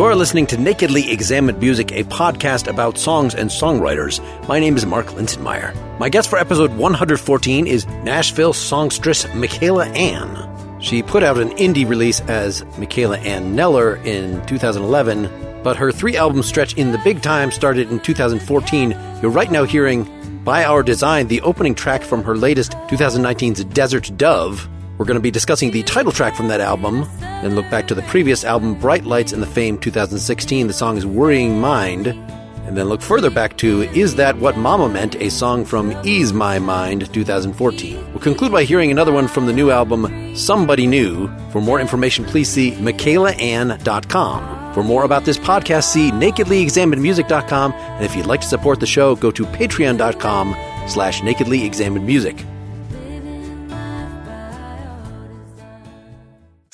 You're 0.00 0.14
listening 0.14 0.46
to 0.46 0.56
Nakedly 0.56 1.10
Examined 1.10 1.60
Music, 1.60 1.92
a 1.92 2.04
podcast 2.04 2.68
about 2.68 2.96
songs 2.96 3.34
and 3.34 3.50
songwriters. 3.50 4.18
My 4.48 4.58
name 4.58 4.78
is 4.78 4.86
Mark 4.86 5.08
Linsenmayer. 5.08 5.74
My 5.98 6.08
guest 6.08 6.30
for 6.30 6.38
episode 6.38 6.72
114 6.72 7.66
is 7.66 7.86
Nashville 7.86 8.54
songstress 8.54 9.26
Michaela 9.34 9.88
Anne. 9.88 10.80
She 10.80 11.02
put 11.02 11.22
out 11.22 11.36
an 11.36 11.50
indie 11.50 11.86
release 11.86 12.20
as 12.22 12.64
Michaela 12.78 13.18
Anne 13.18 13.54
Neller 13.54 14.02
in 14.06 14.44
2011, 14.46 15.62
but 15.62 15.76
her 15.76 15.92
three 15.92 16.16
album 16.16 16.42
stretch 16.42 16.72
in 16.78 16.92
the 16.92 17.00
big 17.04 17.20
time 17.20 17.52
started 17.52 17.92
in 17.92 18.00
2014. 18.00 18.92
You're 19.20 19.30
right 19.30 19.50
now 19.50 19.64
hearing 19.64 20.08
By 20.44 20.64
Our 20.64 20.82
Design, 20.82 21.28
the 21.28 21.42
opening 21.42 21.74
track 21.74 22.02
from 22.02 22.24
her 22.24 22.38
latest 22.38 22.72
2019's 22.88 23.64
Desert 23.64 24.10
Dove. 24.16 24.66
We're 25.00 25.06
going 25.06 25.14
to 25.14 25.22
be 25.22 25.30
discussing 25.30 25.70
the 25.70 25.82
title 25.82 26.12
track 26.12 26.34
from 26.34 26.48
that 26.48 26.60
album, 26.60 27.08
then 27.20 27.54
look 27.54 27.70
back 27.70 27.88
to 27.88 27.94
the 27.94 28.02
previous 28.02 28.44
album, 28.44 28.74
Bright 28.74 29.06
Lights 29.06 29.32
and 29.32 29.42
the 29.42 29.46
Fame 29.46 29.78
2016. 29.78 30.66
The 30.66 30.74
song 30.74 30.98
is 30.98 31.06
Worrying 31.06 31.58
Mind. 31.58 32.08
And 32.08 32.76
then 32.76 32.90
look 32.90 33.00
further 33.00 33.30
back 33.30 33.56
to 33.56 33.84
Is 33.94 34.16
That 34.16 34.36
What 34.36 34.58
Mama 34.58 34.90
Meant, 34.90 35.14
a 35.14 35.30
song 35.30 35.64
from 35.64 35.98
Ease 36.04 36.34
My 36.34 36.58
Mind 36.58 37.10
2014. 37.14 38.10
We'll 38.10 38.18
conclude 38.18 38.52
by 38.52 38.64
hearing 38.64 38.90
another 38.90 39.10
one 39.10 39.26
from 39.26 39.46
the 39.46 39.54
new 39.54 39.70
album, 39.70 40.36
Somebody 40.36 40.86
New. 40.86 41.34
For 41.48 41.62
more 41.62 41.80
information, 41.80 42.26
please 42.26 42.50
see 42.50 42.72
michaelaanne.com. 42.72 44.74
For 44.74 44.84
more 44.84 45.04
about 45.04 45.24
this 45.24 45.38
podcast, 45.38 45.84
see 45.84 46.10
nakedlyexaminedmusic.com. 46.10 47.72
And 47.72 48.04
if 48.04 48.14
you'd 48.14 48.26
like 48.26 48.42
to 48.42 48.48
support 48.48 48.80
the 48.80 48.86
show, 48.86 49.16
go 49.16 49.30
to 49.30 49.46
patreon.com 49.46 50.54
slash 50.88 51.22
nakedlyexaminedmusic. 51.22 52.59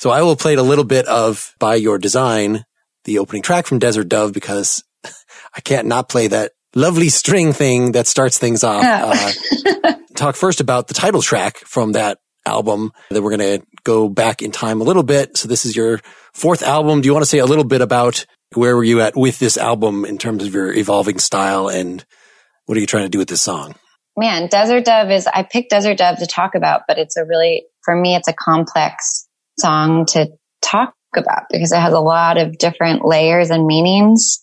So 0.07 0.11
I 0.11 0.21
will 0.21 0.37
play 0.37 0.53
a 0.53 0.63
little 0.63 0.85
bit 0.85 1.05
of 1.05 1.53
By 1.59 1.75
Your 1.75 1.97
Design, 1.97 2.63
the 3.03 3.19
opening 3.19 3.41
track 3.41 3.65
from 3.65 3.77
Desert 3.77 4.07
Dove, 4.07 4.31
because 4.31 4.81
I 5.03 5.59
can't 5.59 5.85
not 5.85 6.07
play 6.07 6.27
that 6.27 6.53
lovely 6.73 7.09
string 7.09 7.51
thing 7.51 7.91
that 7.91 8.07
starts 8.07 8.37
things 8.37 8.63
off. 8.63 8.85
Uh, 8.85 9.93
talk 10.15 10.37
first 10.37 10.61
about 10.61 10.87
the 10.87 10.93
title 10.93 11.21
track 11.21 11.57
from 11.57 11.91
that 11.91 12.19
album. 12.45 12.93
Then 13.09 13.21
we're 13.21 13.35
going 13.35 13.59
to 13.59 13.67
go 13.83 14.07
back 14.07 14.41
in 14.41 14.53
time 14.53 14.79
a 14.79 14.85
little 14.85 15.03
bit. 15.03 15.35
So 15.35 15.49
this 15.49 15.65
is 15.65 15.75
your 15.75 15.99
fourth 16.31 16.63
album. 16.63 17.01
Do 17.01 17.07
you 17.07 17.13
want 17.13 17.23
to 17.23 17.29
say 17.29 17.39
a 17.39 17.45
little 17.45 17.65
bit 17.65 17.81
about 17.81 18.25
where 18.55 18.77
were 18.77 18.85
you 18.85 19.01
at 19.01 19.17
with 19.17 19.39
this 19.39 19.57
album 19.57 20.05
in 20.05 20.17
terms 20.17 20.45
of 20.45 20.53
your 20.53 20.71
evolving 20.73 21.19
style 21.19 21.67
and 21.67 22.05
what 22.65 22.77
are 22.77 22.81
you 22.81 22.87
trying 22.87 23.03
to 23.03 23.09
do 23.09 23.19
with 23.19 23.27
this 23.27 23.41
song? 23.41 23.75
Man, 24.15 24.47
Desert 24.47 24.85
Dove 24.85 25.11
is, 25.11 25.27
I 25.27 25.43
picked 25.43 25.71
Desert 25.71 25.97
Dove 25.97 26.19
to 26.19 26.27
talk 26.27 26.55
about, 26.55 26.83
but 26.87 26.97
it's 26.97 27.17
a 27.17 27.25
really, 27.25 27.65
for 27.83 27.93
me, 27.93 28.15
it's 28.15 28.29
a 28.29 28.33
complex 28.33 29.26
song 29.59 30.05
to 30.07 30.29
talk 30.61 30.93
about 31.15 31.43
because 31.49 31.71
it 31.71 31.79
has 31.79 31.93
a 31.93 31.99
lot 31.99 32.37
of 32.37 32.57
different 32.57 33.05
layers 33.05 33.49
and 33.49 33.65
meanings. 33.65 34.41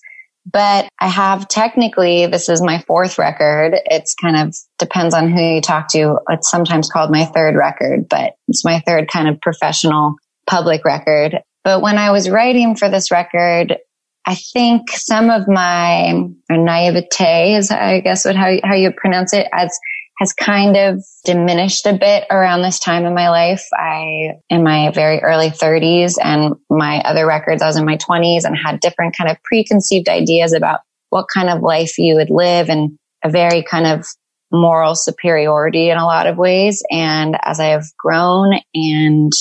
But 0.51 0.89
I 1.01 1.09
have 1.09 1.49
technically, 1.49 2.27
this 2.27 2.51
is 2.51 2.61
my 2.61 2.81
fourth 2.87 3.19
record. 3.19 3.75
It's 3.87 4.15
kind 4.15 4.37
of 4.37 4.55
depends 4.79 5.15
on 5.15 5.31
who 5.31 5.41
you 5.41 5.61
talk 5.63 5.89
to. 5.93 6.19
It's 6.29 6.51
sometimes 6.51 6.91
called 6.91 7.11
my 7.11 7.25
third 7.25 7.57
record, 7.57 8.09
but 8.11 8.35
it's 8.49 8.65
my 8.65 8.81
third 8.81 9.09
kind 9.11 9.29
of 9.29 9.41
professional 9.41 10.17
public 10.47 10.85
record. 10.85 11.39
But 11.63 11.81
when 11.81 11.97
I 11.97 12.11
was 12.11 12.29
writing 12.29 12.77
for 12.77 12.91
this 12.91 13.11
record, 13.11 13.79
I 14.27 14.35
think 14.35 14.91
some 14.91 15.31
of 15.31 15.49
my 15.49 16.29
naivete 16.51 17.55
is, 17.55 17.71
I 17.71 18.01
guess, 18.01 18.27
what 18.27 18.37
how, 18.37 18.53
how 18.63 18.75
you 18.75 18.93
pronounce 18.93 19.33
it 19.33 19.47
as 19.53 19.79
has 20.19 20.33
kind 20.33 20.77
of 20.77 21.03
diminished 21.25 21.87
a 21.87 21.93
bit 21.93 22.25
around 22.31 22.63
this 22.63 22.79
time 22.79 23.05
in 23.05 23.15
my 23.15 23.31
life. 23.31 23.67
I, 23.73 24.35
in 24.49 24.63
my 24.63 24.91
very 24.93 25.21
early 25.21 25.51
30s 25.51 26.17
and 26.23 26.55
my 26.71 27.01
other 27.01 27.27
records, 27.27 27.63
I 27.63 27.67
was 27.67 27.77
in 27.77 27.85
my 27.85 27.97
20s 27.97 28.45
and 28.45 28.57
had 28.57 28.81
different 28.81 29.17
kind 29.17 29.31
of 29.31 29.43
preconceived 29.43 30.09
ideas 30.09 30.53
about 30.53 30.81
what 31.11 31.27
kind 31.33 31.51
of 31.51 31.63
life 31.63 31.99
you 31.99 32.15
would 32.17 32.31
live 32.31 32.69
and 32.69 32.99
a 33.25 33.31
very 33.31 33.63
kind 33.63 33.87
of 33.87 34.07
moral 34.53 34.95
superiority 34.95 35.91
in 35.91 35.99
a 35.99 36.05
lot 36.05 36.27
of 36.27 36.37
ways. 36.37 36.83
And 36.91 37.37
as 37.43 37.59
I 37.59 37.67
have 37.67 37.85
grown 37.99 38.55
and 38.75 39.33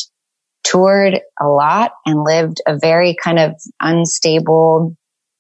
toured 0.64 1.20
a 1.40 1.46
lot 1.46 1.92
and 2.06 2.24
lived 2.24 2.62
a 2.68 2.78
very 2.80 3.16
kind 3.22 3.38
of 3.38 3.54
unstable, 3.80 4.96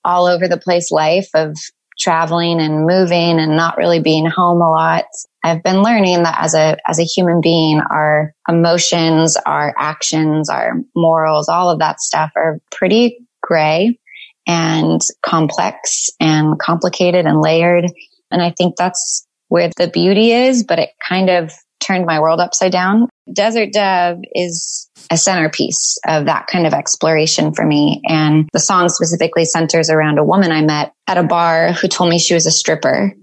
all 0.05 0.25
over 0.25 0.47
the 0.47 0.57
place 0.57 0.91
life 0.91 1.29
of 1.33 1.55
traveling 1.99 2.59
and 2.59 2.85
moving 2.85 3.39
and 3.39 3.55
not 3.55 3.77
really 3.77 3.99
being 3.99 4.25
home 4.25 4.61
a 4.61 4.69
lot. 4.69 5.05
I've 5.43 5.63
been 5.63 5.83
learning 5.83 6.23
that 6.23 6.37
as 6.39 6.53
a, 6.53 6.77
as 6.87 6.99
a 6.99 7.03
human 7.03 7.41
being, 7.41 7.81
our 7.89 8.33
emotions, 8.47 9.37
our 9.45 9.73
actions, 9.77 10.49
our 10.49 10.73
morals, 10.95 11.49
all 11.49 11.69
of 11.69 11.79
that 11.79 11.99
stuff 11.99 12.31
are 12.35 12.59
pretty 12.71 13.19
gray 13.41 13.99
and 14.47 15.01
complex 15.25 16.09
and 16.19 16.57
complicated 16.59 17.25
and 17.25 17.41
layered. 17.41 17.85
And 18.31 18.41
I 18.41 18.51
think 18.51 18.75
that's 18.77 19.27
where 19.49 19.69
the 19.77 19.87
beauty 19.87 20.31
is, 20.31 20.63
but 20.63 20.79
it 20.79 20.89
kind 21.07 21.29
of 21.29 21.53
turned 21.85 22.05
my 22.05 22.19
world 22.19 22.39
upside 22.39 22.71
down. 22.71 23.09
Desert 23.31 23.73
Dove 23.73 24.19
is 24.33 24.89
a 25.09 25.17
centerpiece 25.17 25.97
of 26.07 26.25
that 26.25 26.47
kind 26.47 26.65
of 26.65 26.73
exploration 26.73 27.53
for 27.53 27.65
me. 27.65 28.01
And 28.07 28.49
the 28.53 28.59
song 28.59 28.89
specifically 28.89 29.45
centers 29.45 29.89
around 29.89 30.17
a 30.17 30.23
woman 30.23 30.51
I 30.51 30.61
met 30.61 30.93
at 31.07 31.17
a 31.17 31.23
bar 31.23 31.71
who 31.71 31.87
told 31.87 32.09
me 32.09 32.19
she 32.19 32.33
was 32.33 32.45
a 32.45 32.51
stripper. 32.51 33.13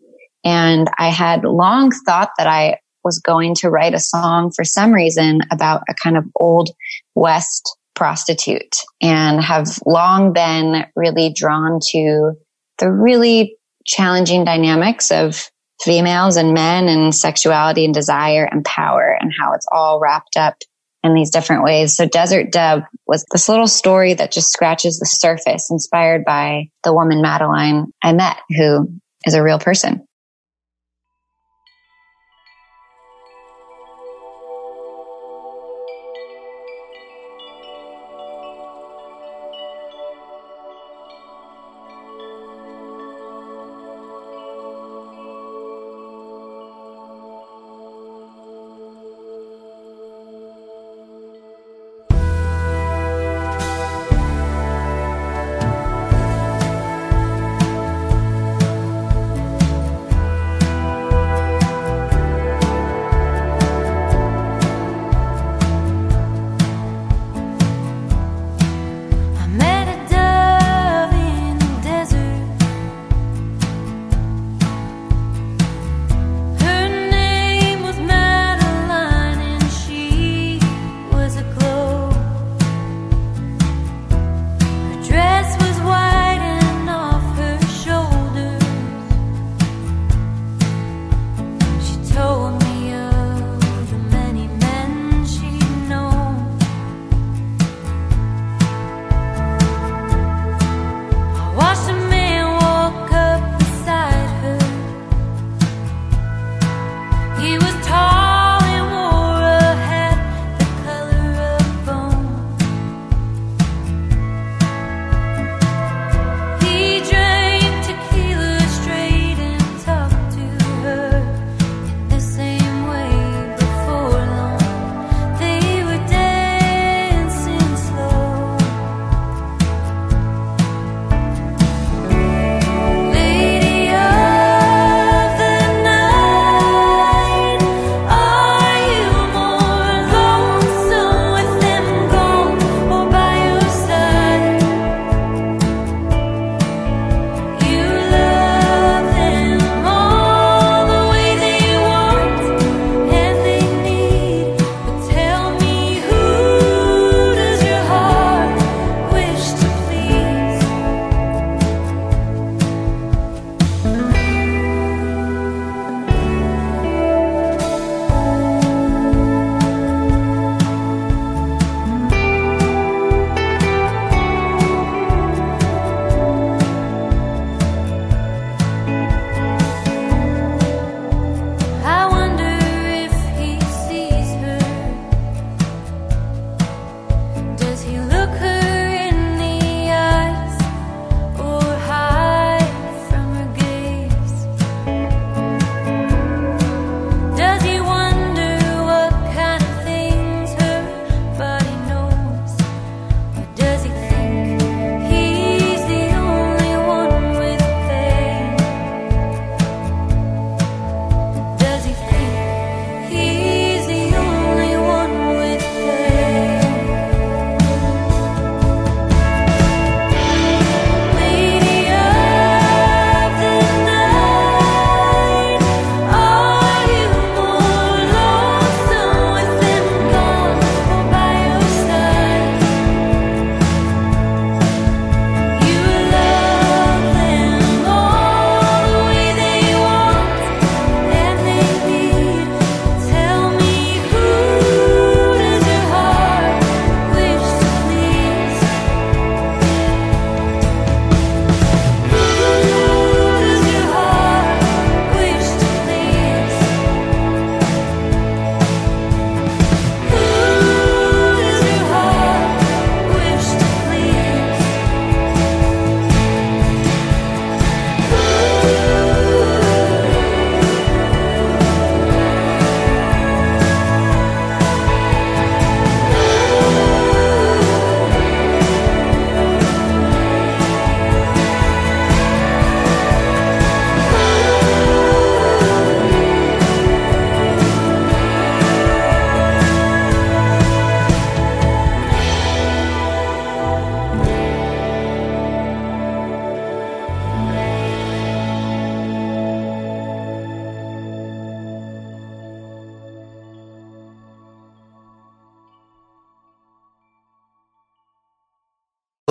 And 0.44 0.88
I 0.98 1.08
had 1.08 1.44
long 1.44 1.90
thought 2.06 2.30
that 2.38 2.46
I 2.46 2.78
was 3.04 3.18
going 3.18 3.54
to 3.56 3.70
write 3.70 3.94
a 3.94 3.98
song 4.00 4.52
for 4.54 4.64
some 4.64 4.92
reason 4.92 5.40
about 5.50 5.82
a 5.88 5.94
kind 5.94 6.16
of 6.16 6.24
old 6.38 6.70
West 7.14 7.76
prostitute 7.94 8.76
and 9.02 9.42
have 9.42 9.66
long 9.86 10.32
been 10.32 10.86
really 10.96 11.32
drawn 11.34 11.78
to 11.92 12.32
the 12.78 12.90
really 12.90 13.56
challenging 13.86 14.44
dynamics 14.44 15.10
of 15.10 15.50
females 15.82 16.36
and 16.36 16.54
men 16.54 16.88
and 16.88 17.14
sexuality 17.14 17.84
and 17.84 17.94
desire 17.94 18.44
and 18.44 18.64
power 18.64 19.16
and 19.20 19.32
how 19.38 19.52
it's 19.54 19.66
all 19.72 20.00
wrapped 20.00 20.36
up 20.36 20.56
in 21.02 21.14
these 21.14 21.30
different 21.30 21.64
ways. 21.64 21.96
So 21.96 22.06
Desert 22.06 22.52
Dove 22.52 22.82
was 23.06 23.24
this 23.32 23.48
little 23.48 23.66
story 23.66 24.14
that 24.14 24.32
just 24.32 24.52
scratches 24.52 24.98
the 24.98 25.06
surface 25.06 25.68
inspired 25.70 26.24
by 26.24 26.68
the 26.84 26.92
woman 26.92 27.22
Madeline 27.22 27.92
I 28.02 28.12
met 28.12 28.36
who 28.50 29.00
is 29.26 29.34
a 29.34 29.42
real 29.42 29.58
person. 29.58 30.06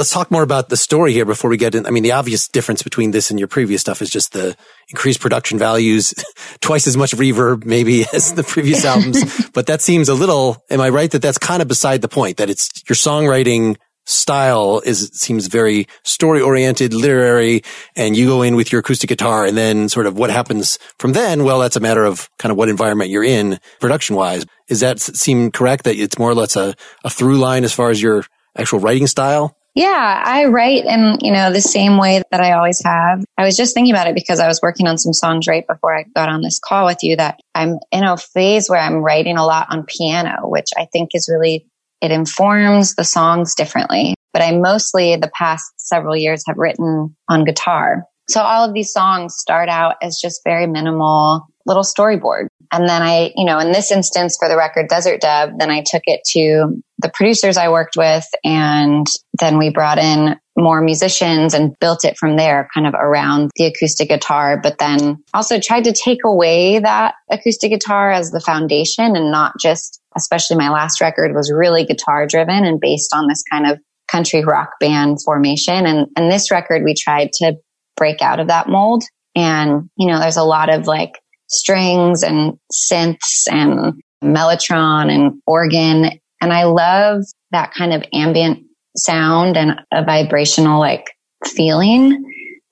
Let's 0.10 0.16
talk 0.16 0.32
more 0.32 0.42
about 0.42 0.70
the 0.70 0.76
story 0.76 1.14
here 1.14 1.24
before 1.24 1.52
we 1.52 1.58
get 1.58 1.76
in. 1.76 1.86
I 1.86 1.92
mean, 1.92 2.02
the 2.02 2.14
obvious 2.14 2.48
difference 2.48 2.82
between 2.82 3.12
this 3.12 3.30
and 3.30 3.38
your 3.38 3.48
previous 3.48 3.82
stuff 3.82 4.02
is 4.02 4.10
just 4.10 4.34
the 4.34 4.58
increased 4.90 5.20
production 5.20 5.60
values, 5.60 6.16
twice 6.62 6.88
as 6.88 6.98
much 6.98 7.12
reverb 7.12 7.64
maybe 7.64 8.06
as 8.14 8.34
the 8.34 8.42
previous 8.42 8.84
albums. 8.86 9.50
but 9.54 9.68
that 9.68 9.84
seems 9.84 10.10
a 10.10 10.16
little, 10.16 10.66
am 10.72 10.82
I 10.82 10.90
right 10.90 11.12
that 11.12 11.22
that's 11.22 11.38
kind 11.38 11.62
of 11.62 11.68
beside 11.68 12.02
the 12.02 12.08
point 12.08 12.38
that 12.38 12.50
it's 12.50 12.72
your 12.90 12.96
songwriting 12.96 13.78
style 14.08 14.82
is, 14.84 15.12
seems 15.14 15.46
very 15.46 15.88
story 16.04 16.42
oriented, 16.42 16.92
literary, 16.92 17.62
and 17.96 18.18
you 18.18 18.26
go 18.26 18.42
in 18.42 18.56
with 18.56 18.72
your 18.72 18.80
acoustic 18.80 19.10
guitar 19.10 19.46
and 19.46 19.56
then 19.56 19.90
sort 19.90 20.08
of 20.08 20.18
what 20.18 20.32
happens 20.32 20.80
from 20.98 21.14
then? 21.14 21.44
Well, 21.44 21.60
that's 21.60 21.76
a 21.76 21.82
matter 21.82 22.04
of 22.04 22.32
kind 22.40 22.52
of 22.52 22.58
what 22.58 22.68
environment 22.68 23.12
you're 23.12 23.24
in 23.24 23.60
production 23.80 24.16
wise. 24.16 24.44
Is 24.70 24.80
that 24.80 25.00
seem 25.00 25.52
correct 25.52 25.84
that 25.84 25.98
it's 25.98 26.18
more 26.18 26.32
or 26.32 26.36
less 26.36 26.56
a, 26.56 26.74
a 27.04 27.12
through 27.12 27.38
line 27.38 27.64
as 27.64 27.74
far 27.74 27.92
as 27.92 28.02
your 28.02 28.26
actual 28.58 28.80
writing 28.80 29.06
style? 29.06 29.56
Yeah, 29.76 30.22
I 30.26 30.46
write 30.46 30.86
in, 30.86 31.18
you 31.22 31.32
know, 31.32 31.52
the 31.52 31.62
same 31.62 31.98
way 31.98 32.22
that 32.32 32.42
I 32.42 32.54
always 32.54 32.84
have. 32.84 33.24
I 33.38 33.46
was 33.46 33.56
just 33.56 33.74
thinking 33.74 33.94
about 33.94 34.08
it 34.08 34.16
because 34.16 34.40
I 34.40 34.48
was 34.48 34.60
working 34.62 34.88
on 34.88 34.98
some 34.98 35.14
songs 35.14 35.48
right 35.48 35.66
before 35.68 35.96
I 35.96 36.06
got 36.16 36.30
on 36.30 36.42
this 36.42 36.60
call 36.60 36.86
with 36.86 36.98
you 37.04 37.16
that 37.18 37.40
I'm 37.54 37.78
in 37.92 38.04
a 38.04 38.18
phase 38.18 38.70
where 38.70 38.80
I'm 38.80 38.98
writing 38.98 39.38
a 39.38 39.46
lot 39.46 39.68
on 39.70 39.86
piano, 39.86 40.38
which 40.44 40.70
I 40.78 40.88
think 40.92 41.12
is 41.14 41.30
really, 41.32 41.68
it 42.02 42.12
informs 42.12 42.96
the 42.96 43.04
songs 43.04 43.54
differently. 43.56 44.16
But 44.34 44.42
I 44.42 44.52
mostly 44.58 45.16
the 45.16 45.32
past 45.38 45.66
several 45.78 46.16
years 46.16 46.44
have 46.48 46.58
written 46.58 47.16
on 47.30 47.46
guitar. 47.46 48.06
So 48.30 48.42
all 48.42 48.68
of 48.68 48.74
these 48.74 48.92
songs 48.92 49.36
start 49.38 49.70
out 49.70 49.96
as 50.02 50.20
just 50.22 50.42
very 50.44 50.68
minimal 50.68 51.48
little 51.66 51.84
storyboard. 51.84 52.48
And 52.72 52.88
then 52.88 53.02
I, 53.02 53.32
you 53.36 53.46
know, 53.46 53.60
in 53.60 53.72
this 53.72 53.92
instance 53.92 54.38
for 54.40 54.48
the 54.48 54.58
record 54.58 54.88
Desert 54.88 55.22
Dove, 55.22 55.52
then 55.58 55.72
I 55.72 55.84
took 55.86 56.04
it 56.06 56.22
to 56.32 56.82
the 57.02 57.12
producers 57.14 57.58
I 57.58 57.70
worked 57.70 57.96
with 57.98 58.26
and 58.44 59.08
then 59.40 59.58
we 59.58 59.70
brought 59.70 59.98
in 59.98 60.38
more 60.58 60.82
musicians 60.82 61.54
and 61.54 61.78
built 61.80 62.04
it 62.04 62.18
from 62.18 62.36
there 62.36 62.68
kind 62.74 62.86
of 62.86 62.94
around 62.94 63.52
the 63.56 63.66
acoustic 63.66 64.10
guitar, 64.10 64.60
but 64.62 64.78
then 64.78 65.24
also 65.34 65.60
tried 65.60 65.86
to 65.86 65.94
take 65.94 66.20
away 66.26 66.80
that 66.80 67.16
acoustic 67.32 67.72
guitar 67.72 68.12
as 68.12 68.32
the 68.32 68.42
foundation 68.42 69.16
and 69.16 69.32
not 69.32 69.54
just, 69.62 70.02
especially 70.18 70.58
my 70.58 70.70
last 70.70 71.00
record 71.00 71.34
was 71.34 71.52
really 71.52 71.86
guitar 71.86 72.28
driven 72.28 72.66
and 72.66 72.82
based 72.82 73.14
on 73.14 73.28
this 73.28 73.44
kind 73.50 73.66
of 73.66 73.80
country 74.12 74.44
rock 74.44 74.72
band 74.80 75.18
formation. 75.24 75.86
And, 75.86 76.08
and 76.18 76.30
this 76.30 76.52
record, 76.52 76.84
we 76.84 76.94
tried 76.94 77.32
to 77.34 77.56
break 77.96 78.22
out 78.22 78.40
of 78.40 78.48
that 78.48 78.68
mold. 78.68 79.04
And, 79.36 79.90
you 79.98 80.08
know, 80.08 80.20
there's 80.20 80.38
a 80.38 80.44
lot 80.44 80.74
of 80.74 80.88
like 80.88 81.14
strings 81.48 82.24
and 82.24 82.58
synths 82.74 83.48
and 83.50 84.02
mellotron 84.24 85.12
and 85.12 85.42
organ. 85.46 86.20
And 86.42 86.54
I 86.54 86.64
love 86.64 87.24
that 87.52 87.74
kind 87.74 87.94
of 87.94 88.04
ambient 88.14 88.66
sound 88.96 89.58
and 89.58 89.80
a 89.92 90.04
vibrational 90.04 90.80
like 90.80 91.06
feeling 91.46 92.24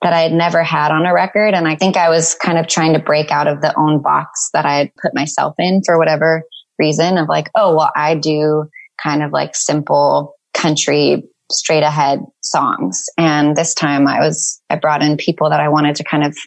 that 0.02 0.14
I 0.14 0.22
had 0.22 0.34
never 0.34 0.64
had 0.64 0.92
on 0.92 1.06
a 1.06 1.14
record. 1.14 1.54
And 1.54 1.68
I 1.68 1.76
think 1.76 1.98
I 1.98 2.10
was 2.10 2.36
kind 2.36 2.58
of 2.58 2.68
trying 2.68 2.94
to 2.94 3.00
break 3.00 3.32
out 3.32 3.48
of 3.48 3.62
the 3.62 3.74
own 3.78 4.02
box 4.02 4.50
that 4.54 4.66
I 4.66 4.78
had 4.78 4.92
put 5.02 5.16
myself 5.16 5.56
in 5.58 5.82
for 5.86 5.98
whatever 5.98 6.44
reason 6.78 7.18
of 7.18 7.28
like, 7.28 7.50
oh, 7.56 7.76
well, 7.76 7.92
I 7.96 8.16
do 8.16 8.66
kind 9.02 9.24
of 9.24 9.32
like 9.32 9.56
simple 9.56 10.36
country 10.54 11.24
straight 11.52 11.84
ahead 11.84 12.20
songs. 12.44 13.04
And 13.18 13.56
this 13.56 13.74
time 13.74 14.08
I 14.08 14.20
was, 14.20 14.62
I 14.70 14.76
brought 14.76 15.02
in 15.02 15.18
people 15.18 15.50
that 15.50 15.60
I 15.60 15.70
wanted 15.70 15.96
to 15.96 16.04
kind 16.04 16.24
of 16.24 16.38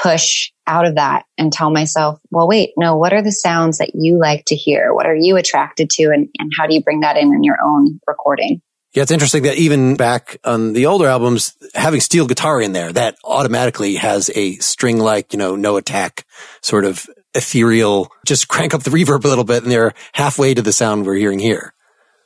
push 0.00 0.50
out 0.66 0.86
of 0.86 0.94
that 0.94 1.24
and 1.36 1.52
tell 1.52 1.70
myself, 1.70 2.18
well, 2.30 2.48
wait, 2.48 2.70
no, 2.76 2.96
what 2.96 3.12
are 3.12 3.22
the 3.22 3.32
sounds 3.32 3.78
that 3.78 3.92
you 3.94 4.18
like 4.18 4.44
to 4.46 4.54
hear? 4.54 4.94
What 4.94 5.06
are 5.06 5.14
you 5.14 5.36
attracted 5.36 5.90
to? 5.90 6.04
And, 6.04 6.28
and 6.38 6.50
how 6.58 6.66
do 6.66 6.74
you 6.74 6.82
bring 6.82 7.00
that 7.00 7.16
in 7.16 7.34
in 7.34 7.42
your 7.44 7.58
own 7.62 8.00
recording? 8.06 8.62
Yeah, 8.94 9.02
it's 9.02 9.12
interesting 9.12 9.44
that 9.44 9.56
even 9.56 9.96
back 9.96 10.38
on 10.42 10.72
the 10.72 10.86
older 10.86 11.06
albums, 11.06 11.56
having 11.74 12.00
steel 12.00 12.26
guitar 12.26 12.60
in 12.60 12.72
there, 12.72 12.92
that 12.92 13.16
automatically 13.24 13.96
has 13.96 14.30
a 14.34 14.56
string 14.56 14.98
like, 14.98 15.32
you 15.32 15.38
know, 15.38 15.54
no 15.54 15.76
attack 15.76 16.26
sort 16.60 16.84
of 16.84 17.06
ethereal, 17.34 18.10
just 18.26 18.48
crank 18.48 18.74
up 18.74 18.82
the 18.82 18.90
reverb 18.90 19.24
a 19.24 19.28
little 19.28 19.44
bit 19.44 19.62
and 19.62 19.70
they're 19.70 19.94
halfway 20.12 20.54
to 20.54 20.62
the 20.62 20.72
sound 20.72 21.06
we're 21.06 21.14
hearing 21.14 21.38
here. 21.38 21.72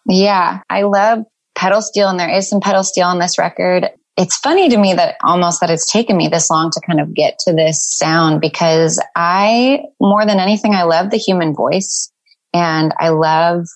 Yeah, 0.08 0.60
I 0.70 0.82
love 0.82 1.24
pedal 1.54 1.82
steel 1.82 2.08
and 2.08 2.18
there 2.18 2.30
is 2.30 2.48
some 2.48 2.60
pedal 2.60 2.82
steel 2.82 3.06
on 3.06 3.18
this 3.18 3.38
record. 3.38 3.90
It's 4.16 4.36
funny 4.36 4.68
to 4.68 4.76
me 4.76 4.94
that 4.94 5.16
almost 5.24 5.60
that 5.60 5.70
it's 5.70 5.90
taken 5.90 6.16
me 6.16 6.28
this 6.28 6.48
long 6.48 6.70
to 6.70 6.80
kind 6.86 7.00
of 7.00 7.14
get 7.14 7.38
to 7.40 7.52
this 7.52 7.84
sound 7.98 8.40
because 8.40 9.02
I, 9.16 9.80
more 10.00 10.24
than 10.24 10.38
anything, 10.38 10.72
I 10.72 10.84
love 10.84 11.10
the 11.10 11.16
human 11.16 11.52
voice 11.52 12.12
and 12.52 12.94
I 13.00 13.08
love 13.08 13.66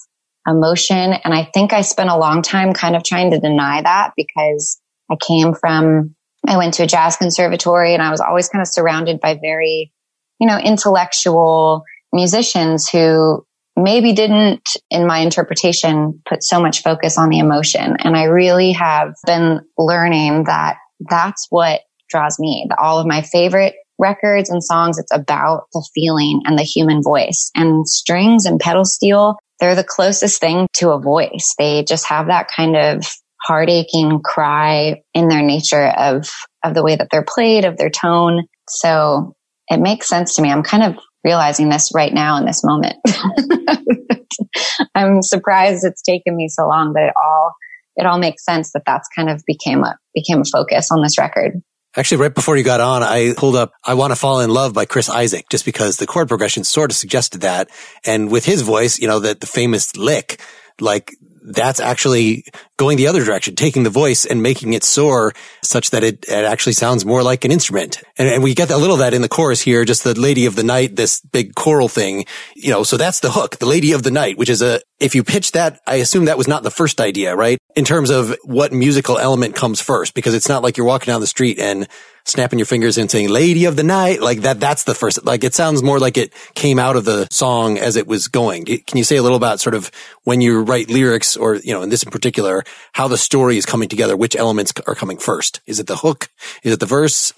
emotion. 0.47 1.15
And 1.25 1.35
I 1.35 1.51
think 1.53 1.73
I 1.73 1.81
spent 1.81 2.09
a 2.09 2.17
long 2.17 2.43
time 2.43 2.73
kind 2.73 2.95
of 2.95 3.03
trying 3.03 3.33
to 3.33 3.41
deny 3.41 3.83
that 3.83 4.13
because 4.17 4.81
I 5.11 5.17
came 5.27 5.55
from, 5.55 6.15
I 6.47 6.57
went 6.57 6.75
to 6.75 6.85
a 6.85 6.87
jazz 6.87 7.17
conservatory 7.17 7.95
and 7.95 8.03
I 8.03 8.11
was 8.11 8.21
always 8.21 8.49
kind 8.49 8.63
of 8.63 8.69
surrounded 8.69 9.19
by 9.21 9.35
very, 9.35 9.93
you 10.39 10.47
know, 10.47 10.59
intellectual 10.59 11.83
musicians 12.13 12.89
who 12.89 13.45
maybe 13.83 14.13
didn't, 14.13 14.69
in 14.91 15.07
my 15.07 15.19
interpretation, 15.19 16.21
put 16.29 16.43
so 16.43 16.61
much 16.61 16.83
focus 16.83 17.17
on 17.17 17.29
the 17.29 17.39
emotion. 17.39 17.97
And 18.01 18.17
I 18.17 18.25
really 18.25 18.73
have 18.73 19.15
been 19.27 19.61
learning 19.79 20.45
that 20.45 20.77
that's 21.09 21.47
what 21.51 21.81
draws 22.11 22.39
me. 22.39 22.69
All 22.79 22.99
of 22.99 23.07
my 23.07 23.23
favorite 23.23 23.75
records 23.99 24.51
and 24.51 24.63
songs, 24.63 24.99
it's 24.99 25.13
about 25.13 25.65
the 25.73 25.87
feeling 25.95 26.43
and 26.45 26.59
the 26.59 26.63
human 26.63 27.03
voice 27.03 27.51
and 27.55 27.87
strings 27.87 28.45
and 28.45 28.61
pedal 28.61 28.85
steel. 28.85 29.37
They're 29.61 29.75
the 29.75 29.85
closest 29.85 30.41
thing 30.41 30.67
to 30.75 30.91
a 30.91 31.01
voice. 31.01 31.55
They 31.59 31.85
just 31.85 32.07
have 32.07 32.27
that 32.29 32.49
kind 32.49 32.77
of 32.77 33.05
heart 33.41 33.71
aching 33.71 34.21
cry 34.25 35.03
in 35.15 35.29
their 35.29 35.43
nature 35.43 35.89
of, 35.89 36.29
of 36.65 36.75
the 36.75 36.83
way 36.83 36.97
that 36.97 37.09
they're 37.11 37.25
played, 37.27 37.65
of 37.65 37.77
their 37.77 37.91
tone. 37.91 38.45
So 38.69 39.35
it 39.69 39.81
makes 39.81 40.09
sense 40.09 40.35
to 40.35 40.43
me. 40.43 40.51
I'm 40.51 40.63
kind 40.63 40.83
of 40.83 40.99
realizing 41.25 41.69
this 41.69 41.91
right 41.95 42.13
now 42.13 42.37
in 42.37 42.47
this 42.47 42.63
moment. 42.65 42.97
I'm 44.95 45.23
surprised 45.23 45.85
it's 45.85 46.03
taken 46.03 46.37
me 46.37 46.49
so 46.49 46.67
long, 46.67 46.93
but 46.93 47.03
it 47.03 47.15
all, 47.21 47.55
it 47.97 48.07
all 48.07 48.19
makes 48.19 48.45
sense 48.45 48.73
that 48.73 48.83
that's 48.87 49.09
kind 49.15 49.29
of 49.29 49.43
became 49.47 49.85
a, 49.85 49.97
became 50.15 50.41
a 50.41 50.45
focus 50.45 50.91
on 50.91 51.03
this 51.03 51.19
record. 51.19 51.61
Actually, 51.97 52.19
right 52.19 52.35
before 52.35 52.57
you 52.57 52.63
got 52.63 52.81
on, 52.81 53.03
I 53.03 53.35
pulled 53.37 53.57
up 53.57 53.73
I 53.85 53.95
Want 53.95 54.13
to 54.13 54.17
Fall 54.17 54.41
in 54.41 54.51
Love 54.51 54.75
by 54.75 54.85
Chris 54.85 55.09
Isaak 55.09 55.49
just 55.51 55.65
because 55.65 55.97
the 55.97 56.07
chord 56.07 56.29
progression 56.29 56.63
sort 56.63 56.91
of 56.91 56.97
suggested 56.97 57.41
that. 57.41 57.71
And 58.05 58.31
with 58.31 58.45
his 58.45 58.63
voice, 58.63 58.99
you 58.99 59.09
know, 59.09 59.21
that 59.21 59.41
the 59.41 59.47
famous 59.47 59.97
lick, 59.97 60.41
like 60.81 61.17
that's 61.43 61.81
actually 61.81 62.45
going 62.79 62.97
the 62.97 63.09
other 63.09 63.25
direction, 63.25 63.55
taking 63.57 63.83
the 63.83 63.91
voice 63.91 64.25
and 64.25 64.43
making 64.43 64.73
it 64.73 64.85
soar 64.85 65.35
such 65.63 65.91
that 65.91 66.05
it, 66.05 66.25
it 66.29 66.45
actually 66.45 66.73
sounds 66.73 67.05
more 67.05 67.23
like 67.23 67.45
an 67.45 67.51
instrument. 67.53 68.03
And, 68.17 68.29
and, 68.29 68.43
we 68.43 68.55
get 68.55 68.71
a 68.71 68.79
little 68.79 68.95
of 68.95 69.01
that 69.01 69.13
in 69.13 69.21
the 69.21 69.29
chorus 69.29 69.61
here, 69.61 69.85
just 69.85 70.05
the 70.05 70.19
lady 70.19 70.47
of 70.47 70.55
the 70.55 70.63
night, 70.63 70.97
this 70.97 71.21
big 71.21 71.55
choral 71.57 71.89
thing, 71.89 72.25
you 72.55 72.71
know, 72.71 72.85
so 72.85 72.97
that's 72.97 73.21
the 73.21 73.33
hook, 73.33 73.59
the 73.59 73.67
lady 73.67 73.93
of 73.93 74.05
the 74.05 74.13
night, 74.13 74.39
which 74.39 74.49
is 74.49 74.63
a, 74.63 74.81
if 75.01 75.15
you 75.15 75.25
pitch 75.25 75.53
that, 75.53 75.81
I 75.87 75.97
assume 75.97 76.27
that 76.27 76.39
was 76.39 76.49
not 76.49 76.63
the 76.63 76.71
first 76.71 77.01
idea, 77.01 77.35
right? 77.35 77.59
In 77.75 77.85
terms 77.85 78.11
of 78.11 78.37
what 78.45 78.73
musical 78.73 79.19
element 79.19 79.57
comes 79.57 79.81
first, 79.81 80.15
because 80.15 80.35
it's 80.35 80.49
not 80.49 80.63
like 80.63 80.77
you're 80.77 80.87
walking 80.87 81.13
down 81.13 81.21
the 81.21 81.27
street 81.27 81.59
and 81.59 81.89
snapping 82.29 82.59
your 82.59 82.67
fingers 82.67 82.99
and 82.99 83.11
saying 83.11 83.29
lady 83.29 83.65
of 83.65 83.77
the 83.77 83.83
night 83.83 84.21
like 84.21 84.41
that 84.43 84.61
that's 84.61 84.85
the 84.85 84.95
first 84.95 85.25
like 85.25 85.45
it 85.45 85.55
sounds 85.55 85.83
more 85.83 85.99
like 85.99 86.19
it 86.19 86.33
came 86.55 86.79
out 86.79 86.95
of 86.95 87.07
the 87.07 87.27
song 87.31 87.79
as 87.79 87.97
it 87.97 88.07
was 88.07 88.29
going 88.29 88.67
can 88.67 88.99
you 88.99 89.05
say 89.05 89.17
a 89.17 89.23
little 89.23 89.37
about 89.37 89.61
sort 89.61 89.75
of 89.75 89.91
when 90.25 90.41
you 90.43 90.61
write 90.61 90.91
lyrics 90.91 91.37
or 91.37 91.57
you 91.57 91.73
know 91.73 91.81
in 91.81 91.89
this 91.89 92.03
in 92.03 92.11
particular 92.11 92.63
how 92.93 93.09
the 93.09 93.19
story 93.19 93.57
is 93.57 93.67
coming 93.67 93.89
together 93.89 94.17
which 94.17 94.37
elements 94.37 94.73
are 94.87 94.95
coming 94.95 95.19
first 95.19 95.61
is 95.67 95.81
it 95.81 95.87
the 95.87 95.97
hook 95.97 96.29
is 96.63 96.73
it 96.73 96.81
the 96.81 96.87
verse 96.87 97.33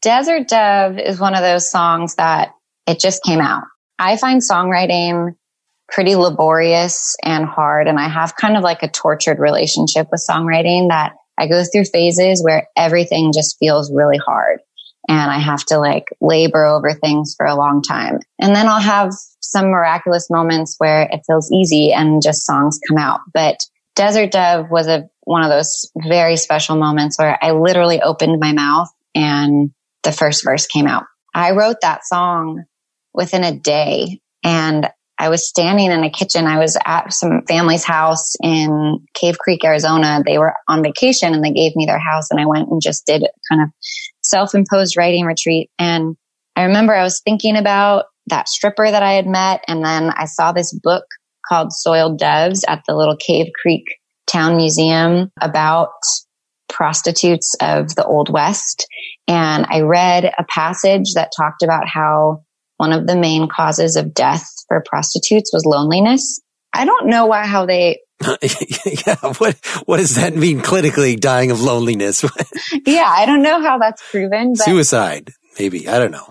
desert 0.00 0.48
dove 0.48 0.98
is 0.98 1.18
one 1.18 1.34
of 1.34 1.40
those 1.40 1.70
songs 1.70 2.14
that 2.16 2.52
it 2.86 3.00
just 3.00 3.22
came 3.22 3.40
out 3.40 3.64
i 3.98 4.16
find 4.16 4.40
songwriting 4.40 5.34
pretty 5.88 6.16
laborious 6.16 7.16
and 7.22 7.44
hard 7.44 7.88
and 7.88 7.98
i 7.98 8.08
have 8.08 8.36
kind 8.36 8.56
of 8.56 8.62
like 8.62 8.82
a 8.82 8.88
tortured 8.88 9.38
relationship 9.38 10.08
with 10.10 10.24
songwriting 10.28 10.88
that 10.88 11.14
I 11.38 11.48
go 11.48 11.64
through 11.64 11.86
phases 11.86 12.42
where 12.42 12.68
everything 12.76 13.32
just 13.32 13.58
feels 13.58 13.92
really 13.92 14.18
hard 14.18 14.60
and 15.08 15.30
I 15.30 15.38
have 15.38 15.64
to 15.66 15.78
like 15.78 16.06
labor 16.20 16.64
over 16.64 16.92
things 16.92 17.34
for 17.36 17.46
a 17.46 17.56
long 17.56 17.82
time. 17.82 18.20
And 18.40 18.54
then 18.54 18.68
I'll 18.68 18.80
have 18.80 19.12
some 19.40 19.66
miraculous 19.66 20.30
moments 20.30 20.76
where 20.78 21.08
it 21.10 21.22
feels 21.26 21.50
easy 21.52 21.92
and 21.92 22.22
just 22.22 22.46
songs 22.46 22.78
come 22.88 22.98
out. 22.98 23.20
But 23.32 23.60
Desert 23.94 24.32
Dove 24.32 24.70
was 24.70 24.86
a, 24.88 25.08
one 25.22 25.42
of 25.44 25.50
those 25.50 25.90
very 26.08 26.36
special 26.36 26.76
moments 26.76 27.18
where 27.18 27.38
I 27.42 27.52
literally 27.52 28.00
opened 28.00 28.40
my 28.40 28.52
mouth 28.52 28.88
and 29.14 29.70
the 30.02 30.12
first 30.12 30.44
verse 30.44 30.66
came 30.66 30.86
out. 30.86 31.04
I 31.34 31.52
wrote 31.52 31.76
that 31.82 32.04
song 32.04 32.64
within 33.12 33.44
a 33.44 33.56
day 33.56 34.20
and 34.42 34.88
I 35.18 35.28
was 35.28 35.48
standing 35.48 35.92
in 35.92 36.02
a 36.02 36.10
kitchen. 36.10 36.46
I 36.46 36.58
was 36.58 36.76
at 36.84 37.12
some 37.12 37.42
family's 37.46 37.84
house 37.84 38.34
in 38.42 38.98
Cave 39.14 39.38
Creek, 39.38 39.64
Arizona. 39.64 40.22
They 40.26 40.38
were 40.38 40.54
on 40.68 40.82
vacation 40.82 41.32
and 41.32 41.44
they 41.44 41.52
gave 41.52 41.76
me 41.76 41.86
their 41.86 42.00
house 42.00 42.30
and 42.30 42.40
I 42.40 42.46
went 42.46 42.68
and 42.68 42.82
just 42.82 43.06
did 43.06 43.24
kind 43.48 43.62
of 43.62 43.68
self-imposed 44.22 44.96
writing 44.96 45.24
retreat. 45.24 45.70
And 45.78 46.16
I 46.56 46.64
remember 46.64 46.94
I 46.94 47.04
was 47.04 47.20
thinking 47.20 47.56
about 47.56 48.06
that 48.26 48.48
stripper 48.48 48.90
that 48.90 49.02
I 49.02 49.12
had 49.12 49.26
met. 49.26 49.62
And 49.68 49.84
then 49.84 50.10
I 50.10 50.24
saw 50.24 50.50
this 50.50 50.72
book 50.72 51.04
called 51.48 51.72
Soiled 51.72 52.18
Doves 52.18 52.64
at 52.66 52.82
the 52.86 52.94
little 52.94 53.16
Cave 53.16 53.48
Creek 53.60 53.84
Town 54.26 54.56
Museum 54.56 55.30
about 55.40 55.90
prostitutes 56.68 57.54
of 57.60 57.94
the 57.94 58.04
Old 58.04 58.28
West. 58.30 58.86
And 59.28 59.66
I 59.68 59.82
read 59.82 60.24
a 60.24 60.44
passage 60.44 61.14
that 61.14 61.30
talked 61.36 61.62
about 61.62 61.88
how 61.88 62.42
one 62.76 62.92
of 62.92 63.06
the 63.06 63.16
main 63.16 63.48
causes 63.48 63.96
of 63.96 64.12
death 64.12 64.46
for 64.68 64.82
prostitutes 64.84 65.52
was 65.52 65.64
loneliness. 65.64 66.40
I 66.72 66.84
don't 66.84 67.06
know 67.06 67.26
why, 67.26 67.46
how 67.46 67.66
they. 67.66 68.00
yeah. 68.22 69.16
What, 69.38 69.56
what 69.84 69.98
does 69.98 70.16
that 70.16 70.34
mean 70.34 70.60
clinically 70.60 71.18
dying 71.18 71.50
of 71.50 71.60
loneliness? 71.60 72.24
yeah. 72.86 73.06
I 73.06 73.26
don't 73.26 73.42
know 73.42 73.60
how 73.60 73.78
that's 73.78 74.02
proven. 74.10 74.56
Suicide, 74.56 75.30
maybe. 75.58 75.88
I 75.88 75.98
don't 75.98 76.10
know. 76.10 76.28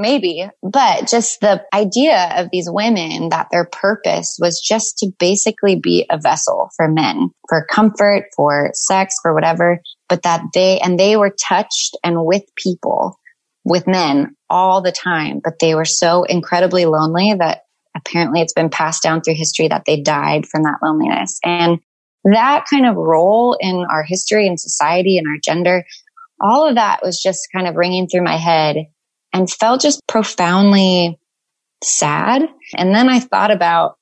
Maybe, 0.00 0.48
but 0.62 1.08
just 1.08 1.40
the 1.40 1.62
idea 1.74 2.32
of 2.38 2.48
these 2.50 2.70
women 2.70 3.28
that 3.28 3.48
their 3.52 3.66
purpose 3.66 4.38
was 4.40 4.58
just 4.58 4.96
to 4.98 5.12
basically 5.18 5.76
be 5.76 6.06
a 6.08 6.18
vessel 6.18 6.70
for 6.74 6.88
men, 6.88 7.28
for 7.50 7.66
comfort, 7.70 8.28
for 8.34 8.70
sex, 8.72 9.16
for 9.20 9.34
whatever, 9.34 9.82
but 10.08 10.22
that 10.22 10.42
they, 10.54 10.78
and 10.80 10.98
they 10.98 11.18
were 11.18 11.36
touched 11.46 11.98
and 12.02 12.24
with 12.24 12.44
people, 12.56 13.18
with 13.66 13.86
men 13.86 14.34
all 14.48 14.80
the 14.80 14.90
time, 14.90 15.38
but 15.44 15.58
they 15.60 15.74
were 15.74 15.84
so 15.84 16.22
incredibly 16.22 16.86
lonely 16.86 17.34
that 17.38 17.64
apparently 17.94 18.40
it's 18.40 18.54
been 18.54 18.70
passed 18.70 19.02
down 19.02 19.20
through 19.20 19.34
history 19.34 19.68
that 19.68 19.84
they 19.84 20.00
died 20.00 20.46
from 20.46 20.62
that 20.62 20.78
loneliness. 20.82 21.38
And 21.44 21.78
that 22.24 22.64
kind 22.70 22.86
of 22.86 22.96
role 22.96 23.54
in 23.60 23.84
our 23.90 24.02
history 24.02 24.46
and 24.46 24.58
society 24.58 25.18
and 25.18 25.26
our 25.26 25.38
gender, 25.44 25.84
all 26.40 26.66
of 26.66 26.76
that 26.76 27.00
was 27.02 27.20
just 27.20 27.48
kind 27.54 27.66
of 27.66 27.76
ringing 27.76 28.08
through 28.08 28.24
my 28.24 28.38
head 28.38 28.86
and 29.32 29.50
felt 29.50 29.80
just 29.80 30.00
profoundly 30.06 31.18
sad. 31.82 32.42
And 32.76 32.94
then 32.94 33.08
I 33.08 33.20
thought 33.20 33.50
about 33.50 33.96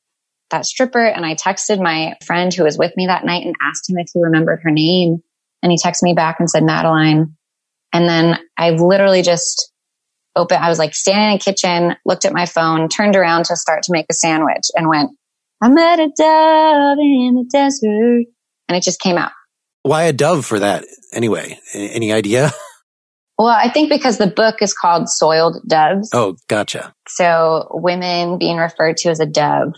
that 0.50 0.64
stripper 0.64 1.04
and 1.04 1.26
I 1.26 1.34
texted 1.34 1.82
my 1.82 2.14
friend 2.24 2.52
who 2.52 2.64
was 2.64 2.78
with 2.78 2.92
me 2.96 3.06
that 3.06 3.24
night 3.24 3.44
and 3.44 3.54
asked 3.62 3.88
him 3.88 3.98
if 3.98 4.08
he 4.12 4.20
remembered 4.20 4.60
her 4.62 4.70
name. 4.70 5.22
And 5.62 5.72
he 5.72 5.78
texted 5.78 6.02
me 6.02 6.14
back 6.14 6.36
and 6.38 6.48
said 6.48 6.64
Madeline. 6.64 7.36
And 7.92 8.08
then 8.08 8.38
I 8.56 8.70
literally 8.70 9.22
just 9.22 9.72
opened, 10.36 10.62
I 10.62 10.68
was 10.68 10.78
like 10.78 10.94
standing 10.94 11.32
in 11.32 11.38
the 11.38 11.44
kitchen, 11.44 11.96
looked 12.04 12.24
at 12.24 12.32
my 12.32 12.46
phone, 12.46 12.88
turned 12.88 13.16
around 13.16 13.46
to 13.46 13.56
start 13.56 13.82
to 13.84 13.92
make 13.92 14.06
a 14.10 14.14
sandwich 14.14 14.68
and 14.74 14.88
went, 14.88 15.10
I 15.60 15.68
met 15.68 15.98
a 15.98 16.08
dove 16.16 16.98
in 16.98 17.34
the 17.34 17.48
desert. 17.50 18.24
And 18.68 18.76
it 18.76 18.82
just 18.82 19.00
came 19.00 19.16
out. 19.16 19.32
Why 19.82 20.04
a 20.04 20.12
dove 20.12 20.44
for 20.44 20.60
that 20.60 20.84
anyway? 21.12 21.58
Any 21.74 22.12
idea? 22.12 22.52
Well, 23.38 23.46
I 23.46 23.70
think 23.70 23.88
because 23.88 24.18
the 24.18 24.26
book 24.26 24.56
is 24.60 24.74
called 24.74 25.08
Soiled 25.08 25.62
Doves. 25.66 26.10
Oh, 26.12 26.36
gotcha. 26.48 26.92
So 27.06 27.68
women 27.70 28.36
being 28.38 28.56
referred 28.56 28.96
to 28.98 29.10
as 29.10 29.20
a 29.20 29.26
dove 29.26 29.74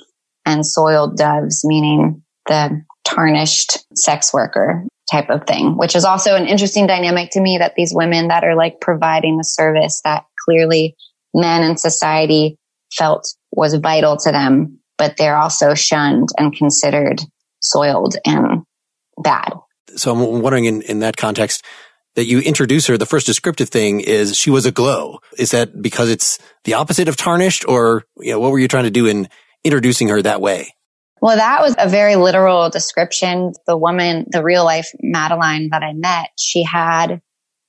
and 0.47 0.67
soiled 0.67 1.19
doves, 1.19 1.63
meaning 1.65 2.23
the 2.47 2.83
tarnished 3.05 3.79
sex 3.95 4.33
worker 4.33 4.87
type 5.11 5.29
of 5.29 5.47
thing, 5.47 5.77
which 5.77 5.95
is 5.95 6.05
also 6.05 6.37
an 6.37 6.47
interesting 6.47 6.87
dynamic 6.87 7.31
to 7.33 7.41
me 7.41 7.59
that 7.59 7.75
these 7.77 7.93
women 7.95 8.29
that 8.29 8.45
are 8.45 8.55
like 8.55 8.81
providing 8.81 9.37
the 9.37 9.45
service 9.45 10.01
that 10.05 10.25
clearly 10.45 10.97
men 11.35 11.63
in 11.63 11.77
society 11.77 12.57
felt 12.97 13.27
was 13.53 13.75
vital 13.75 14.17
to 14.17 14.33
them, 14.33 14.79
but 14.97 15.17
they're 15.17 15.37
also 15.37 15.75
shunned 15.75 16.29
and 16.39 16.57
considered 16.57 17.21
soiled 17.61 18.17
and 18.25 18.63
bad. 19.23 19.53
So 19.97 20.13
I'm 20.13 20.41
wondering 20.41 20.65
in, 20.65 20.83
in 20.83 21.01
that 21.01 21.17
context, 21.17 21.65
that 22.17 22.27
you 22.27 22.41
introduce 22.41 22.87
her, 22.87 22.99
the 22.99 23.07
first 23.07 23.27
descriptive 23.27 23.69
thing 23.69 24.01
is 24.01 24.37
she 24.37 24.51
was 24.51 24.67
a 24.67 24.73
glow. 24.73 25.21
Is 25.39 25.53
that 25.53 25.81
because 25.81 26.11
it's 26.11 26.39
the 26.65 26.75
opposite 26.75 27.09
of 27.09 27.17
tarnished 27.17 27.65
or, 27.69 28.05
you 28.19 28.33
know, 28.33 28.41
what 28.41 28.51
were 28.51 28.59
you 28.59 28.69
trying 28.69 28.85
to 28.85 28.91
do 28.91 29.07
in 29.07 29.29
introducing 29.65 30.09
her 30.09 30.21
that 30.23 30.41
way? 30.41 30.69
Well, 31.23 31.37
that 31.37 31.61
was 31.61 31.75
a 31.79 31.89
very 31.89 32.17
literal 32.17 32.71
description. 32.71 33.53
The 33.67 33.77
woman, 33.77 34.27
the 34.31 34.43
real 34.43 34.65
life 34.65 34.91
Madeline 35.01 35.69
that 35.71 35.83
I 35.83 35.93
met, 35.93 36.31
she 36.39 36.65
had 36.65 37.21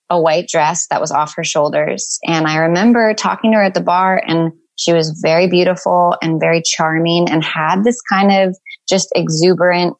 a 0.10 0.20
white 0.22 0.48
dress 0.48 0.88
that 0.88 1.02
was 1.02 1.12
off 1.12 1.36
her 1.36 1.44
shoulders. 1.44 2.20
And 2.26 2.48
I 2.48 2.58
remember 2.58 3.14
talking 3.14 3.52
to 3.52 3.58
her 3.58 3.64
at 3.64 3.74
the 3.74 3.82
bar 3.82 4.22
and 4.26 4.54
she 4.76 4.94
was 4.94 5.20
very 5.22 5.48
beautiful 5.48 6.16
and 6.22 6.40
very 6.40 6.62
charming 6.64 7.30
and 7.30 7.44
had 7.44 7.84
this 7.84 8.02
kind 8.02 8.32
of 8.32 8.58
just 8.90 9.10
exuberant 9.16 9.98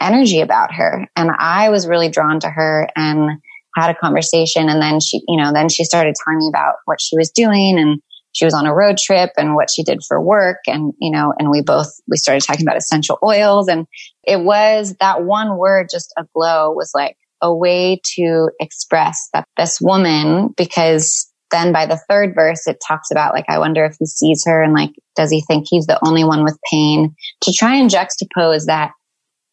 energy 0.00 0.40
about 0.40 0.74
her. 0.74 1.06
And 1.16 1.30
I 1.38 1.70
was 1.70 1.86
really 1.86 2.08
drawn 2.08 2.40
to 2.40 2.50
her 2.50 2.88
and 2.96 3.40
had 3.76 3.90
a 3.90 3.94
conversation 3.94 4.68
and 4.68 4.80
then 4.80 5.00
she, 5.00 5.20
you 5.28 5.40
know, 5.40 5.52
then 5.52 5.68
she 5.68 5.84
started 5.84 6.14
telling 6.24 6.38
me 6.38 6.48
about 6.48 6.76
what 6.86 7.00
she 7.00 7.16
was 7.16 7.30
doing 7.30 7.78
and 7.78 8.00
she 8.32 8.44
was 8.44 8.54
on 8.54 8.66
a 8.66 8.74
road 8.74 8.96
trip 8.98 9.30
and 9.36 9.54
what 9.54 9.68
she 9.70 9.82
did 9.82 10.00
for 10.06 10.20
work. 10.20 10.58
And, 10.66 10.92
you 10.98 11.10
know, 11.10 11.32
and 11.38 11.50
we 11.50 11.62
both, 11.62 11.88
we 12.08 12.16
started 12.16 12.42
talking 12.42 12.66
about 12.66 12.76
essential 12.76 13.18
oils 13.22 13.68
and 13.68 13.86
it 14.24 14.40
was 14.40 14.94
that 15.00 15.24
one 15.24 15.58
word, 15.58 15.88
just 15.90 16.12
a 16.18 16.24
glow 16.34 16.72
was 16.72 16.92
like 16.94 17.16
a 17.42 17.54
way 17.54 18.00
to 18.16 18.50
express 18.60 19.28
that 19.32 19.46
this 19.58 19.78
woman, 19.80 20.54
because 20.56 21.30
then 21.50 21.72
by 21.72 21.86
the 21.86 22.00
third 22.08 22.34
verse, 22.34 22.66
it 22.66 22.78
talks 22.86 23.10
about 23.10 23.34
like, 23.34 23.44
I 23.48 23.58
wonder 23.58 23.84
if 23.84 23.96
he 23.98 24.06
sees 24.06 24.42
her 24.46 24.62
and 24.62 24.72
like, 24.72 24.90
does 25.14 25.30
he 25.30 25.42
think 25.42 25.66
he's 25.68 25.86
the 25.86 25.98
only 26.04 26.24
one 26.24 26.44
with 26.44 26.58
pain 26.70 27.14
to 27.42 27.52
try 27.52 27.76
and 27.76 27.90
juxtapose 27.90 28.66
that 28.66 28.92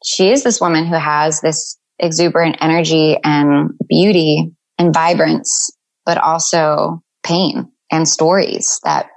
she 0.04 0.30
is 0.30 0.44
this 0.44 0.60
woman 0.60 0.86
who 0.86 0.96
has 0.96 1.42
this 1.42 1.78
exuberant 2.00 2.58
energy 2.62 3.18
and 3.24 3.72
beauty 3.88 4.52
and 4.78 4.94
vibrance, 4.94 5.72
but 6.06 6.18
also 6.18 7.02
pain 7.24 7.72
and 7.92 8.08
stories 8.08 8.80
that 8.84 9.08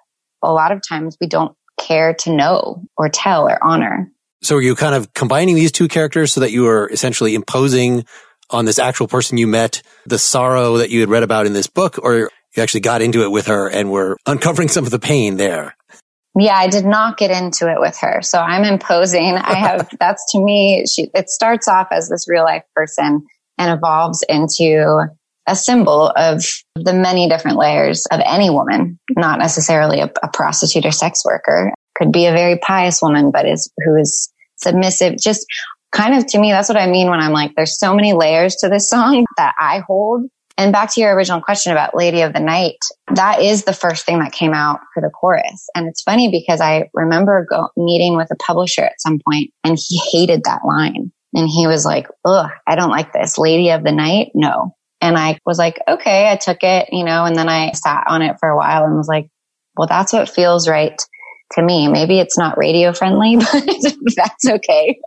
a 0.42 0.52
lot 0.52 0.72
of 0.72 0.80
times 0.86 1.16
we 1.20 1.26
don't 1.26 1.56
care 1.80 2.14
to 2.14 2.34
know 2.34 2.82
or 2.96 3.08
tell 3.08 3.48
or 3.48 3.58
honor. 3.62 4.10
So 4.42 4.56
are 4.56 4.62
you 4.62 4.76
kind 4.76 4.94
of 4.94 5.12
combining 5.14 5.54
these 5.54 5.72
two 5.72 5.88
characters 5.88 6.32
so 6.32 6.40
that 6.40 6.52
you 6.52 6.68
are 6.68 6.88
essentially 6.90 7.34
imposing 7.34 8.04
on 8.50 8.64
this 8.64 8.78
actual 8.78 9.08
person 9.08 9.38
you 9.38 9.46
met 9.46 9.82
the 10.04 10.18
sorrow 10.18 10.76
that 10.76 10.90
you 10.90 11.00
had 11.00 11.08
read 11.08 11.22
about 11.22 11.46
in 11.46 11.52
this 11.52 11.66
book, 11.66 11.98
or 12.02 12.30
you 12.54 12.62
actually 12.62 12.80
got 12.80 13.02
into 13.02 13.24
it 13.24 13.30
with 13.30 13.46
her 13.46 13.68
and 13.68 13.90
were 13.90 14.16
uncovering 14.26 14.68
some 14.68 14.84
of 14.84 14.90
the 14.90 14.98
pain 14.98 15.36
there? 15.36 15.74
Yeah, 16.38 16.54
I 16.54 16.68
did 16.68 16.84
not 16.84 17.16
get 17.16 17.30
into 17.30 17.70
it 17.70 17.80
with 17.80 17.96
her. 17.98 18.20
So 18.22 18.38
I'm 18.38 18.64
imposing. 18.64 19.36
I 19.36 19.54
have, 19.54 19.88
that's 20.00 20.32
to 20.32 20.38
me, 20.38 20.84
she, 20.86 21.10
it 21.14 21.30
starts 21.30 21.66
off 21.66 21.88
as 21.90 22.08
this 22.08 22.28
real 22.28 22.44
life 22.44 22.64
person 22.74 23.24
and 23.58 23.72
evolves 23.72 24.22
into 24.28 25.06
a 25.48 25.56
symbol 25.56 26.12
of 26.14 26.44
the 26.74 26.92
many 26.92 27.28
different 27.28 27.56
layers 27.56 28.04
of 28.06 28.20
any 28.24 28.50
woman, 28.50 28.98
not 29.16 29.38
necessarily 29.38 30.00
a, 30.00 30.10
a 30.22 30.28
prostitute 30.28 30.84
or 30.84 30.90
sex 30.90 31.24
worker. 31.24 31.72
Could 31.96 32.12
be 32.12 32.26
a 32.26 32.32
very 32.32 32.58
pious 32.58 33.00
woman, 33.00 33.30
but 33.30 33.46
is, 33.46 33.72
who 33.84 33.96
is 33.96 34.30
submissive. 34.56 35.16
Just 35.18 35.46
kind 35.92 36.14
of 36.14 36.26
to 36.26 36.38
me, 36.38 36.50
that's 36.50 36.68
what 36.68 36.76
I 36.76 36.86
mean 36.86 37.08
when 37.08 37.20
I'm 37.20 37.32
like, 37.32 37.52
there's 37.56 37.78
so 37.78 37.94
many 37.94 38.12
layers 38.12 38.56
to 38.56 38.68
this 38.68 38.90
song 38.90 39.24
that 39.38 39.54
I 39.58 39.82
hold 39.86 40.26
and 40.58 40.72
back 40.72 40.92
to 40.94 41.00
your 41.00 41.14
original 41.14 41.40
question 41.40 41.72
about 41.72 41.94
Lady 41.94 42.22
of 42.22 42.32
the 42.32 42.40
Night, 42.40 42.78
that 43.14 43.42
is 43.42 43.64
the 43.64 43.74
first 43.74 44.06
thing 44.06 44.20
that 44.20 44.32
came 44.32 44.54
out 44.54 44.80
for 44.94 45.02
the 45.02 45.10
chorus. 45.10 45.68
And 45.74 45.86
it's 45.86 46.02
funny 46.02 46.30
because 46.30 46.60
I 46.60 46.88
remember 46.94 47.46
go, 47.48 47.68
meeting 47.76 48.16
with 48.16 48.30
a 48.30 48.36
publisher 48.36 48.82
at 48.82 49.00
some 49.00 49.18
point 49.18 49.50
and 49.64 49.78
he 49.78 50.00
hated 50.12 50.44
that 50.44 50.64
line. 50.64 51.12
And 51.34 51.48
he 51.48 51.66
was 51.66 51.84
like, 51.84 52.08
ugh, 52.24 52.50
I 52.66 52.76
don't 52.76 52.90
like 52.90 53.12
this. 53.12 53.36
Lady 53.36 53.70
of 53.70 53.84
the 53.84 53.92
Night? 53.92 54.30
No. 54.34 54.74
And 55.02 55.18
I 55.18 55.38
was 55.44 55.58
like, 55.58 55.78
okay, 55.86 56.30
I 56.30 56.36
took 56.36 56.62
it, 56.62 56.88
you 56.90 57.04
know, 57.04 57.26
and 57.26 57.36
then 57.36 57.50
I 57.50 57.72
sat 57.72 58.04
on 58.08 58.22
it 58.22 58.38
for 58.40 58.48
a 58.48 58.56
while 58.56 58.84
and 58.84 58.96
was 58.96 59.08
like, 59.08 59.28
well, 59.76 59.86
that's 59.86 60.14
what 60.14 60.30
feels 60.30 60.66
right 60.66 60.98
to 61.52 61.62
me. 61.62 61.88
Maybe 61.88 62.18
it's 62.18 62.38
not 62.38 62.56
radio 62.56 62.94
friendly, 62.94 63.36
but 63.52 64.16
that's 64.16 64.48
okay. 64.48 64.98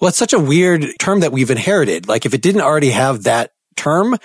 Well, 0.00 0.08
it's 0.08 0.18
such 0.18 0.32
a 0.32 0.38
weird 0.38 0.86
term 1.00 1.20
that 1.20 1.32
we've 1.32 1.50
inherited. 1.50 2.06
Like 2.06 2.24
if 2.24 2.34
it 2.34 2.40
didn't 2.40 2.62
already 2.62 2.90
have 2.90 3.24
that 3.24 3.50
term, 3.76 4.16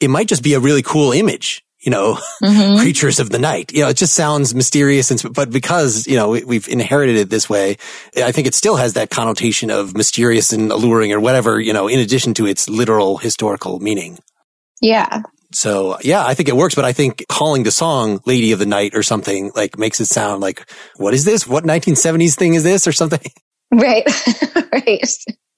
it 0.00 0.08
might 0.08 0.28
just 0.28 0.42
be 0.42 0.54
a 0.54 0.60
really 0.60 0.82
cool 0.82 1.12
image 1.12 1.64
you 1.80 1.90
know, 1.90 2.18
mm-hmm. 2.42 2.78
creatures 2.78 3.20
of 3.20 3.30
the 3.30 3.38
night. 3.38 3.72
You 3.72 3.82
know, 3.82 3.88
it 3.88 3.96
just 3.96 4.14
sounds 4.14 4.54
mysterious. 4.54 5.10
And, 5.10 5.32
but 5.32 5.50
because, 5.50 6.06
you 6.06 6.16
know, 6.16 6.30
we, 6.30 6.56
have 6.56 6.68
inherited 6.68 7.16
it 7.16 7.30
this 7.30 7.48
way, 7.48 7.76
I 8.16 8.32
think 8.32 8.46
it 8.46 8.54
still 8.54 8.76
has 8.76 8.94
that 8.94 9.10
connotation 9.10 9.70
of 9.70 9.96
mysterious 9.96 10.52
and 10.52 10.70
alluring 10.70 11.12
or 11.12 11.20
whatever, 11.20 11.60
you 11.60 11.72
know, 11.72 11.88
in 11.88 11.98
addition 11.98 12.34
to 12.34 12.46
its 12.46 12.68
literal 12.68 13.16
historical 13.16 13.80
meaning. 13.80 14.18
Yeah. 14.80 15.22
So 15.52 15.98
yeah, 16.02 16.24
I 16.24 16.34
think 16.34 16.48
it 16.48 16.56
works, 16.56 16.74
but 16.74 16.84
I 16.84 16.92
think 16.92 17.24
calling 17.28 17.64
the 17.64 17.72
song 17.72 18.20
Lady 18.24 18.52
of 18.52 18.60
the 18.60 18.66
Night 18.66 18.94
or 18.94 19.02
something 19.02 19.50
like 19.56 19.78
makes 19.78 20.00
it 20.00 20.06
sound 20.06 20.40
like, 20.40 20.70
what 20.96 21.12
is 21.12 21.24
this? 21.24 21.46
What 21.46 21.64
1970s 21.64 22.36
thing 22.36 22.54
is 22.54 22.62
this 22.62 22.86
or 22.86 22.92
something? 22.92 23.32
Right. 23.72 24.04
right. 24.72 25.06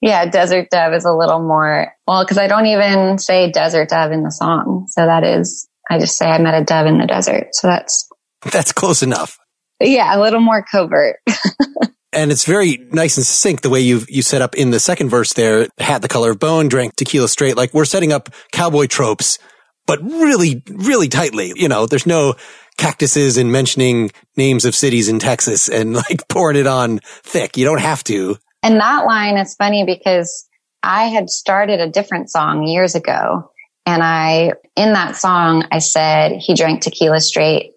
Yeah, 0.03 0.25
Desert 0.25 0.67
Dove 0.69 0.93
is 0.93 1.05
a 1.05 1.13
little 1.13 1.39
more, 1.39 1.87
well, 2.05 2.25
cause 2.25 2.37
I 2.37 2.47
don't 2.47 2.65
even 2.65 3.17
say 3.17 3.49
Desert 3.49 3.87
Dove 3.87 4.11
in 4.11 4.23
the 4.23 4.31
song. 4.31 4.85
So 4.89 5.05
that 5.05 5.23
is, 5.23 5.69
I 5.89 5.97
just 5.97 6.17
say 6.17 6.25
I 6.25 6.39
met 6.39 6.61
a 6.61 6.65
dove 6.65 6.87
in 6.87 6.97
the 6.97 7.07
desert. 7.07 7.47
So 7.53 7.67
that's, 7.67 8.09
that's 8.51 8.73
close 8.73 9.01
enough. 9.01 9.39
Yeah, 9.79 10.13
a 10.13 10.19
little 10.19 10.41
more 10.41 10.61
covert. 10.69 11.19
and 12.11 12.33
it's 12.33 12.43
very 12.43 12.85
nice 12.91 13.15
and 13.15 13.25
succinct 13.25 13.63
the 13.63 13.69
way 13.69 13.79
you 13.79 14.01
you 14.09 14.21
set 14.21 14.41
up 14.41 14.55
in 14.55 14.71
the 14.71 14.79
second 14.79 15.07
verse 15.07 15.31
there. 15.33 15.69
Had 15.77 16.01
the 16.01 16.09
color 16.09 16.31
of 16.31 16.39
bone, 16.39 16.67
drank 16.67 16.97
tequila 16.97 17.29
straight. 17.29 17.55
Like 17.55 17.73
we're 17.73 17.85
setting 17.85 18.11
up 18.11 18.29
cowboy 18.51 18.87
tropes, 18.87 19.39
but 19.87 20.03
really, 20.03 20.63
really 20.67 21.07
tightly. 21.07 21.53
You 21.55 21.69
know, 21.69 21.85
there's 21.85 22.05
no 22.05 22.35
cactuses 22.77 23.37
and 23.37 23.53
mentioning 23.53 24.11
names 24.35 24.65
of 24.65 24.75
cities 24.75 25.07
in 25.07 25.19
Texas 25.19 25.69
and 25.69 25.93
like 25.93 26.27
pouring 26.29 26.57
it 26.57 26.67
on 26.67 26.99
thick. 27.23 27.55
You 27.55 27.63
don't 27.63 27.81
have 27.81 28.03
to. 28.05 28.37
And 28.63 28.79
that 28.79 29.05
line 29.05 29.37
is 29.37 29.55
funny 29.55 29.83
because 29.85 30.47
I 30.81 31.05
had 31.05 31.29
started 31.29 31.79
a 31.81 31.89
different 31.89 32.31
song 32.31 32.65
years 32.65 32.95
ago. 32.95 33.51
And 33.85 34.01
I, 34.01 34.53
in 34.77 34.93
that 34.93 35.17
song, 35.17 35.65
I 35.71 35.79
said 35.79 36.37
he 36.39 36.55
drank 36.55 36.81
tequila 36.81 37.19
straight 37.19 37.73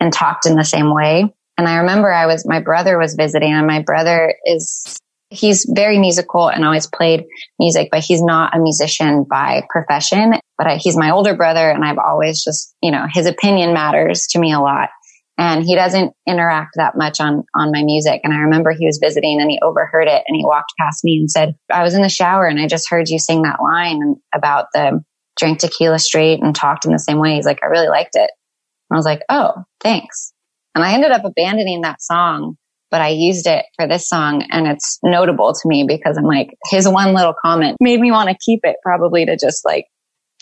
and 0.00 0.12
talked 0.12 0.46
in 0.46 0.56
the 0.56 0.64
same 0.64 0.92
way. 0.92 1.32
And 1.56 1.68
I 1.68 1.76
remember 1.76 2.12
I 2.12 2.26
was, 2.26 2.44
my 2.46 2.60
brother 2.60 2.98
was 2.98 3.14
visiting 3.14 3.52
and 3.52 3.66
my 3.66 3.80
brother 3.80 4.34
is, 4.44 4.98
he's 5.30 5.70
very 5.72 5.98
musical 5.98 6.48
and 6.48 6.64
always 6.64 6.88
played 6.88 7.24
music, 7.60 7.88
but 7.92 8.02
he's 8.02 8.20
not 8.22 8.56
a 8.56 8.60
musician 8.60 9.24
by 9.30 9.62
profession. 9.70 10.34
But 10.58 10.66
I, 10.66 10.76
he's 10.76 10.96
my 10.96 11.10
older 11.10 11.36
brother 11.36 11.70
and 11.70 11.84
I've 11.84 11.98
always 11.98 12.42
just, 12.42 12.74
you 12.82 12.90
know, 12.90 13.06
his 13.12 13.26
opinion 13.26 13.72
matters 13.72 14.26
to 14.30 14.40
me 14.40 14.52
a 14.52 14.58
lot. 14.58 14.88
And 15.36 15.64
he 15.64 15.74
doesn't 15.74 16.12
interact 16.28 16.72
that 16.76 16.96
much 16.96 17.20
on, 17.20 17.44
on 17.56 17.72
my 17.72 17.82
music. 17.82 18.20
And 18.22 18.32
I 18.32 18.38
remember 18.38 18.70
he 18.70 18.86
was 18.86 19.00
visiting 19.02 19.40
and 19.40 19.50
he 19.50 19.58
overheard 19.62 20.06
it 20.06 20.22
and 20.28 20.36
he 20.36 20.44
walked 20.44 20.74
past 20.78 21.02
me 21.04 21.18
and 21.18 21.30
said, 21.30 21.54
I 21.72 21.82
was 21.82 21.94
in 21.94 22.02
the 22.02 22.08
shower 22.08 22.46
and 22.46 22.60
I 22.60 22.68
just 22.68 22.88
heard 22.88 23.08
you 23.08 23.18
sing 23.18 23.42
that 23.42 23.60
line 23.60 24.14
about 24.32 24.66
the 24.72 25.02
drink 25.36 25.58
tequila 25.58 25.98
straight 25.98 26.40
and 26.40 26.54
talked 26.54 26.84
in 26.84 26.92
the 26.92 26.98
same 26.98 27.18
way. 27.18 27.34
He's 27.34 27.46
like, 27.46 27.64
I 27.64 27.66
really 27.66 27.88
liked 27.88 28.14
it. 28.14 28.30
I 28.92 28.96
was 28.96 29.04
like, 29.04 29.22
oh, 29.28 29.64
thanks. 29.80 30.32
And 30.74 30.84
I 30.84 30.92
ended 30.92 31.10
up 31.10 31.24
abandoning 31.24 31.80
that 31.80 32.00
song, 32.00 32.56
but 32.90 33.00
I 33.00 33.08
used 33.08 33.48
it 33.48 33.64
for 33.76 33.88
this 33.88 34.08
song 34.08 34.46
and 34.50 34.68
it's 34.68 35.00
notable 35.02 35.52
to 35.52 35.68
me 35.68 35.84
because 35.86 36.16
I'm 36.16 36.24
like, 36.24 36.54
his 36.70 36.88
one 36.88 37.12
little 37.12 37.34
comment 37.44 37.76
made 37.80 38.00
me 38.00 38.12
want 38.12 38.28
to 38.28 38.36
keep 38.44 38.60
it 38.62 38.76
probably 38.84 39.26
to 39.26 39.36
just 39.36 39.64
like 39.64 39.86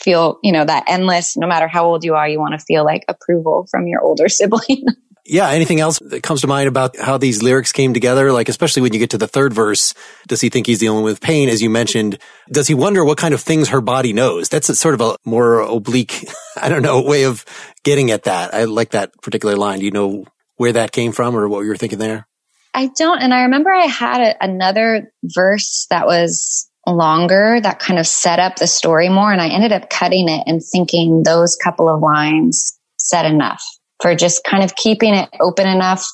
feel, 0.03 0.39
you 0.43 0.53
know, 0.53 0.65
that 0.65 0.85
endless, 0.89 1.37
no 1.37 1.47
matter 1.47 1.69
how 1.69 1.85
old 1.85 2.05
you 2.05 2.15
are, 2.15 2.29
you 2.29 2.39
want 2.39 2.59
to 2.59 2.65
feel 2.65 2.85
like 2.85 3.05
approval 3.09 3.67
from 3.71 3.87
your 3.87 4.03
older 4.03 4.29
sibling. 4.29 4.85
Yeah. 5.25 5.49
Anything 5.51 5.79
else 5.79 6.01
that 6.01 6.25
comes 6.25 6.41
to 6.41 6.49
mind 6.49 6.69
about 6.69 6.97
how 6.97 7.17
these 7.17 7.43
lyrics 7.43 7.71
came 7.71 7.95
together? 7.95 8.33
Like, 8.33 8.49
especially 8.49 8.83
when 8.83 8.93
you 8.93 8.99
get 8.99 9.11
to 9.11 9.19
the 9.19 9.29
third 9.29 9.53
verse, 9.53 9.95
does 10.27 10.41
he 10.41 10.49
think 10.49 10.67
he's 10.67 10.81
dealing 10.81 11.05
with 11.05 11.21
pain? 11.21 11.49
As 11.49 11.63
you 11.63 11.71
mentioned, 11.71 12.19
does 12.51 12.67
he 12.67 12.75
wonder 12.75 13.05
what 13.05 13.19
kind 13.19 13.33
of 13.33 13.41
things 13.41 13.69
her 13.69 13.81
body 13.81 14.13
knows? 14.13 14.49
That's 14.49 14.69
a 14.69 14.75
sort 14.75 14.95
of 14.95 15.01
a 15.01 15.17
more 15.25 15.61
oblique, 15.61 16.27
I 16.61 16.69
don't 16.69 16.83
know, 16.83 17.03
way 17.03 17.25
of 17.25 17.45
getting 17.85 18.11
at 18.11 18.25
that. 18.25 18.53
I 18.53 18.65
like 18.65 18.91
that 18.91 19.13
particular 19.23 19.57
line. 19.57 19.79
Do 19.79 19.85
you 19.85 19.93
know 19.93 20.25
where 20.57 20.73
that 20.73 20.93
came 20.93 21.13
from 21.13 21.37
or 21.37 21.49
what 21.49 21.61
you 21.61 21.69
were 21.69 21.77
thinking 21.77 22.01
there? 22.01 22.27
I 22.75 22.91
don't. 22.97 23.21
And 23.21 23.33
I 23.33 23.43
remember 23.43 23.71
I 23.71 23.87
had 23.87 24.21
a, 24.21 24.45
another 24.45 25.13
verse 25.23 25.87
that 25.91 26.07
was 26.07 26.69
longer 26.87 27.61
that 27.61 27.79
kind 27.79 27.99
of 27.99 28.07
set 28.07 28.39
up 28.39 28.57
the 28.57 28.67
story 28.67 29.09
more. 29.09 29.33
And 29.33 29.41
I 29.41 29.49
ended 29.49 29.73
up 29.73 29.91
cutting 29.91 30.29
it 30.29 30.43
and 30.47 30.63
thinking 30.63 31.23
those 31.23 31.57
couple 31.57 31.89
of 31.89 32.01
lines 32.01 32.79
said 32.99 33.27
enough 33.27 33.63
for 34.01 34.15
just 34.15 34.45
kind 34.45 34.65
of 34.65 34.75
keeping 34.75 35.15
it 35.15 35.29
open 35.41 35.69
enough, 35.69 36.05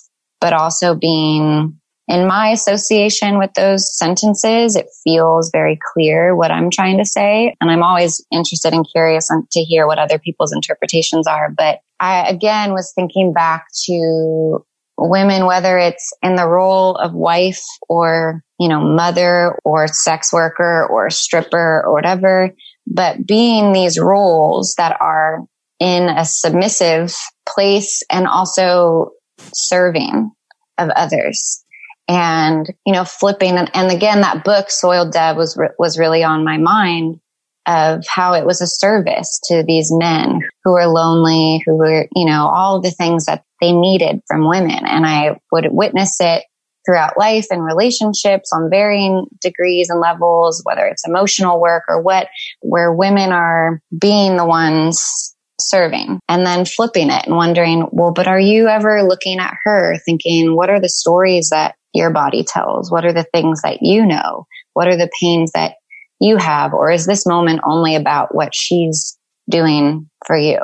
but 0.41 0.53
also 0.53 0.95
being 0.95 1.79
in 2.09 2.27
my 2.27 2.49
association 2.49 3.39
with 3.39 3.53
those 3.55 3.97
sentences, 3.97 4.77
it 4.77 4.87
feels 5.05 5.51
very 5.53 5.79
clear 5.93 6.35
what 6.35 6.51
I'm 6.51 6.71
trying 6.71 6.97
to 6.99 7.05
say. 7.05 7.55
And 7.61 7.71
I'm 7.71 7.83
always 7.83 8.25
interested 8.33 8.73
and 8.73 8.87
curious 8.91 9.29
to 9.29 9.61
hear 9.61 9.87
what 9.87 9.99
other 9.99 10.19
people's 10.19 10.53
interpretations 10.53 11.27
are. 11.27 11.51
But 11.51 11.81
I 12.01 12.27
again 12.29 12.73
was 12.73 12.93
thinking 12.95 13.33
back 13.35 13.67
to 13.85 14.65
women, 14.99 15.47
whether 15.47 15.79
it's 15.79 16.13
in 16.23 16.35
the 16.35 16.47
role 16.47 16.97
of 16.97 17.15
wife 17.15 17.63
or, 17.89 18.43
you 18.59 18.69
know, 18.69 18.81
mother 18.81 19.57
or 19.65 19.87
sex 19.87 20.33
worker 20.33 20.87
or 20.91 21.09
stripper 21.11 21.83
or 21.87 21.93
whatever, 21.93 22.53
but 22.87 23.25
being 23.27 23.73
these 23.73 23.99
roles 23.99 24.75
that 24.77 24.97
are 25.01 25.45
in 25.79 26.09
a 26.09 26.25
submissive 26.25 27.15
place 27.49 28.03
and 28.11 28.27
also 28.27 29.13
serving 29.53 30.31
of 30.79 30.91
others. 30.91 31.65
And 32.11 32.67
you 32.87 32.95
know 32.95 33.05
flipping 33.05 33.59
and, 33.59 33.71
and 33.75 33.93
again 33.93 34.23
that 34.23 34.43
book 34.43 34.71
soiled 34.71 35.13
dove 35.13 35.37
was 35.37 35.61
was 35.79 35.99
really 35.99 36.25
on 36.25 36.43
my 36.43 36.57
mind 36.57 37.21
of 37.67 38.03
how 38.09 38.33
it 38.33 38.47
was 38.47 38.63
a 38.63 38.67
service 38.67 39.39
to 39.45 39.63
these 39.63 39.93
men 39.93 40.41
who 40.69 40.75
were 40.75 40.87
lonely 40.87 41.63
who 41.65 41.77
were 41.77 42.07
you 42.15 42.27
know 42.27 42.47
all 42.47 42.81
the 42.81 42.91
things 42.91 43.25
that 43.25 43.43
they 43.61 43.73
needed 43.73 44.21
from 44.27 44.49
women 44.49 44.87
and 44.87 45.07
i 45.07 45.39
would 45.51 45.67
witness 45.71 46.17
it 46.21 46.45
throughout 46.87 47.19
life 47.19 47.47
and 47.51 47.65
relationships 47.65 48.51
on 48.53 48.71
varying 48.71 49.27
degrees 49.41 49.89
and 49.89 50.01
levels 50.01 50.61
whether 50.65 50.85
it's 50.87 51.07
emotional 51.07 51.61
work 51.61 51.85
or 51.89 52.03
what 52.03 52.29
where 52.61 52.93
women 52.93 53.33
are 53.33 53.81
being 53.99 54.37
the 54.37 54.47
ones 54.47 55.35
serving 55.61 56.21
and 56.29 56.47
then 56.47 56.65
flipping 56.65 57.11
it 57.11 57.27
and 57.27 57.37
wondering, 57.37 57.89
well, 57.91 58.13
but 58.13 58.29
are 58.29 58.39
you 58.39 58.69
ever 58.69 59.03
looking 59.03 59.39
at 59.39 59.57
her 59.65 59.97
thinking, 60.05 60.55
what 60.55 60.71
are 60.71 60.81
the 60.81 60.89
stories 60.89 61.51
that 61.51 61.75
your 61.93 62.11
body 62.11 62.45
tells? 62.45 62.91
What 62.91 63.05
are 63.05 63.13
the 63.13 63.27
things 63.33 63.63
that 63.63 63.79
you 63.83 64.07
know? 64.07 64.47
What 64.75 64.89
are 64.89 64.97
the 64.97 65.11
pains 65.21 65.53
that 65.53 65.75
you 66.21 66.37
have? 66.37 66.75
Or 66.75 66.91
is 66.91 67.07
this 67.07 67.27
moment 67.27 67.61
only 67.65 67.97
about 67.97 68.35
what 68.35 68.55
she's 68.55 69.18
doing 69.49 70.09
for 70.27 70.37
you? 70.37 70.59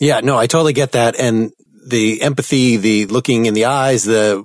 Yeah, 0.00 0.20
no, 0.20 0.36
I 0.36 0.46
totally 0.46 0.72
get 0.72 0.92
that. 0.92 1.18
And 1.18 1.52
the 1.86 2.20
empathy, 2.22 2.76
the 2.76 3.06
looking 3.06 3.46
in 3.46 3.54
the 3.54 3.66
eyes, 3.66 4.04
the 4.04 4.44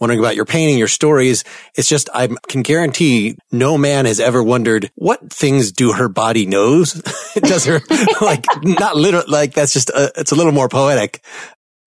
wondering 0.00 0.20
about 0.20 0.36
your 0.36 0.44
painting, 0.44 0.78
your 0.78 0.88
stories. 0.88 1.44
It's 1.74 1.88
just, 1.88 2.08
I 2.14 2.28
can 2.48 2.62
guarantee 2.62 3.36
no 3.52 3.76
man 3.76 4.06
has 4.06 4.20
ever 4.20 4.42
wondered 4.42 4.90
what 4.94 5.32
things 5.32 5.72
do 5.72 5.92
her 5.92 6.08
body 6.08 6.46
knows? 6.46 6.92
Does 7.34 7.66
her 7.66 7.80
like 8.20 8.46
not 8.62 8.96
literal, 8.96 9.24
like 9.28 9.54
that's 9.54 9.72
just, 9.72 9.90
a, 9.90 10.12
it's 10.16 10.32
a 10.32 10.34
little 10.34 10.52
more 10.52 10.68
poetic. 10.68 11.22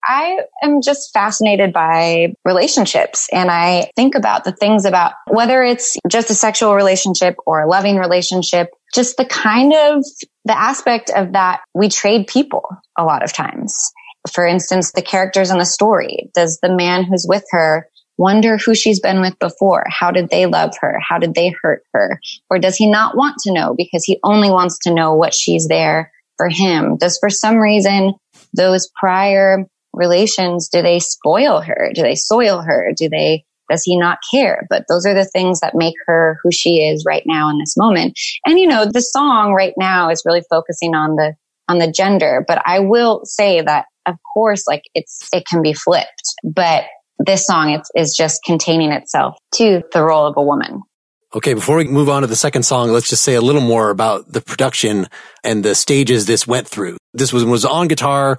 I 0.04 0.40
am 0.62 0.82
just 0.82 1.12
fascinated 1.12 1.72
by 1.72 2.34
relationships 2.44 3.28
and 3.32 3.50
I 3.50 3.90
think 3.94 4.16
about 4.16 4.42
the 4.44 4.50
things 4.52 4.84
about 4.84 5.12
whether 5.28 5.62
it's 5.62 5.96
just 6.08 6.28
a 6.28 6.34
sexual 6.34 6.74
relationship 6.74 7.36
or 7.46 7.62
a 7.62 7.68
loving 7.68 7.96
relationship, 7.96 8.70
just 8.94 9.16
the 9.16 9.24
kind 9.24 9.72
of 9.72 10.04
the 10.44 10.58
aspect 10.58 11.10
of 11.10 11.32
that 11.32 11.60
we 11.74 11.88
trade 11.88 12.26
people 12.26 12.68
a 12.98 13.04
lot 13.04 13.22
of 13.22 13.32
times. 13.32 13.90
For 14.32 14.46
instance, 14.46 14.92
the 14.92 15.02
characters 15.02 15.50
in 15.50 15.58
the 15.58 15.64
story. 15.64 16.30
Does 16.34 16.58
the 16.62 16.74
man 16.74 17.04
who's 17.04 17.26
with 17.28 17.44
her 17.50 17.88
wonder 18.18 18.56
who 18.56 18.74
she's 18.74 19.00
been 19.00 19.20
with 19.20 19.38
before? 19.38 19.84
How 19.88 20.10
did 20.10 20.30
they 20.30 20.46
love 20.46 20.74
her? 20.80 20.98
How 21.00 21.18
did 21.18 21.34
they 21.34 21.54
hurt 21.62 21.82
her? 21.92 22.20
Or 22.50 22.58
does 22.58 22.76
he 22.76 22.90
not 22.90 23.16
want 23.16 23.38
to 23.40 23.52
know 23.52 23.74
because 23.76 24.04
he 24.04 24.20
only 24.22 24.50
wants 24.50 24.78
to 24.80 24.94
know 24.94 25.14
what 25.14 25.34
she's 25.34 25.66
there 25.66 26.12
for 26.36 26.48
him? 26.48 26.96
Does 26.98 27.18
for 27.18 27.30
some 27.30 27.56
reason 27.56 28.14
those 28.54 28.88
prior 28.98 29.66
relations, 29.92 30.68
do 30.68 30.82
they 30.82 31.00
spoil 31.00 31.60
her? 31.60 31.90
Do 31.94 32.02
they 32.02 32.14
soil 32.14 32.60
her? 32.60 32.92
Do 32.96 33.08
they, 33.08 33.44
does 33.72 33.82
he 33.84 33.98
not 33.98 34.18
care? 34.32 34.66
But 34.70 34.84
those 34.88 35.04
are 35.06 35.14
the 35.14 35.24
things 35.24 35.60
that 35.60 35.74
make 35.74 35.94
her 36.06 36.38
who 36.42 36.52
she 36.52 36.76
is 36.76 37.04
right 37.06 37.24
now 37.26 37.50
in 37.50 37.58
this 37.58 37.76
moment. 37.76 38.18
And 38.46 38.58
you 38.58 38.68
know, 38.68 38.84
the 38.84 39.00
song 39.00 39.52
right 39.52 39.74
now 39.76 40.10
is 40.10 40.22
really 40.24 40.42
focusing 40.48 40.94
on 40.94 41.16
the, 41.16 41.34
on 41.68 41.78
the 41.78 41.90
gender, 41.90 42.44
but 42.46 42.62
I 42.64 42.80
will 42.80 43.22
say 43.24 43.60
that 43.62 43.86
of 44.06 44.16
course, 44.34 44.66
like 44.66 44.82
it's, 44.94 45.28
it 45.32 45.44
can 45.46 45.62
be 45.62 45.72
flipped, 45.72 46.34
but 46.42 46.84
this 47.18 47.46
song 47.46 47.80
is 47.94 48.14
just 48.16 48.42
containing 48.44 48.92
itself 48.92 49.36
to 49.54 49.82
the 49.92 50.02
role 50.02 50.26
of 50.26 50.34
a 50.36 50.42
woman. 50.42 50.82
Okay, 51.34 51.54
before 51.54 51.76
we 51.76 51.84
move 51.84 52.10
on 52.10 52.22
to 52.22 52.26
the 52.26 52.36
second 52.36 52.64
song, 52.64 52.90
let's 52.90 53.08
just 53.08 53.22
say 53.22 53.34
a 53.34 53.40
little 53.40 53.62
more 53.62 53.90
about 53.90 54.30
the 54.30 54.42
production 54.42 55.06
and 55.42 55.64
the 55.64 55.74
stages 55.74 56.26
this 56.26 56.46
went 56.46 56.68
through. 56.68 56.98
This 57.14 57.32
was, 57.32 57.44
was 57.44 57.64
on 57.64 57.88
guitar. 57.88 58.38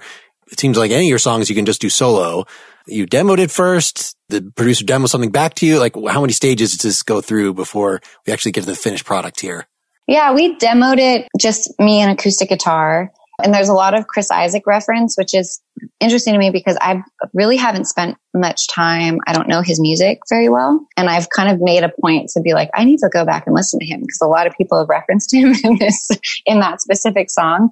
It 0.52 0.60
seems 0.60 0.78
like 0.78 0.92
any 0.92 1.06
of 1.06 1.08
your 1.08 1.18
songs 1.18 1.48
you 1.48 1.56
can 1.56 1.66
just 1.66 1.80
do 1.80 1.88
solo. 1.88 2.44
You 2.86 3.06
demoed 3.06 3.38
it 3.38 3.50
first. 3.50 4.16
The 4.28 4.52
producer 4.56 4.84
demoed 4.84 5.08
something 5.08 5.30
back 5.30 5.54
to 5.54 5.66
you. 5.66 5.78
Like 5.78 5.94
how 5.94 6.20
many 6.20 6.32
stages 6.32 6.72
does 6.72 6.82
this 6.82 7.02
go 7.02 7.20
through 7.20 7.54
before 7.54 8.00
we 8.26 8.32
actually 8.32 8.52
get 8.52 8.62
to 8.62 8.66
the 8.66 8.76
finished 8.76 9.04
product 9.04 9.40
here? 9.40 9.66
Yeah, 10.06 10.34
we 10.34 10.56
demoed 10.56 10.98
it 10.98 11.28
just 11.40 11.72
me 11.78 12.00
and 12.00 12.10
acoustic 12.10 12.50
guitar. 12.50 13.10
And 13.42 13.52
there's 13.52 13.68
a 13.68 13.74
lot 13.74 13.98
of 13.98 14.06
Chris 14.06 14.30
Isaak 14.30 14.66
reference, 14.66 15.16
which 15.16 15.34
is 15.34 15.60
interesting 15.98 16.34
to 16.34 16.38
me 16.38 16.50
because 16.50 16.78
I 16.80 17.02
really 17.32 17.56
haven't 17.56 17.86
spent 17.86 18.16
much 18.32 18.68
time. 18.68 19.18
I 19.26 19.32
don't 19.32 19.48
know 19.48 19.60
his 19.60 19.80
music 19.80 20.20
very 20.28 20.48
well. 20.48 20.86
And 20.96 21.08
I've 21.08 21.28
kind 21.30 21.50
of 21.50 21.60
made 21.60 21.82
a 21.82 21.92
point 22.00 22.30
to 22.34 22.40
be 22.40 22.54
like, 22.54 22.70
I 22.74 22.84
need 22.84 22.98
to 22.98 23.10
go 23.12 23.24
back 23.24 23.46
and 23.46 23.54
listen 23.54 23.80
to 23.80 23.86
him 23.86 24.00
because 24.00 24.20
a 24.22 24.28
lot 24.28 24.46
of 24.46 24.54
people 24.56 24.78
have 24.78 24.88
referenced 24.88 25.34
him 25.34 25.52
in 25.64 25.78
this, 25.78 26.08
in 26.46 26.60
that 26.60 26.80
specific 26.80 27.30
song. 27.30 27.70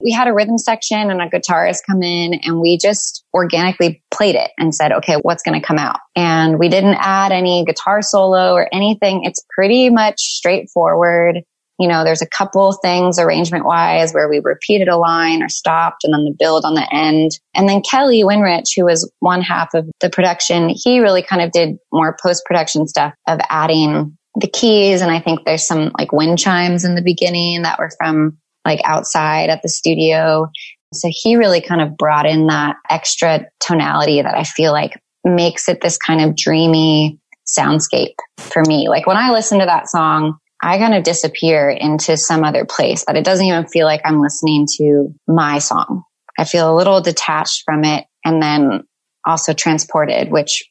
We 0.00 0.12
had 0.12 0.28
a 0.28 0.34
rhythm 0.34 0.58
section 0.58 1.10
and 1.10 1.20
a 1.20 1.28
guitarist 1.28 1.80
come 1.88 2.02
in 2.02 2.34
and 2.42 2.60
we 2.60 2.78
just 2.78 3.24
organically 3.32 4.02
played 4.12 4.34
it 4.34 4.50
and 4.58 4.74
said, 4.74 4.92
okay, 4.92 5.16
what's 5.22 5.42
going 5.42 5.58
to 5.60 5.66
come 5.66 5.78
out? 5.78 6.00
And 6.16 6.58
we 6.58 6.68
didn't 6.68 6.96
add 6.98 7.32
any 7.32 7.64
guitar 7.64 8.02
solo 8.02 8.52
or 8.52 8.68
anything. 8.72 9.24
It's 9.24 9.44
pretty 9.56 9.90
much 9.90 10.18
straightforward 10.18 11.42
you 11.78 11.88
know, 11.88 12.04
there's 12.04 12.22
a 12.22 12.28
couple 12.28 12.72
things 12.72 13.18
arrangement 13.18 13.64
wise 13.64 14.12
where 14.12 14.28
we 14.28 14.40
repeated 14.42 14.88
a 14.88 14.96
line 14.96 15.42
or 15.42 15.48
stopped 15.48 16.04
and 16.04 16.14
then 16.14 16.24
the 16.24 16.36
build 16.38 16.64
on 16.64 16.74
the 16.74 16.88
end. 16.92 17.32
And 17.54 17.68
then 17.68 17.82
Kelly 17.82 18.22
Winrich, 18.22 18.76
who 18.76 18.84
was 18.84 19.10
one 19.18 19.42
half 19.42 19.74
of 19.74 19.90
the 20.00 20.10
production, 20.10 20.70
he 20.72 21.00
really 21.00 21.22
kind 21.22 21.42
of 21.42 21.50
did 21.50 21.76
more 21.92 22.16
post 22.22 22.44
production 22.44 22.86
stuff 22.86 23.12
of 23.26 23.40
adding 23.48 24.16
the 24.36 24.48
keys. 24.48 25.00
And 25.00 25.10
I 25.10 25.20
think 25.20 25.40
there's 25.44 25.66
some 25.66 25.90
like 25.98 26.12
wind 26.12 26.38
chimes 26.38 26.84
in 26.84 26.94
the 26.94 27.02
beginning 27.02 27.62
that 27.62 27.78
were 27.78 27.90
from 27.98 28.38
like 28.64 28.80
outside 28.84 29.50
at 29.50 29.62
the 29.62 29.68
studio. 29.68 30.48
So 30.92 31.08
he 31.10 31.36
really 31.36 31.60
kind 31.60 31.80
of 31.80 31.96
brought 31.96 32.26
in 32.26 32.46
that 32.46 32.76
extra 32.88 33.46
tonality 33.60 34.22
that 34.22 34.34
I 34.34 34.44
feel 34.44 34.72
like 34.72 35.00
makes 35.24 35.68
it 35.68 35.80
this 35.80 35.98
kind 35.98 36.20
of 36.20 36.36
dreamy 36.36 37.18
soundscape 37.46 38.14
for 38.38 38.62
me. 38.66 38.88
Like 38.88 39.06
when 39.06 39.16
I 39.16 39.30
listen 39.30 39.58
to 39.60 39.66
that 39.66 39.88
song, 39.88 40.38
I 40.62 40.78
kind 40.78 40.94
of 40.94 41.02
disappear 41.02 41.68
into 41.68 42.16
some 42.16 42.44
other 42.44 42.64
place 42.64 43.04
that 43.06 43.16
it 43.16 43.24
doesn't 43.24 43.44
even 43.44 43.66
feel 43.66 43.86
like 43.86 44.00
I'm 44.04 44.20
listening 44.20 44.66
to 44.78 45.14
my 45.26 45.58
song. 45.58 46.04
I 46.38 46.44
feel 46.44 46.72
a 46.72 46.76
little 46.76 47.00
detached 47.00 47.62
from 47.64 47.84
it 47.84 48.06
and 48.24 48.42
then 48.42 48.84
also 49.26 49.52
transported, 49.52 50.30
which 50.30 50.64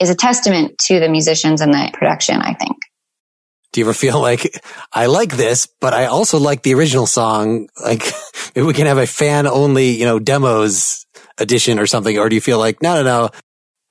is 0.00 0.10
a 0.10 0.14
testament 0.14 0.78
to 0.86 1.00
the 1.00 1.08
musicians 1.08 1.60
and 1.60 1.72
the 1.72 1.90
production, 1.92 2.40
I 2.40 2.54
think. 2.54 2.76
Do 3.78 3.80
you 3.80 3.86
ever 3.86 3.94
feel 3.94 4.20
like 4.20 4.60
I 4.92 5.06
like 5.06 5.36
this, 5.36 5.68
but 5.80 5.94
I 5.94 6.06
also 6.06 6.40
like 6.40 6.64
the 6.64 6.74
original 6.74 7.06
song? 7.06 7.68
Like 7.80 8.02
maybe 8.56 8.66
we 8.66 8.74
can 8.74 8.88
have 8.88 8.98
a 8.98 9.06
fan 9.06 9.46
only, 9.46 9.90
you 9.90 10.04
know, 10.04 10.18
demos 10.18 11.06
edition 11.38 11.78
or 11.78 11.86
something. 11.86 12.18
Or 12.18 12.28
do 12.28 12.34
you 12.34 12.40
feel 12.40 12.58
like, 12.58 12.82
no, 12.82 12.96
no, 12.96 13.04
no. 13.04 13.30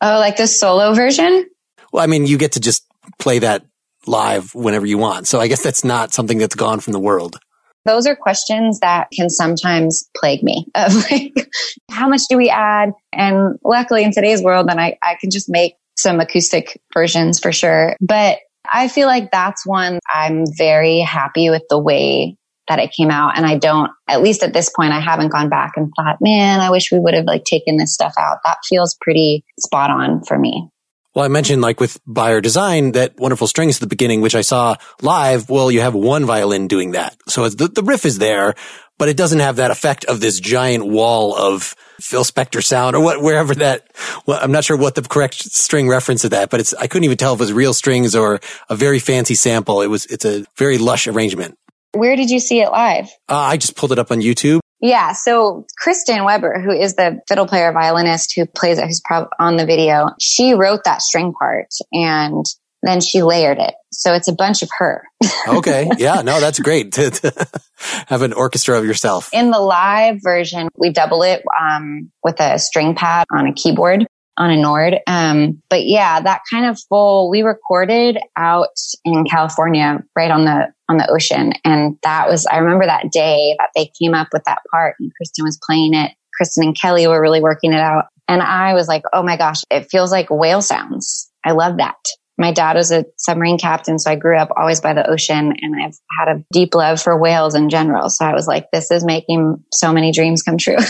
Oh, 0.02 0.19
like 0.19 0.36
the 0.36 0.45
solo 0.45 0.93
version? 0.93 1.45
Well, 1.93 2.04
I 2.04 2.08
mean, 2.08 2.26
you 2.26 2.38
get 2.38 2.52
to 2.52 2.60
just 2.60 2.86
play 3.17 3.39
that 3.39 3.65
live 4.06 4.54
whenever 4.54 4.86
you 4.86 4.97
want. 4.97 5.26
So 5.26 5.39
I 5.39 5.47
guess 5.47 5.63
that's 5.63 5.86
not 5.86 6.12
something 6.12 6.38
that's 6.38 6.56
gone 6.56 6.82
from 6.82 6.91
the 6.91 7.00
world. 7.00 7.39
Those 7.86 8.08
are 8.08 8.15
questions 8.17 8.82
that 8.82 9.08
can 9.13 9.30
sometimes 9.30 10.10
plague 10.17 10.43
me 10.43 10.67
of 10.76 10.93
like, 11.10 11.50
how 11.89 12.10
much 12.10 12.23
do 12.30 12.36
we 12.36 12.50
add? 12.50 12.91
And 13.13 13.58
luckily 13.63 14.04
in 14.04 14.12
today's 14.12 14.41
world, 14.43 14.67
then 14.67 14.80
I, 14.80 14.97
I 15.02 15.15
can 15.15 15.32
just 15.32 15.47
make 15.47 15.76
some 15.95 16.19
acoustic 16.19 16.78
versions 16.93 17.39
for 17.39 17.54
sure. 17.54 17.95
But 18.02 18.39
I 18.71 18.88
feel 18.88 19.08
like 19.08 19.32
that's 19.32 19.65
one 19.65 19.99
I'm 20.12 20.45
very 20.58 20.99
happy 20.99 21.49
with 21.49 21.63
the 21.69 21.80
way 21.80 22.38
that 22.67 22.80
it 22.80 22.91
came 22.97 23.10
out. 23.10 23.38
And 23.38 23.45
I 23.45 23.58
don't, 23.58 23.91
at 24.08 24.21
least 24.21 24.43
at 24.43 24.53
this 24.53 24.69
point, 24.69 24.91
I 24.91 24.99
haven't 24.99 25.32
gone 25.32 25.49
back 25.49 25.73
and 25.75 25.91
thought, 25.95 26.17
man, 26.19 26.60
I 26.60 26.69
wish 26.69 26.91
we 26.91 26.99
would 26.99 27.13
have 27.13 27.25
like 27.25 27.43
taken 27.45 27.77
this 27.77 27.93
stuff 27.93 28.13
out. 28.19 28.39
That 28.43 28.58
feels 28.67 28.97
pretty 28.99 29.45
spot 29.60 29.89
on 29.89 30.23
for 30.23 30.38
me. 30.38 30.69
Well, 31.15 31.25
I 31.25 31.30
mentioned 31.30 31.63
like 31.63 31.80
with 31.80 31.99
By 32.06 32.32
Your 32.32 32.41
Design 32.41 32.91
that 32.91 33.19
wonderful 33.19 33.47
strings 33.47 33.77
at 33.77 33.82
the 33.82 33.88
beginning, 33.88 34.21
which 34.21 34.36
I 34.36 34.41
saw 34.41 34.75
live. 35.01 35.49
Well, 35.49 35.71
you 35.71 35.82
have 35.82 35.95
one 35.95 36.25
violin 36.25 36.67
doing 36.67 36.91
that. 36.91 37.15
So 37.27 37.49
the, 37.49 37.69
the 37.69 37.82
riff 37.82 38.06
is 38.06 38.19
there, 38.19 38.53
but 38.98 39.10
it 39.10 39.18
doesn't 39.18 39.40
have 39.40 39.58
that 39.58 39.72
effect 39.72 40.06
of 40.06 40.20
this 40.20 40.40
giant 40.40 40.86
wall 40.86 41.36
of 41.36 41.76
Phil 42.00 42.24
Spector 42.24 42.64
sound 42.64 42.96
or 42.96 43.04
what, 43.04 43.22
wherever 43.22 43.56
that, 43.56 43.88
well, 44.26 44.40
I'm 44.42 44.52
not 44.52 44.64
sure 44.64 44.78
what 44.78 44.96
the 44.96 45.02
correct 45.02 45.36
string 45.36 45.88
reference 45.88 46.22
to 46.22 46.30
that, 46.30 46.50
but 46.50 46.60
it's, 46.60 46.74
I 46.74 46.88
couldn't 46.88 47.06
even 47.06 47.18
tell 47.18 47.34
if 47.34 47.40
it 47.40 47.44
was 47.44 47.54
real 47.54 47.74
strings 47.74 48.16
or 48.16 48.40
a 48.70 48.76
very 48.76 49.00
fancy 49.00 49.36
sample. 49.36 49.82
It 49.82 49.88
was, 49.88 50.06
it's 50.06 50.26
a 50.26 50.46
very 50.58 50.78
lush 50.78 51.08
arrangement. 51.08 51.58
Where 51.94 52.16
did 52.16 52.30
you 52.30 52.40
see 52.40 52.62
it 52.62 52.70
live? 52.70 53.06
Uh, 53.30 53.38
I 53.38 53.58
just 53.58 53.76
pulled 53.76 53.92
it 53.92 54.00
up 54.00 54.12
on 54.12 54.20
YouTube. 54.20 54.60
Yeah. 54.80 55.14
So 55.14 55.66
Kristen 55.80 56.24
Weber, 56.24 56.62
who 56.62 56.72
is 56.72 56.96
the 56.96 57.20
fiddle 57.28 57.48
player 57.48 57.72
violinist 57.72 58.34
who 58.36 58.46
plays 58.46 58.78
it, 58.78 58.86
who's 58.86 59.02
on 59.40 59.58
the 59.58 59.66
video, 59.66 60.12
she 60.20 60.54
wrote 60.54 60.84
that 60.84 61.02
string 61.02 61.34
part 61.34 61.70
and 61.92 62.46
then 62.84 63.02
she 63.02 63.24
layered 63.24 63.58
it. 63.58 63.74
So 63.92 64.13
it's 64.13 64.28
a 64.28 64.34
bunch 64.34 64.62
of 64.62 64.70
her. 64.78 65.04
okay. 65.48 65.90
Yeah. 65.98 66.22
No, 66.22 66.40
that's 66.40 66.60
great 66.60 66.94
to, 66.94 67.10
to, 67.10 67.48
have 68.08 68.22
an 68.22 68.34
orchestra 68.34 68.78
of 68.78 68.86
yourself. 68.86 69.30
In 69.34 69.52
the 69.52 69.60
live 69.60 70.20
version, 70.22 70.70
we 70.78 70.92
double 70.92 71.24
it 71.24 71.44
um, 71.60 72.12
with 72.24 72.40
a 72.40 72.60
string 72.60 72.96
pad 72.96 73.26
on 73.34 73.48
a 73.48 73.54
keyboard 73.54 74.06
on 74.38 74.52
a 74.52 74.58
Nord. 74.58 74.98
Um, 75.08 75.62
but 75.70 75.86
yeah, 75.86 76.22
that 76.22 76.42
kind 76.52 76.66
of 76.68 76.80
full, 76.90 77.30
we 77.30 77.42
recorded 77.42 78.20
out 78.38 78.70
in 79.04 79.26
California, 79.26 80.04
right 80.16 80.30
on 80.30 80.46
the, 80.46 80.68
on 80.90 80.98
the 80.98 81.10
ocean. 81.12 81.54
And 81.66 81.98
that 82.04 82.30
was, 82.30 82.46
I 82.46 82.58
remember 82.58 82.86
that 82.86 83.12
day 83.12 83.56
that 83.58 83.70
they 83.76 83.92
came 84.00 84.13
up 84.13 84.28
with 84.32 84.44
that 84.46 84.62
part 84.72 84.96
and 85.00 85.12
Kristen 85.18 85.44
was 85.44 85.60
playing 85.68 85.96
it. 85.96 86.12
Kristen 86.36 86.66
and 86.66 86.80
Kelly 86.80 87.08
were 87.08 87.20
really 87.20 87.42
working 87.42 87.74
it 87.74 87.80
out. 87.80 88.06
And 88.28 88.42
I 88.42 88.74
was 88.74 88.88
like, 88.88 89.04
oh 89.12 89.24
my 89.24 89.38
gosh, 89.38 89.63
it 89.72 89.90
feels 89.90 90.12
like 90.12 90.28
whale 90.30 90.62
sounds. 90.62 91.32
I 91.44 91.54
love 91.54 91.78
that. 91.78 91.96
My 92.38 92.52
dad 92.52 92.76
was 92.76 92.91
a 92.91 93.06
submarine 93.17 93.58
captain, 93.58 93.97
so 93.97 94.12
I 94.12 94.15
grew 94.15 94.38
up 94.38 94.50
always 94.56 94.80
by 94.80 94.93
the 94.93 95.10
ocean 95.10 95.54
and 95.60 95.76
I've 95.76 95.97
had 96.19 96.28
a 96.28 96.43
deep 96.52 96.76
love 96.76 97.02
for 97.02 97.19
whales 97.19 97.56
in 97.56 97.69
general. 97.69 98.10
So 98.10 98.26
I 98.26 98.34
was 98.34 98.47
like, 98.47 98.67
this 98.71 98.91
is 98.91 99.04
making 99.04 99.63
so 99.71 99.91
many 99.91 100.12
dreams 100.12 100.43
come 100.43 100.58
true. 100.58 100.78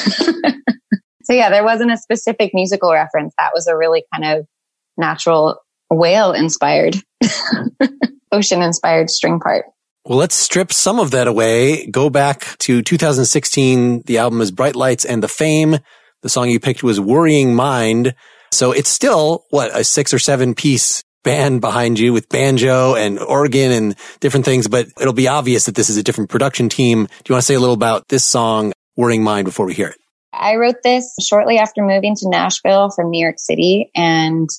So 1.28 1.34
yeah, 1.34 1.50
there 1.50 1.66
wasn't 1.66 1.92
a 1.92 1.98
specific 1.98 2.52
musical 2.54 2.94
reference. 2.94 3.34
That 3.38 3.52
was 3.54 3.68
a 3.68 3.76
really 3.76 4.06
kind 4.14 4.40
of 4.40 4.48
natural 4.96 5.60
whale 5.90 6.32
inspired, 6.32 6.96
ocean 8.32 8.62
inspired 8.62 9.10
string 9.10 9.42
part. 9.42 9.66
Well, 10.06 10.18
let's 10.18 10.36
strip 10.36 10.72
some 10.72 11.02
of 11.02 11.12
that 11.12 11.28
away. 11.28 11.88
Go 11.88 12.10
back 12.10 12.58
to 12.60 12.82
2016. 12.82 14.04
The 14.04 14.20
album 14.20 14.40
is 14.40 14.52
Bright 14.52 14.78
Lights 14.78 15.04
and 15.04 15.22
the 15.22 15.28
Fame. 15.28 15.80
The 16.22 16.30
song 16.30 16.50
you 16.50 16.62
picked 16.62 16.82
was 16.82 16.98
Worrying 16.98 17.54
Mind. 17.54 18.16
So 18.54 18.72
it's 18.72 18.90
still 18.90 19.44
what 19.50 19.78
a 19.78 19.84
six 19.84 20.14
or 20.14 20.20
seven 20.20 20.56
piece 20.56 21.04
band 21.24 21.62
behind 21.62 22.00
you 22.00 22.14
with 22.14 22.30
banjo 22.30 22.96
and 22.96 23.20
organ 23.20 23.72
and 23.72 23.96
different 24.20 24.46
things, 24.46 24.68
but 24.68 24.88
it'll 25.00 25.14
be 25.14 25.28
obvious 25.28 25.66
that 25.66 25.76
this 25.76 25.90
is 25.90 25.98
a 25.98 26.04
different 26.04 26.30
production 26.30 26.70
team. 26.70 27.06
Do 27.06 27.30
you 27.30 27.34
want 27.34 27.42
to 27.42 27.46
say 27.46 27.56
a 27.56 27.60
little 27.60 27.76
about 27.76 28.08
this 28.08 28.24
song, 28.24 28.74
Worrying 28.96 29.24
Mind, 29.24 29.46
before 29.46 29.66
we 29.66 29.74
hear 29.74 29.88
it? 29.88 29.98
I 30.34 30.56
wrote 30.56 30.84
this 30.84 31.16
shortly 31.28 31.58
after 31.58 31.82
moving 31.82 32.16
to 32.16 32.30
Nashville 32.30 32.90
from 32.92 33.10
New 33.10 33.22
York 33.22 33.40
City. 33.40 33.92
And 33.96 34.50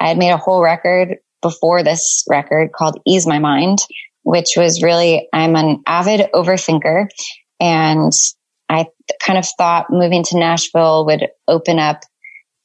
I 0.00 0.08
had 0.08 0.18
made 0.18 0.30
a 0.30 0.36
whole 0.36 0.62
record 0.62 1.18
before 1.42 1.82
this 1.82 2.24
record 2.28 2.72
called 2.72 3.00
Ease 3.06 3.26
My 3.26 3.38
Mind, 3.38 3.78
which 4.22 4.54
was 4.56 4.82
really, 4.82 5.28
I'm 5.32 5.54
an 5.56 5.82
avid 5.86 6.28
overthinker. 6.32 7.08
And 7.60 8.12
I 8.68 8.86
kind 9.22 9.38
of 9.38 9.46
thought 9.56 9.90
moving 9.90 10.24
to 10.24 10.38
Nashville 10.38 11.06
would 11.06 11.28
open 11.46 11.78
up 11.78 12.02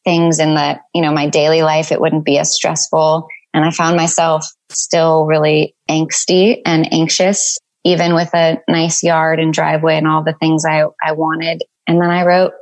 things 0.04 0.40
in 0.40 0.56
the, 0.56 0.80
you 0.96 1.02
know, 1.02 1.12
my 1.12 1.28
daily 1.30 1.62
life. 1.62 1.92
It 1.92 2.02
wouldn't 2.02 2.26
be 2.26 2.40
as 2.40 2.54
stressful. 2.54 3.28
And 3.54 3.66
I 3.66 3.72
found 3.72 3.98
myself 3.98 4.46
still 4.70 5.26
really 5.26 5.76
angsty 5.90 6.62
and 6.66 6.92
anxious, 6.94 7.58
even 7.84 8.16
with 8.16 8.34
a 8.34 8.60
nice 8.68 9.04
yard 9.04 9.40
and 9.40 9.54
driveway 9.54 9.98
and 9.98 10.08
all 10.08 10.24
the 10.24 10.36
things 10.40 10.64
I, 10.66 10.84
I 11.04 11.14
wanted. 11.14 11.64
And 11.88 12.02
then 12.02 12.10
I 12.10 12.26
wrote 12.26 12.54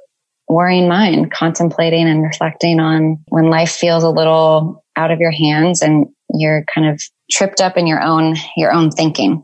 worrying 0.47 0.87
mind, 0.87 1.31
contemplating 1.31 2.07
and 2.07 2.23
reflecting 2.23 2.79
on 2.79 3.23
when 3.27 3.49
life 3.49 3.71
feels 3.71 4.03
a 4.03 4.09
little 4.09 4.83
out 4.95 5.11
of 5.11 5.19
your 5.19 5.31
hands 5.31 5.81
and 5.81 6.07
you're 6.33 6.65
kind 6.73 6.89
of 6.89 7.01
tripped 7.31 7.61
up 7.61 7.77
in 7.77 7.85
your 7.85 8.01
own, 8.01 8.35
your 8.57 8.71
own 8.71 8.89
thinking. 8.89 9.43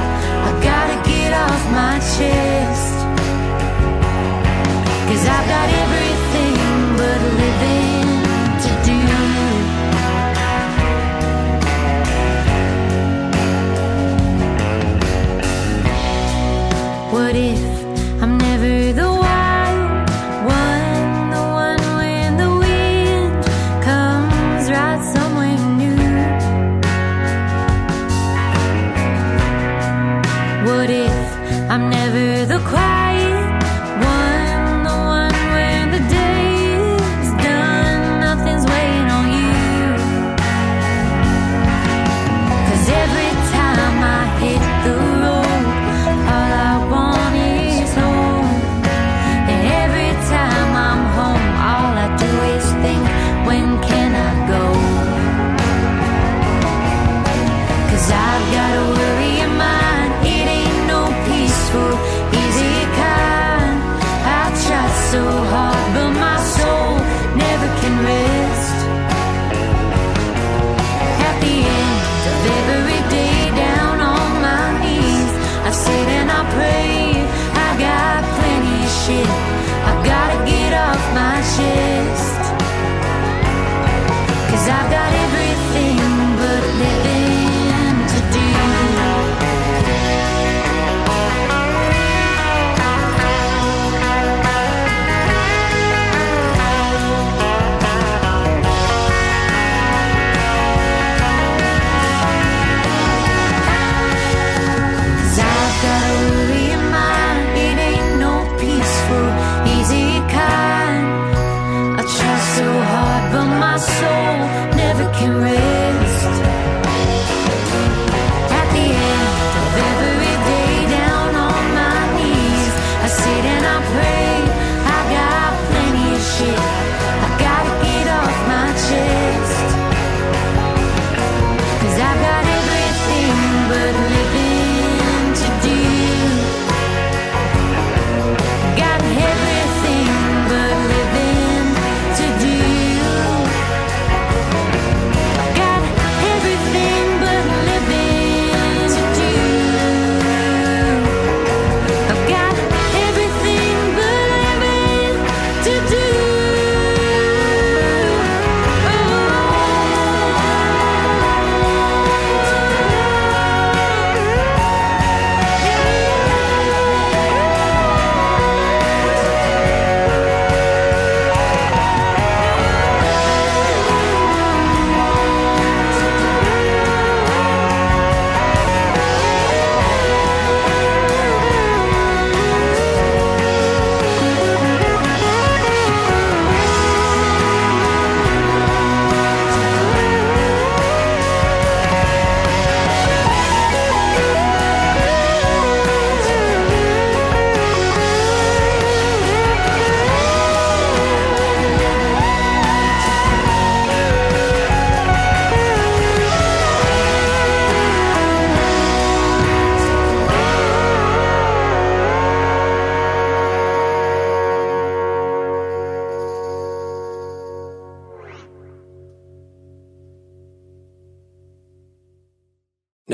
soul 113.81 114.37
never 114.75 115.11
can 115.13 115.41
rest. 115.41 115.80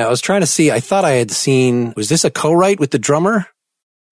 I 0.08 0.10
was 0.10 0.22
trying 0.22 0.40
to 0.40 0.48
see, 0.48 0.72
I 0.72 0.80
thought 0.80 1.04
I 1.04 1.12
had 1.12 1.32
seen, 1.32 1.94
was 1.98 2.08
this 2.08 2.24
a 2.24 2.32
co-write 2.32 2.80
with 2.80 2.92
the 2.92 3.00
drummer? 3.00 3.46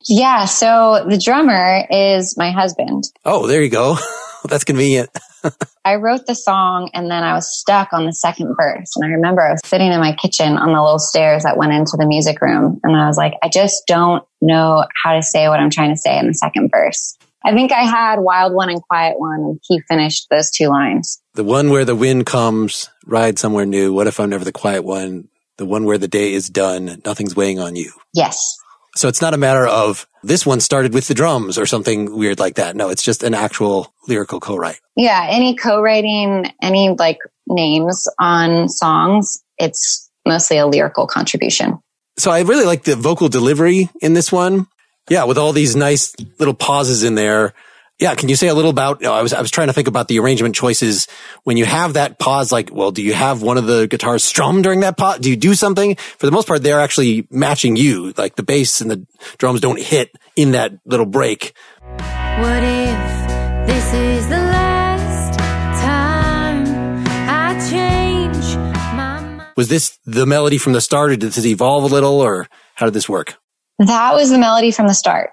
Yeah. 0.07 0.43
So 0.43 1.05
the 1.07 1.17
drummer 1.17 1.85
is 1.89 2.35
my 2.37 2.51
husband. 2.51 3.05
Oh, 3.23 3.47
there 3.47 3.63
you 3.63 3.69
go. 3.69 3.97
That's 4.43 4.65
convenient. 4.65 5.09
I 5.85 5.95
wrote 5.95 6.27
the 6.27 6.35
song 6.35 6.89
and 6.93 7.09
then 7.09 7.23
I 7.23 7.33
was 7.33 7.57
stuck 7.57 7.93
on 7.93 8.05
the 8.05 8.11
second 8.11 8.55
verse. 8.59 8.91
And 8.95 9.05
I 9.05 9.15
remember 9.15 9.41
I 9.41 9.51
was 9.51 9.61
sitting 9.63 9.91
in 9.91 9.99
my 10.01 10.13
kitchen 10.13 10.57
on 10.57 10.73
the 10.73 10.81
little 10.81 10.99
stairs 10.99 11.43
that 11.43 11.57
went 11.57 11.71
into 11.71 11.95
the 11.97 12.05
music 12.05 12.41
room. 12.41 12.79
And 12.83 12.95
I 12.95 13.07
was 13.07 13.17
like, 13.17 13.33
I 13.41 13.47
just 13.47 13.83
don't 13.87 14.23
know 14.41 14.85
how 15.03 15.13
to 15.15 15.23
say 15.23 15.47
what 15.47 15.61
I'm 15.61 15.69
trying 15.69 15.91
to 15.91 15.97
say 15.97 16.19
in 16.19 16.27
the 16.27 16.33
second 16.33 16.71
verse. 16.71 17.17
I 17.45 17.53
think 17.53 17.71
I 17.71 17.83
had 17.83 18.19
Wild 18.19 18.53
One 18.53 18.69
and 18.69 18.81
Quiet 18.81 19.19
One, 19.19 19.39
and 19.39 19.59
he 19.61 19.79
finished 19.87 20.27
those 20.31 20.49
two 20.49 20.67
lines. 20.67 21.21
The 21.35 21.43
one 21.43 21.69
where 21.69 21.85
the 21.85 21.95
wind 21.95 22.25
comes, 22.25 22.89
ride 23.05 23.37
somewhere 23.37 23.67
new. 23.67 23.93
What 23.93 24.07
if 24.07 24.19
I'm 24.19 24.31
never 24.31 24.43
the 24.43 24.51
quiet 24.51 24.83
one? 24.83 25.27
The 25.57 25.65
one 25.65 25.85
where 25.85 25.97
the 25.97 26.07
day 26.07 26.33
is 26.33 26.49
done, 26.49 27.01
nothing's 27.05 27.35
weighing 27.35 27.59
on 27.59 27.75
you. 27.75 27.91
Yes. 28.13 28.57
So 28.95 29.07
it's 29.07 29.21
not 29.21 29.33
a 29.33 29.37
matter 29.37 29.65
of 29.65 30.07
this 30.23 30.45
one 30.45 30.59
started 30.59 30.93
with 30.93 31.07
the 31.07 31.13
drums 31.13 31.57
or 31.57 31.65
something 31.65 32.15
weird 32.17 32.39
like 32.39 32.55
that. 32.55 32.75
No, 32.75 32.89
it's 32.89 33.03
just 33.03 33.23
an 33.23 33.33
actual 33.33 33.93
lyrical 34.07 34.39
co-write. 34.39 34.79
Yeah. 34.95 35.27
Any 35.29 35.55
co-writing, 35.55 36.51
any 36.61 36.89
like 36.89 37.19
names 37.47 38.07
on 38.19 38.69
songs, 38.69 39.43
it's 39.57 40.09
mostly 40.25 40.57
a 40.57 40.67
lyrical 40.67 41.07
contribution. 41.07 41.79
So 42.17 42.31
I 42.31 42.41
really 42.41 42.65
like 42.65 42.83
the 42.83 42.95
vocal 42.95 43.27
delivery 43.27 43.89
in 44.01 44.13
this 44.13 44.31
one. 44.31 44.67
Yeah. 45.09 45.25
With 45.25 45.37
all 45.37 45.51
these 45.51 45.75
nice 45.75 46.15
little 46.39 46.53
pauses 46.53 47.03
in 47.03 47.15
there. 47.15 47.53
Yeah. 47.97 48.13
Can 48.15 48.27
you 48.27 48.35
say 48.35 48.47
a 48.49 48.53
little 48.53 48.71
about, 48.71 48.99
you 48.99 49.07
know, 49.07 49.13
I 49.13 49.21
was, 49.21 49.31
I 49.31 49.41
was 49.41 49.51
trying 49.51 49.67
to 49.67 49.73
think 49.73 49.87
about 49.87 50.09
the 50.09 50.19
arrangement 50.19 50.53
choices 50.53 51.07
when 51.43 51.55
you 51.55 51.65
have 51.65 51.93
that 51.93 52.19
pause, 52.19 52.51
like, 52.51 52.69
well, 52.73 52.91
do 52.91 53.01
you 53.01 53.13
have 53.13 53.41
one 53.41 53.57
of 53.57 53.67
the 53.67 53.87
guitars 53.87 54.23
strum 54.23 54.61
during 54.61 54.81
that 54.81 54.97
pause? 54.97 55.19
Do 55.19 55.29
you 55.29 55.37
do 55.37 55.55
something? 55.55 55.95
For 55.95 56.25
the 56.25 56.31
most 56.31 56.45
part, 56.47 56.61
they're 56.61 56.81
actually 56.81 57.25
matching 57.31 57.77
you. 57.77 58.13
Like 58.17 58.35
the 58.35 58.43
bass 58.43 58.81
and 58.81 58.91
the 58.91 59.05
drums 59.37 59.61
don't 59.61 59.79
hit 59.79 60.11
in 60.35 60.51
that 60.51 60.73
little 60.85 61.05
break. 61.05 61.53
What 61.81 62.63
if 62.63 63.67
this 63.67 63.93
is 63.93 64.27
the 64.27 64.35
last 64.35 65.39
time 65.79 66.65
I 67.07 67.69
change 67.69 68.57
my 68.57 68.93
mind? 68.93 69.41
Was 69.55 69.69
this 69.69 69.97
the 70.05 70.25
melody 70.25 70.57
from 70.57 70.73
the 70.73 70.81
start 70.81 71.11
or 71.11 71.15
did 71.15 71.31
this 71.31 71.45
evolve 71.45 71.83
a 71.85 71.87
little 71.87 72.19
or 72.19 72.47
how 72.73 72.87
did 72.87 72.93
this 72.93 73.07
work? 73.07 73.37
That 73.79 74.13
was 74.13 74.29
the 74.29 74.37
melody 74.37 74.71
from 74.71 74.87
the 74.87 74.93
start. 74.93 75.31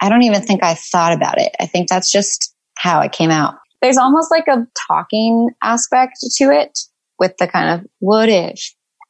I 0.00 0.08
don't 0.08 0.22
even 0.22 0.42
think 0.42 0.62
I 0.64 0.74
thought 0.74 1.12
about 1.12 1.40
it. 1.40 1.54
I 1.60 1.66
think 1.66 1.88
that's 1.88 2.10
just 2.10 2.54
how 2.76 3.00
it 3.00 3.12
came 3.12 3.30
out. 3.30 3.54
There's 3.82 3.98
almost 3.98 4.30
like 4.30 4.48
a 4.48 4.66
talking 4.88 5.50
aspect 5.62 6.18
to 6.20 6.44
it 6.50 6.78
with 7.18 7.36
the 7.38 7.46
kind 7.46 7.80
of 7.80 7.86
what 8.00 8.28
if. 8.28 8.60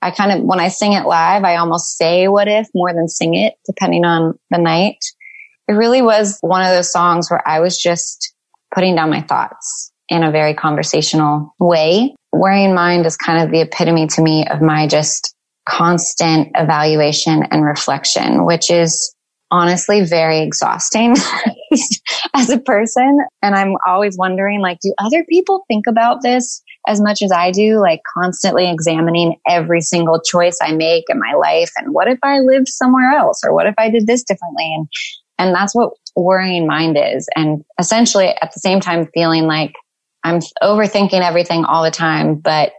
I 0.03 0.11
kind 0.11 0.33
of, 0.33 0.45
when 0.45 0.61
I 0.61 0.69
sing 0.69 0.93
it 0.93 1.07
live, 1.07 1.45
I 1.45 1.57
almost 1.57 1.97
say 1.97 2.29
what 2.29 2.47
if 2.47 2.69
more 2.75 2.93
than 2.93 3.09
sing 3.09 3.35
it, 3.35 3.55
depending 3.65 4.05
on 4.05 4.39
the 4.51 4.59
night. 4.59 4.99
It 5.67 5.73
really 5.73 6.03
was 6.03 6.39
one 6.43 6.61
of 6.61 6.69
those 6.69 6.93
songs 6.93 7.31
where 7.31 7.47
I 7.49 7.61
was 7.61 7.79
just 7.79 8.35
putting 8.75 8.97
down 8.97 9.09
my 9.09 9.23
thoughts 9.23 9.93
in 10.11 10.23
a 10.23 10.31
very 10.31 10.53
conversational 10.53 11.55
way. 11.59 12.15
Worrying 12.33 12.75
Mind 12.75 13.07
is 13.07 13.17
kind 13.17 13.43
of 13.43 13.51
the 13.51 13.63
epitome 13.63 14.09
to 14.09 14.23
me 14.23 14.45
of 14.47 14.61
my 14.61 14.87
just 14.87 15.34
constant 15.67 16.51
evaluation 16.55 17.45
and 17.51 17.65
reflection, 17.65 18.45
which 18.45 18.71
is 18.71 19.15
honestly 19.51 20.05
very 20.05 20.41
exhausting 20.41 21.17
as 22.35 22.51
a 22.51 22.59
person. 22.59 23.19
And 23.43 23.55
I'm 23.55 23.75
always 23.87 24.17
wondering, 24.19 24.61
like, 24.61 24.79
do 24.81 24.93
other 24.99 25.25
people 25.29 25.65
think 25.69 25.87
about 25.87 26.23
this 26.23 26.63
as 26.89 27.01
much 27.01 27.23
as 27.23 27.31
I 27.31 27.51
do? 27.51 27.81
Like 27.81 28.01
constantly 28.19 28.69
examining 28.69 29.37
every 29.49 29.81
single 29.81 30.21
choice 30.21 30.59
I 30.61 30.73
make 30.73 31.05
in 31.09 31.19
my 31.19 31.35
life. 31.35 31.71
And 31.77 31.95
what 31.95 32.09
if 32.09 32.19
I 32.23 32.41
lived 32.41 32.69
somewhere 32.69 33.11
else? 33.13 33.43
Or 33.45 33.55
what 33.55 33.67
if 33.67 33.75
I 33.79 33.91
did 33.91 34.07
this 34.07 34.25
differently? 34.25 34.73
And, 34.75 34.89
and 35.39 35.55
that's 35.55 35.75
what 35.75 35.93
worrying 36.17 36.67
mind 36.67 36.99
is. 36.99 37.29
And 37.37 37.65
essentially 37.79 38.29
at 38.29 38.53
the 38.53 38.61
same 38.61 38.81
time 38.81 39.09
feeling 39.15 39.45
like 39.45 39.75
I'm 40.25 40.41
overthinking 40.63 41.21
everything 41.21 41.65
all 41.65 41.85
the 41.85 41.91
time, 41.91 42.37
but 42.37 42.73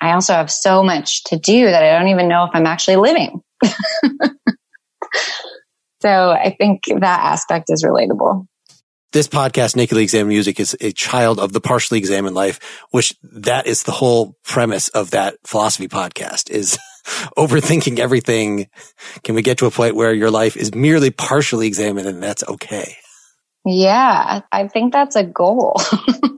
I 0.00 0.12
also 0.12 0.34
have 0.34 0.50
so 0.50 0.82
much 0.82 1.24
to 1.24 1.38
do 1.38 1.66
that 1.66 1.82
I 1.82 1.98
don't 1.98 2.08
even 2.08 2.28
know 2.28 2.44
if 2.44 2.50
I'm 2.54 2.66
actually 2.66 2.96
living. 2.96 3.40
so 6.02 6.30
I 6.30 6.54
think 6.58 6.82
that 6.86 7.20
aspect 7.20 7.70
is 7.70 7.84
relatable. 7.84 8.46
This 9.14 9.28
podcast, 9.28 9.76
Nakedly 9.76 10.02
Examined 10.02 10.30
Music, 10.30 10.58
is 10.58 10.76
a 10.80 10.90
child 10.90 11.38
of 11.38 11.52
the 11.52 11.60
partially 11.60 11.98
examined 11.98 12.34
life, 12.34 12.58
which 12.90 13.14
that 13.22 13.68
is 13.68 13.84
the 13.84 13.92
whole 13.92 14.36
premise 14.42 14.88
of 14.88 15.12
that 15.12 15.36
philosophy 15.44 15.86
podcast 15.86 16.50
is 16.50 16.76
overthinking 17.38 18.00
everything. 18.00 18.66
Can 19.22 19.36
we 19.36 19.42
get 19.42 19.58
to 19.58 19.66
a 19.66 19.70
point 19.70 19.94
where 19.94 20.12
your 20.12 20.32
life 20.32 20.56
is 20.56 20.74
merely 20.74 21.10
partially 21.10 21.68
examined 21.68 22.08
and 22.08 22.20
that's 22.20 22.42
okay? 22.42 22.96
Yeah, 23.64 24.40
I 24.50 24.66
think 24.66 24.92
that's 24.92 25.14
a 25.14 25.24
goal. 25.24 25.80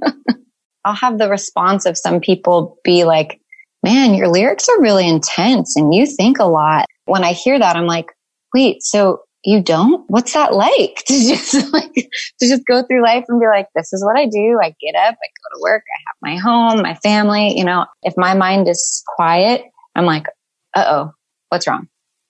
I'll 0.85 0.95
have 0.95 1.16
the 1.16 1.31
response 1.31 1.87
of 1.87 1.97
some 1.97 2.21
people 2.21 2.79
be 2.85 3.05
like, 3.05 3.40
man, 3.87 4.14
your 4.14 4.27
lyrics 4.27 4.68
are 4.68 4.83
really 4.83 5.09
intense 5.09 5.77
and 5.77 5.94
you 5.94 6.07
think 6.07 6.40
a 6.40 6.44
lot. 6.44 6.87
When 7.05 7.22
I 7.22 7.33
hear 7.33 7.56
that, 7.56 7.77
I'm 7.77 7.87
like, 7.87 8.11
wait, 8.52 8.83
so 8.83 9.21
you 9.44 9.63
don't? 9.63 10.04
What's 10.08 10.33
that 10.33 10.52
like 10.52 10.96
to 11.06 11.15
just 11.15 11.73
like, 11.73 11.92
to 11.94 12.48
just 12.48 12.67
go 12.67 12.83
through 12.83 13.04
life 13.04 13.25
and 13.29 13.38
be 13.38 13.46
like, 13.46 13.69
this 13.77 13.92
is 13.92 14.04
what 14.04 14.19
I 14.19 14.27
do. 14.27 14.58
I 14.61 14.75
get 14.81 14.96
up, 14.96 15.15
I 15.15 15.29
go 15.29 15.56
to 15.56 15.63
work, 15.63 15.85
I 15.87 16.00
have 16.08 16.17
my 16.21 16.37
home, 16.37 16.83
my 16.83 16.96
family. 16.96 17.56
You 17.56 17.65
know, 17.65 17.87
if 18.02 18.15
my 18.17 18.35
mind 18.35 18.69
is 18.69 19.04
quiet, 19.15 19.63
I'm 19.94 20.04
like, 20.04 20.27
uh 20.75 20.85
oh, 20.88 21.13
what's 21.50 21.69
wrong? 21.69 21.87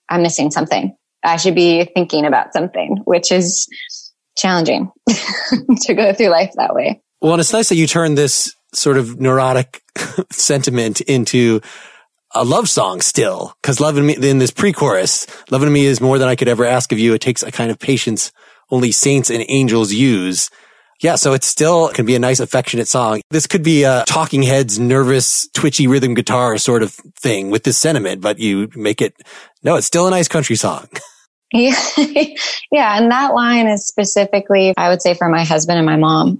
I'm 0.09 0.21
missing 0.21 0.51
something. 0.51 0.95
I 1.23 1.37
should 1.37 1.55
be 1.55 1.85
thinking 1.85 2.25
about 2.25 2.53
something, 2.53 3.01
which 3.05 3.31
is 3.31 3.67
challenging 4.37 4.91
to 5.09 5.93
go 5.95 6.13
through 6.13 6.27
life 6.27 6.51
that 6.55 6.75
way. 6.75 7.01
Well, 7.19 7.33
and 7.33 7.39
it's 7.39 7.51
nice 7.51 7.69
that 7.69 7.75
you 7.75 7.87
turn 7.87 8.13
this 8.13 8.53
sort 8.77 8.97
of 8.97 9.19
neurotic 9.19 9.81
sentiment 10.31 11.01
into 11.01 11.61
a 12.33 12.43
love 12.43 12.69
song 12.69 13.01
still. 13.01 13.55
Cause 13.63 13.79
loving 13.79 14.05
me 14.05 14.15
in 14.15 14.37
this 14.37 14.51
pre-chorus, 14.51 15.27
loving 15.49 15.71
me 15.71 15.85
is 15.85 16.01
more 16.01 16.17
than 16.19 16.27
I 16.27 16.35
could 16.35 16.47
ever 16.47 16.65
ask 16.65 16.91
of 16.91 16.99
you. 16.99 17.13
It 17.13 17.21
takes 17.21 17.43
a 17.43 17.51
kind 17.51 17.71
of 17.71 17.79
patience 17.79 18.31
only 18.69 18.91
saints 18.91 19.29
and 19.29 19.43
angels 19.47 19.93
use. 19.93 20.49
Yeah. 21.01 21.15
So 21.15 21.33
it 21.33 21.43
still 21.43 21.89
can 21.89 22.05
be 22.05 22.15
a 22.15 22.19
nice 22.19 22.39
affectionate 22.39 22.87
song. 22.87 23.21
This 23.29 23.47
could 23.47 23.63
be 23.63 23.83
a 23.83 24.03
talking 24.07 24.41
heads, 24.43 24.79
nervous, 24.79 25.47
twitchy 25.53 25.87
rhythm 25.87 26.15
guitar 26.15 26.57
sort 26.57 26.81
of 26.81 26.93
thing 27.19 27.51
with 27.51 27.63
this 27.63 27.77
sentiment, 27.77 28.21
but 28.21 28.39
you 28.39 28.69
make 28.75 29.01
it, 29.01 29.13
no, 29.63 29.75
it's 29.75 29.87
still 29.87 30.07
a 30.07 30.11
nice 30.11 30.27
country 30.27 30.55
song. 30.55 30.87
Yeah. 31.53 31.79
yeah. 32.71 32.97
And 32.97 33.09
that 33.09 33.33
line 33.33 33.67
is 33.67 33.87
specifically, 33.87 34.73
I 34.75 34.89
would 34.89 35.01
say 35.01 35.13
for 35.13 35.29
my 35.29 35.45
husband 35.45 35.77
and 35.77 35.85
my 35.85 35.95
mom. 35.95 36.37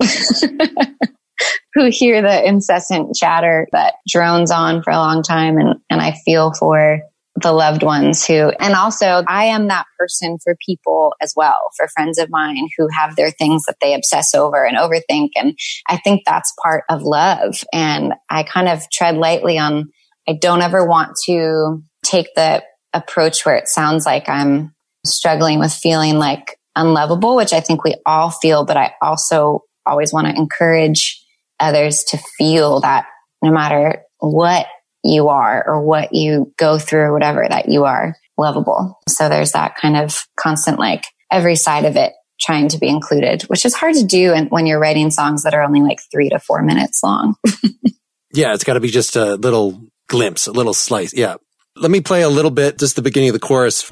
Who 1.77 1.89
hear 1.91 2.21
the 2.21 2.43
incessant 2.43 3.15
chatter 3.15 3.67
that 3.71 3.95
drones 4.07 4.49
on 4.49 4.81
for 4.81 4.91
a 4.91 4.97
long 4.97 5.21
time. 5.21 5.57
And, 5.57 5.75
and 5.89 6.01
I 6.01 6.13
feel 6.25 6.53
for 6.53 7.01
the 7.39 7.51
loved 7.51 7.83
ones 7.83 8.25
who, 8.25 8.51
and 8.59 8.73
also 8.73 9.23
I 9.27 9.45
am 9.45 9.67
that 9.67 9.85
person 9.99 10.39
for 10.43 10.57
people 10.65 11.13
as 11.21 11.33
well, 11.35 11.69
for 11.77 11.87
friends 11.89 12.17
of 12.17 12.29
mine 12.31 12.67
who 12.77 12.87
have 12.97 13.15
their 13.15 13.29
things 13.29 13.63
that 13.67 13.75
they 13.79 13.93
obsess 13.93 14.33
over 14.33 14.65
and 14.65 14.75
overthink. 14.75 15.29
And 15.35 15.55
I 15.87 15.97
think 15.97 16.23
that's 16.25 16.51
part 16.63 16.83
of 16.89 17.03
love. 17.03 17.63
And 17.71 18.13
I 18.27 18.41
kind 18.41 18.67
of 18.67 18.89
tread 18.91 19.17
lightly 19.17 19.59
on, 19.59 19.91
I 20.27 20.33
don't 20.41 20.63
ever 20.63 20.83
want 20.83 21.15
to 21.27 21.83
take 22.03 22.33
the 22.35 22.63
approach 22.93 23.45
where 23.45 23.55
it 23.55 23.67
sounds 23.67 24.05
like 24.05 24.27
I'm 24.27 24.73
struggling 25.05 25.59
with 25.59 25.71
feeling 25.71 26.17
like 26.17 26.57
unlovable, 26.75 27.35
which 27.35 27.53
I 27.53 27.59
think 27.59 27.83
we 27.83 27.95
all 28.03 28.31
feel, 28.31 28.65
but 28.65 28.77
I 28.77 28.93
also 28.99 29.61
always 29.85 30.11
want 30.11 30.27
to 30.27 30.35
encourage 30.35 31.23
others 31.59 32.03
to 32.05 32.17
feel 32.37 32.81
that 32.81 33.05
no 33.41 33.51
matter 33.51 34.03
what 34.19 34.67
you 35.03 35.29
are 35.29 35.63
or 35.67 35.83
what 35.83 36.13
you 36.13 36.53
go 36.57 36.77
through 36.77 37.01
or 37.01 37.13
whatever 37.13 37.45
that 37.47 37.69
you 37.69 37.85
are 37.85 38.15
lovable. 38.37 38.99
So 39.07 39.29
there's 39.29 39.53
that 39.53 39.75
kind 39.75 39.97
of 39.97 40.25
constant, 40.39 40.79
like 40.79 41.05
every 41.31 41.55
side 41.55 41.85
of 41.85 41.95
it 41.95 42.13
trying 42.39 42.67
to 42.69 42.77
be 42.77 42.87
included, 42.87 43.43
which 43.43 43.65
is 43.65 43.73
hard 43.73 43.95
to 43.95 44.03
do 44.03 44.35
when 44.49 44.65
you're 44.65 44.79
writing 44.79 45.09
songs 45.09 45.43
that 45.43 45.53
are 45.53 45.63
only 45.63 45.81
like 45.81 45.99
three 46.11 46.29
to 46.29 46.39
four 46.39 46.61
minutes 46.61 47.01
long. 47.03 47.35
yeah. 48.33 48.53
It's 48.53 48.63
got 48.63 48.73
to 48.73 48.79
be 48.79 48.89
just 48.89 49.15
a 49.15 49.35
little 49.35 49.81
glimpse, 50.07 50.47
a 50.47 50.51
little 50.51 50.73
slice. 50.73 51.13
Yeah. 51.13 51.35
Let 51.75 51.91
me 51.91 52.01
play 52.01 52.21
a 52.21 52.29
little 52.29 52.51
bit, 52.51 52.79
just 52.79 52.95
the 52.95 53.01
beginning 53.01 53.29
of 53.29 53.33
the 53.33 53.39
chorus. 53.39 53.91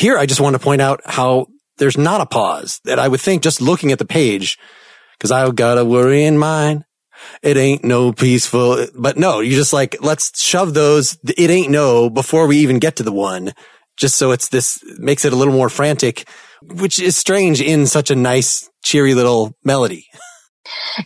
Here, 0.00 0.16
I 0.16 0.24
just 0.24 0.40
want 0.40 0.54
to 0.54 0.58
point 0.58 0.80
out 0.80 1.02
how 1.04 1.48
there's 1.76 1.98
not 1.98 2.22
a 2.22 2.26
pause 2.26 2.80
that 2.84 2.98
I 2.98 3.06
would 3.06 3.20
think 3.20 3.42
just 3.42 3.60
looking 3.60 3.92
at 3.92 3.98
the 3.98 4.06
page, 4.06 4.56
cause 5.18 5.30
I've 5.30 5.54
got 5.54 5.76
a 5.76 5.84
worry 5.84 6.24
in 6.24 6.38
mind. 6.38 6.84
It 7.42 7.58
ain't 7.58 7.84
no 7.84 8.10
peaceful, 8.10 8.86
but 8.98 9.18
no, 9.18 9.40
you 9.40 9.50
just 9.50 9.74
like, 9.74 10.02
let's 10.02 10.42
shove 10.42 10.72
those. 10.72 11.18
It 11.36 11.50
ain't 11.50 11.70
no 11.70 12.08
before 12.08 12.46
we 12.46 12.56
even 12.60 12.78
get 12.78 12.96
to 12.96 13.02
the 13.02 13.12
one, 13.12 13.52
just 13.98 14.16
so 14.16 14.30
it's 14.30 14.48
this 14.48 14.82
makes 14.96 15.26
it 15.26 15.34
a 15.34 15.36
little 15.36 15.52
more 15.52 15.68
frantic, 15.68 16.26
which 16.62 16.98
is 16.98 17.18
strange 17.18 17.60
in 17.60 17.86
such 17.86 18.10
a 18.10 18.16
nice 18.16 18.70
cheery 18.82 19.12
little 19.12 19.54
melody. 19.64 20.06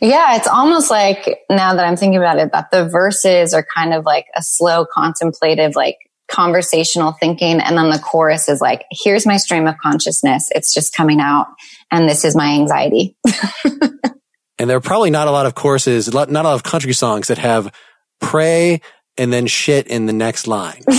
Yeah, 0.00 0.36
it's 0.36 0.46
almost 0.46 0.88
like 0.88 1.40
now 1.50 1.74
that 1.74 1.84
I'm 1.84 1.96
thinking 1.96 2.18
about 2.18 2.38
it, 2.38 2.52
that 2.52 2.70
the 2.70 2.88
verses 2.88 3.54
are 3.54 3.66
kind 3.74 3.92
of 3.92 4.04
like 4.04 4.26
a 4.36 4.42
slow, 4.44 4.86
contemplative, 4.86 5.74
like 5.74 5.96
conversational 6.30 7.12
thinking. 7.12 7.60
And 7.60 7.76
then 7.76 7.90
the 7.90 7.98
chorus 7.98 8.48
is 8.48 8.60
like, 8.60 8.84
here's 8.90 9.26
my 9.26 9.36
stream 9.36 9.66
of 9.66 9.76
consciousness. 9.78 10.48
It's 10.54 10.72
just 10.72 10.94
coming 10.94 11.20
out. 11.20 11.46
And 11.90 12.08
this 12.08 12.24
is 12.24 12.34
my 12.34 12.52
anxiety. 12.52 13.16
and 14.58 14.70
there 14.70 14.76
are 14.76 14.80
probably 14.80 15.10
not 15.10 15.28
a 15.28 15.30
lot 15.30 15.46
of 15.46 15.54
courses, 15.54 16.12
not 16.12 16.28
a 16.28 16.32
lot 16.32 16.46
of 16.46 16.62
country 16.62 16.92
songs 16.92 17.28
that 17.28 17.38
have 17.38 17.72
pray 18.20 18.80
and 19.16 19.32
then 19.32 19.46
shit 19.46 19.86
in 19.86 20.06
the 20.06 20.12
next 20.12 20.46
line. 20.46 20.82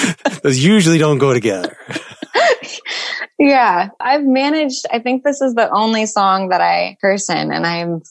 Those 0.42 0.62
usually 0.62 0.98
don't 0.98 1.18
go 1.18 1.32
together. 1.32 1.76
yeah, 3.38 3.88
I've 4.00 4.24
managed. 4.24 4.86
I 4.90 4.98
think 4.98 5.24
this 5.24 5.40
is 5.40 5.54
the 5.54 5.70
only 5.70 6.06
song 6.06 6.48
that 6.48 6.60
I 6.60 6.96
curse 7.00 7.28
in, 7.28 7.52
and 7.52 7.66
I'm 7.66 8.02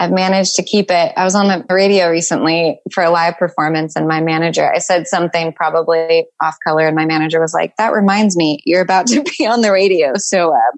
I've 0.00 0.12
managed 0.12 0.54
to 0.56 0.62
keep 0.62 0.90
it. 0.90 1.12
I 1.16 1.24
was 1.24 1.34
on 1.34 1.48
the 1.48 1.64
radio 1.68 2.08
recently 2.08 2.80
for 2.92 3.02
a 3.02 3.10
live 3.10 3.36
performance 3.36 3.96
and 3.96 4.06
my 4.06 4.20
manager, 4.20 4.72
I 4.72 4.78
said 4.78 5.06
something 5.06 5.52
probably 5.52 6.26
off 6.40 6.56
color 6.66 6.86
and 6.86 6.96
my 6.96 7.04
manager 7.04 7.40
was 7.40 7.52
like, 7.52 7.76
that 7.76 7.92
reminds 7.92 8.36
me, 8.36 8.60
you're 8.64 8.82
about 8.82 9.06
to 9.08 9.24
be 9.38 9.46
on 9.46 9.60
the 9.60 9.72
radio. 9.72 10.12
So, 10.16 10.54
uh, 10.54 10.76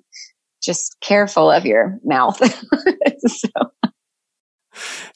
just 0.62 0.96
careful 1.00 1.50
of 1.50 1.64
your 1.64 1.98
mouth. 2.04 2.38
so. 3.26 3.48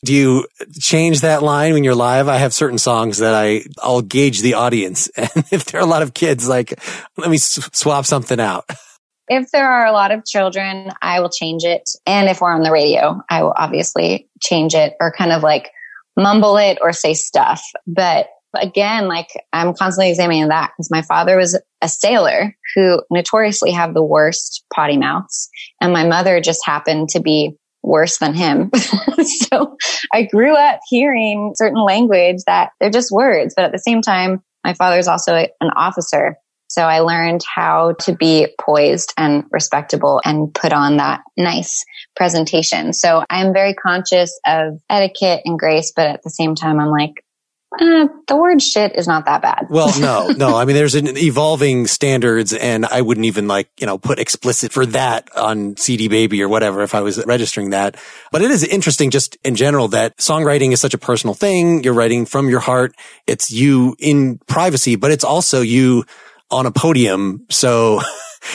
Do 0.04 0.12
you 0.12 0.46
change 0.78 1.20
that 1.20 1.42
line 1.42 1.72
when 1.72 1.84
you're 1.84 1.94
live? 1.94 2.28
I 2.28 2.36
have 2.36 2.52
certain 2.52 2.78
songs 2.78 3.18
that 3.18 3.34
I, 3.34 3.62
I'll 3.82 4.02
gauge 4.02 4.42
the 4.42 4.54
audience. 4.54 5.10
And 5.16 5.44
if 5.50 5.66
there 5.66 5.80
are 5.80 5.84
a 5.84 5.88
lot 5.88 6.02
of 6.02 6.14
kids, 6.14 6.48
like, 6.48 6.78
let 7.16 7.30
me 7.30 7.36
s- 7.36 7.70
swap 7.72 8.04
something 8.04 8.40
out. 8.40 8.68
If 9.28 9.50
there 9.50 9.70
are 9.70 9.86
a 9.86 9.92
lot 9.92 10.10
of 10.10 10.24
children, 10.24 10.90
I 11.00 11.20
will 11.20 11.30
change 11.30 11.64
it. 11.64 11.88
And 12.06 12.28
if 12.28 12.40
we're 12.40 12.52
on 12.52 12.62
the 12.62 12.72
radio, 12.72 13.20
I 13.30 13.42
will 13.42 13.54
obviously 13.56 14.28
change 14.40 14.74
it 14.74 14.94
or 15.00 15.12
kind 15.16 15.32
of 15.32 15.42
like 15.42 15.70
mumble 16.16 16.56
it 16.58 16.78
or 16.80 16.92
say 16.92 17.14
stuff. 17.14 17.62
But 17.86 18.28
again, 18.54 19.08
like 19.08 19.28
I'm 19.52 19.74
constantly 19.74 20.10
examining 20.10 20.48
that 20.48 20.72
because 20.76 20.90
my 20.90 21.02
father 21.02 21.36
was 21.36 21.58
a 21.82 21.88
sailor 21.88 22.56
who 22.74 23.02
notoriously 23.10 23.72
have 23.72 23.94
the 23.94 24.02
worst 24.02 24.64
potty 24.72 24.96
mouths. 24.96 25.48
And 25.80 25.92
my 25.92 26.06
mother 26.06 26.40
just 26.40 26.64
happened 26.64 27.08
to 27.10 27.20
be 27.20 27.56
worse 27.82 28.18
than 28.18 28.34
him. 28.34 28.70
so 29.50 29.76
I 30.12 30.22
grew 30.22 30.54
up 30.54 30.80
hearing 30.88 31.52
certain 31.56 31.82
language 31.82 32.38
that 32.46 32.70
they're 32.80 32.90
just 32.90 33.12
words. 33.12 33.54
But 33.54 33.66
at 33.66 33.72
the 33.72 33.78
same 33.78 34.02
time, 34.02 34.42
my 34.64 34.74
father's 34.74 35.08
also 35.08 35.34
an 35.34 35.70
officer. 35.76 36.36
So 36.74 36.82
I 36.82 37.00
learned 37.00 37.44
how 37.44 37.92
to 38.00 38.16
be 38.16 38.48
poised 38.60 39.14
and 39.16 39.44
respectable 39.52 40.20
and 40.24 40.52
put 40.52 40.72
on 40.72 40.96
that 40.96 41.20
nice 41.36 41.84
presentation. 42.16 42.92
So 42.92 43.24
I'm 43.30 43.52
very 43.52 43.74
conscious 43.74 44.36
of 44.44 44.80
etiquette 44.90 45.42
and 45.44 45.56
grace, 45.56 45.92
but 45.94 46.08
at 46.08 46.24
the 46.24 46.30
same 46.30 46.56
time, 46.56 46.80
I'm 46.80 46.90
like, 46.90 47.24
uh, 47.80 48.08
the 48.26 48.36
word 48.36 48.60
shit 48.60 48.96
is 48.96 49.06
not 49.06 49.26
that 49.26 49.40
bad. 49.40 49.68
Well, 49.70 49.92
no, 50.00 50.26
no. 50.36 50.56
I 50.56 50.64
mean, 50.64 50.74
there's 50.74 50.96
an 50.96 51.16
evolving 51.16 51.86
standards 51.86 52.52
and 52.52 52.84
I 52.86 53.02
wouldn't 53.02 53.26
even 53.26 53.46
like, 53.46 53.68
you 53.78 53.86
know, 53.86 53.96
put 53.96 54.18
explicit 54.18 54.72
for 54.72 54.84
that 54.86 55.28
on 55.36 55.76
CD 55.76 56.08
baby 56.08 56.42
or 56.42 56.48
whatever 56.48 56.82
if 56.82 56.92
I 56.92 57.02
was 57.02 57.24
registering 57.24 57.70
that. 57.70 57.96
But 58.32 58.42
it 58.42 58.50
is 58.50 58.64
interesting 58.64 59.10
just 59.10 59.36
in 59.44 59.54
general 59.54 59.86
that 59.88 60.16
songwriting 60.16 60.72
is 60.72 60.80
such 60.80 60.94
a 60.94 60.98
personal 60.98 61.34
thing. 61.34 61.84
You're 61.84 61.94
writing 61.94 62.26
from 62.26 62.48
your 62.48 62.60
heart. 62.60 62.96
It's 63.28 63.52
you 63.52 63.94
in 64.00 64.38
privacy, 64.48 64.96
but 64.96 65.12
it's 65.12 65.24
also 65.24 65.60
you 65.60 66.04
on 66.54 66.66
a 66.66 66.70
podium. 66.70 67.46
So 67.50 68.00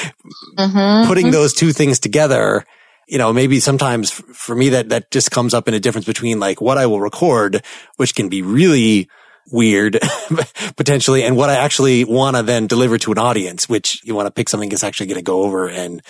mm-hmm, 0.58 1.08
putting 1.08 1.32
those 1.32 1.54
two 1.54 1.72
things 1.72 2.00
together, 2.00 2.66
you 3.08 3.18
know, 3.18 3.34
maybe 3.34 3.60
sometimes 3.60 4.12
for 4.12 4.56
me 4.56 4.70
that, 4.70 4.90
that 4.90 5.12
just 5.12 5.32
comes 5.32 5.54
up 5.54 5.68
in 5.68 5.74
a 5.74 5.80
difference 5.80 6.06
between 6.06 6.40
like 6.40 6.62
what 6.62 6.78
I 6.78 6.86
will 6.86 7.02
record, 7.02 7.64
which 7.98 8.16
can 8.16 8.30
be 8.30 8.42
really 8.42 9.10
weird 9.52 10.00
potentially 10.78 11.24
and 11.24 11.36
what 11.36 11.50
I 11.50 11.56
actually 11.56 12.04
want 12.06 12.36
to 12.36 12.44
then 12.44 12.68
deliver 12.68 12.98
to 13.00 13.12
an 13.12 13.18
audience, 13.18 13.68
which 13.68 14.04
you 14.04 14.16
want 14.16 14.28
to 14.28 14.32
pick 14.32 14.48
something 14.48 14.70
that's 14.70 14.84
actually 14.84 15.08
going 15.08 15.18
to 15.18 15.24
go 15.24 15.44
over 15.44 15.68
and 15.68 16.02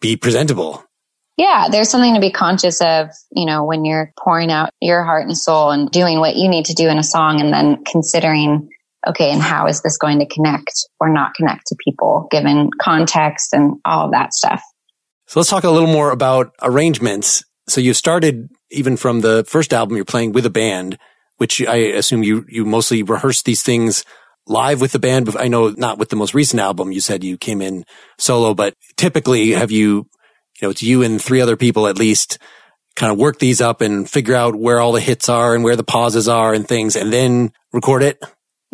be 0.00 0.16
presentable. 0.16 0.84
Yeah, 1.36 1.68
there's 1.70 1.90
something 1.90 2.14
to 2.14 2.20
be 2.20 2.30
conscious 2.30 2.80
of, 2.80 3.10
you 3.30 3.44
know, 3.44 3.64
when 3.64 3.84
you're 3.84 4.12
pouring 4.18 4.50
out 4.50 4.70
your 4.80 5.04
heart 5.04 5.26
and 5.26 5.36
soul 5.36 5.70
and 5.70 5.90
doing 5.90 6.18
what 6.18 6.36
you 6.36 6.48
need 6.48 6.66
to 6.66 6.74
do 6.74 6.88
in 6.88 6.96
a 6.96 7.02
song 7.02 7.40
and 7.40 7.52
then 7.52 7.84
considering 7.84 8.70
okay, 9.06 9.30
and 9.30 9.40
how 9.40 9.66
is 9.66 9.82
this 9.82 9.98
going 9.98 10.18
to 10.18 10.26
connect 10.26 10.72
or 11.00 11.08
not 11.08 11.34
connect 11.34 11.66
to 11.68 11.76
people 11.82 12.28
given 12.30 12.70
context 12.80 13.52
and 13.52 13.76
all 13.84 14.06
of 14.06 14.12
that 14.12 14.32
stuff? 14.32 14.62
So 15.26 15.40
let's 15.40 15.50
talk 15.50 15.64
a 15.64 15.70
little 15.70 15.88
more 15.88 16.10
about 16.10 16.54
arrangements. 16.62 17.44
So 17.68 17.80
you 17.80 17.94
started 17.94 18.48
even 18.70 18.96
from 18.96 19.20
the 19.20 19.44
first 19.48 19.72
album, 19.72 19.96
you're 19.96 20.04
playing 20.04 20.32
with 20.32 20.46
a 20.46 20.50
band, 20.50 20.98
which 21.36 21.64
I 21.66 21.76
assume 21.76 22.22
you, 22.22 22.44
you 22.48 22.64
mostly 22.64 23.02
rehearse 23.02 23.42
these 23.42 23.62
things 23.62 24.04
live 24.46 24.80
with 24.80 24.92
the 24.92 24.98
band. 24.98 25.34
I 25.36 25.48
know 25.48 25.70
not 25.70 25.98
with 25.98 26.10
the 26.10 26.16
most 26.16 26.34
recent 26.34 26.60
album. 26.60 26.92
You 26.92 27.00
said 27.00 27.24
you 27.24 27.36
came 27.36 27.60
in 27.60 27.84
solo, 28.18 28.54
but 28.54 28.74
typically 28.96 29.50
have 29.50 29.70
you, 29.70 30.06
you 30.60 30.62
know, 30.62 30.70
it's 30.70 30.82
you 30.82 31.02
and 31.02 31.20
three 31.20 31.40
other 31.40 31.56
people 31.56 31.86
at 31.86 31.98
least 31.98 32.38
kind 32.94 33.12
of 33.12 33.18
work 33.18 33.38
these 33.38 33.60
up 33.60 33.80
and 33.80 34.08
figure 34.08 34.34
out 34.34 34.54
where 34.54 34.80
all 34.80 34.92
the 34.92 35.00
hits 35.00 35.28
are 35.28 35.54
and 35.54 35.62
where 35.62 35.76
the 35.76 35.84
pauses 35.84 36.28
are 36.28 36.54
and 36.54 36.66
things 36.66 36.96
and 36.96 37.12
then 37.12 37.52
record 37.72 38.02
it? 38.02 38.22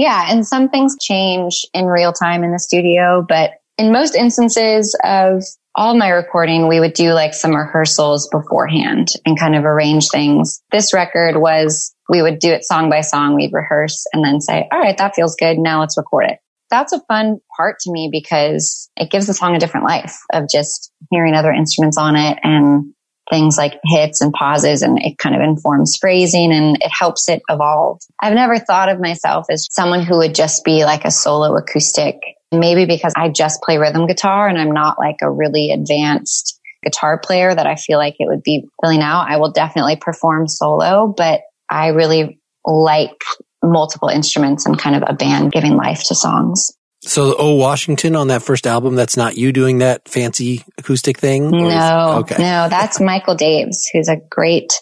Yeah. 0.03 0.26
And 0.30 0.44
some 0.44 0.68
things 0.68 0.96
change 1.00 1.64
in 1.72 1.84
real 1.86 2.12
time 2.12 2.42
in 2.42 2.50
the 2.50 2.59
studio, 2.59 3.24
but 3.26 3.53
in 3.78 3.92
most 3.92 4.16
instances 4.16 4.98
of 5.05 5.44
all 5.76 5.96
my 5.96 6.09
recording, 6.09 6.66
we 6.66 6.80
would 6.80 6.94
do 6.94 7.12
like 7.12 7.34
some 7.34 7.55
rehearsals 7.55 8.28
beforehand 8.32 9.12
and 9.24 9.38
kind 9.38 9.55
of 9.55 9.64
arrange 9.64 10.07
things. 10.11 10.61
This 10.72 10.92
record 10.92 11.36
was, 11.36 11.94
we 12.09 12.20
would 12.20 12.40
do 12.40 12.50
it 12.50 12.64
song 12.64 12.90
by 12.90 13.03
song. 13.03 13.36
We'd 13.36 13.53
rehearse 13.53 14.05
and 14.12 14.24
then 14.24 14.40
say, 14.40 14.66
all 14.72 14.80
right, 14.80 14.98
that 14.98 15.14
feels 15.14 15.36
good. 15.36 15.57
Now 15.57 15.78
let's 15.78 15.96
record 15.96 16.24
it. 16.30 16.38
That's 16.68 16.92
a 16.92 17.00
fun 17.07 17.38
part 17.57 17.76
to 17.82 17.92
me 17.92 18.09
because 18.11 18.90
it 18.96 19.09
gives 19.09 19.28
the 19.28 19.34
song 19.34 19.55
a 19.55 19.61
different 19.61 19.86
life 19.86 20.18
of 20.32 20.48
just 20.53 20.90
hearing 21.12 21.34
other 21.34 21.53
instruments 21.53 21.96
on 21.96 22.16
it 22.16 22.40
and 22.42 22.92
things 23.33 23.57
like 23.57 23.80
hits 23.85 24.20
and 24.20 24.33
pauses 24.33 24.83
and 24.83 24.99
it 25.03 25.16
kind 25.18 25.35
of 25.35 25.41
informs 25.41 25.97
phrasing 25.99 26.53
and 26.53 26.76
it 26.76 26.91
helps 26.97 27.28
it 27.28 27.41
evolve. 27.49 28.01
I've 28.20 28.35
never 28.35 28.59
thought 28.59 28.91
of 28.91 29.01
myself 29.01 29.47
as 29.51 29.66
someone 29.70 30.03
who 30.03 30.18
would 30.18 30.35
just 30.35 30.64
be 30.64 30.85
like 30.85 31.07
a 31.07 31.11
solo 31.11 31.57
acoustic, 31.57 32.16
maybe 32.53 32.85
because 32.85 33.14
I 33.16 33.30
just 33.30 33.62
play 33.62 33.78
rhythm 33.78 34.07
guitar 34.07 34.49
and 34.49 34.59
I'm 34.59 34.72
not 34.72 34.99
like 34.99 35.16
a 35.22 35.30
really 35.30 35.70
advanced 35.70 36.61
guitar 36.85 37.18
player 37.18 37.55
that 37.55 37.66
I 37.66 37.76
feel 37.76 37.97
like 37.97 38.16
it 38.18 38.26
would 38.26 38.43
be 38.43 38.68
filling 38.83 39.01
out. 39.01 39.30
I 39.30 39.39
will 39.39 39.53
definitely 39.53 39.97
perform 39.97 40.47
solo, 40.47 41.14
but 41.16 41.41
I 41.70 41.89
really 41.89 42.39
like 42.66 43.16
multiple 43.62 44.09
instruments 44.09 44.66
and 44.66 44.78
kind 44.78 44.97
of 44.97 45.05
a 45.07 45.14
band 45.14 45.53
giving 45.53 45.76
life 45.76 46.03
to 46.09 46.14
songs. 46.14 46.70
So, 47.05 47.34
Oh 47.36 47.57
Washington 47.57 48.14
on 48.14 48.28
that 48.28 48.42
first 48.42 48.66
album, 48.66 48.94
that's 48.94 49.16
not 49.16 49.36
you 49.36 49.53
doing 49.53 49.78
that 49.78 50.09
fancy 50.09 50.64
acoustic 50.78 51.18
thing? 51.18 51.50
No, 51.50 52.18
okay. 52.20 52.36
no, 52.38 52.68
that's 52.68 53.00
Michael 53.00 53.36
Daves, 53.36 53.86
who's 53.92 54.09
a 54.09 54.18
great 54.30 54.72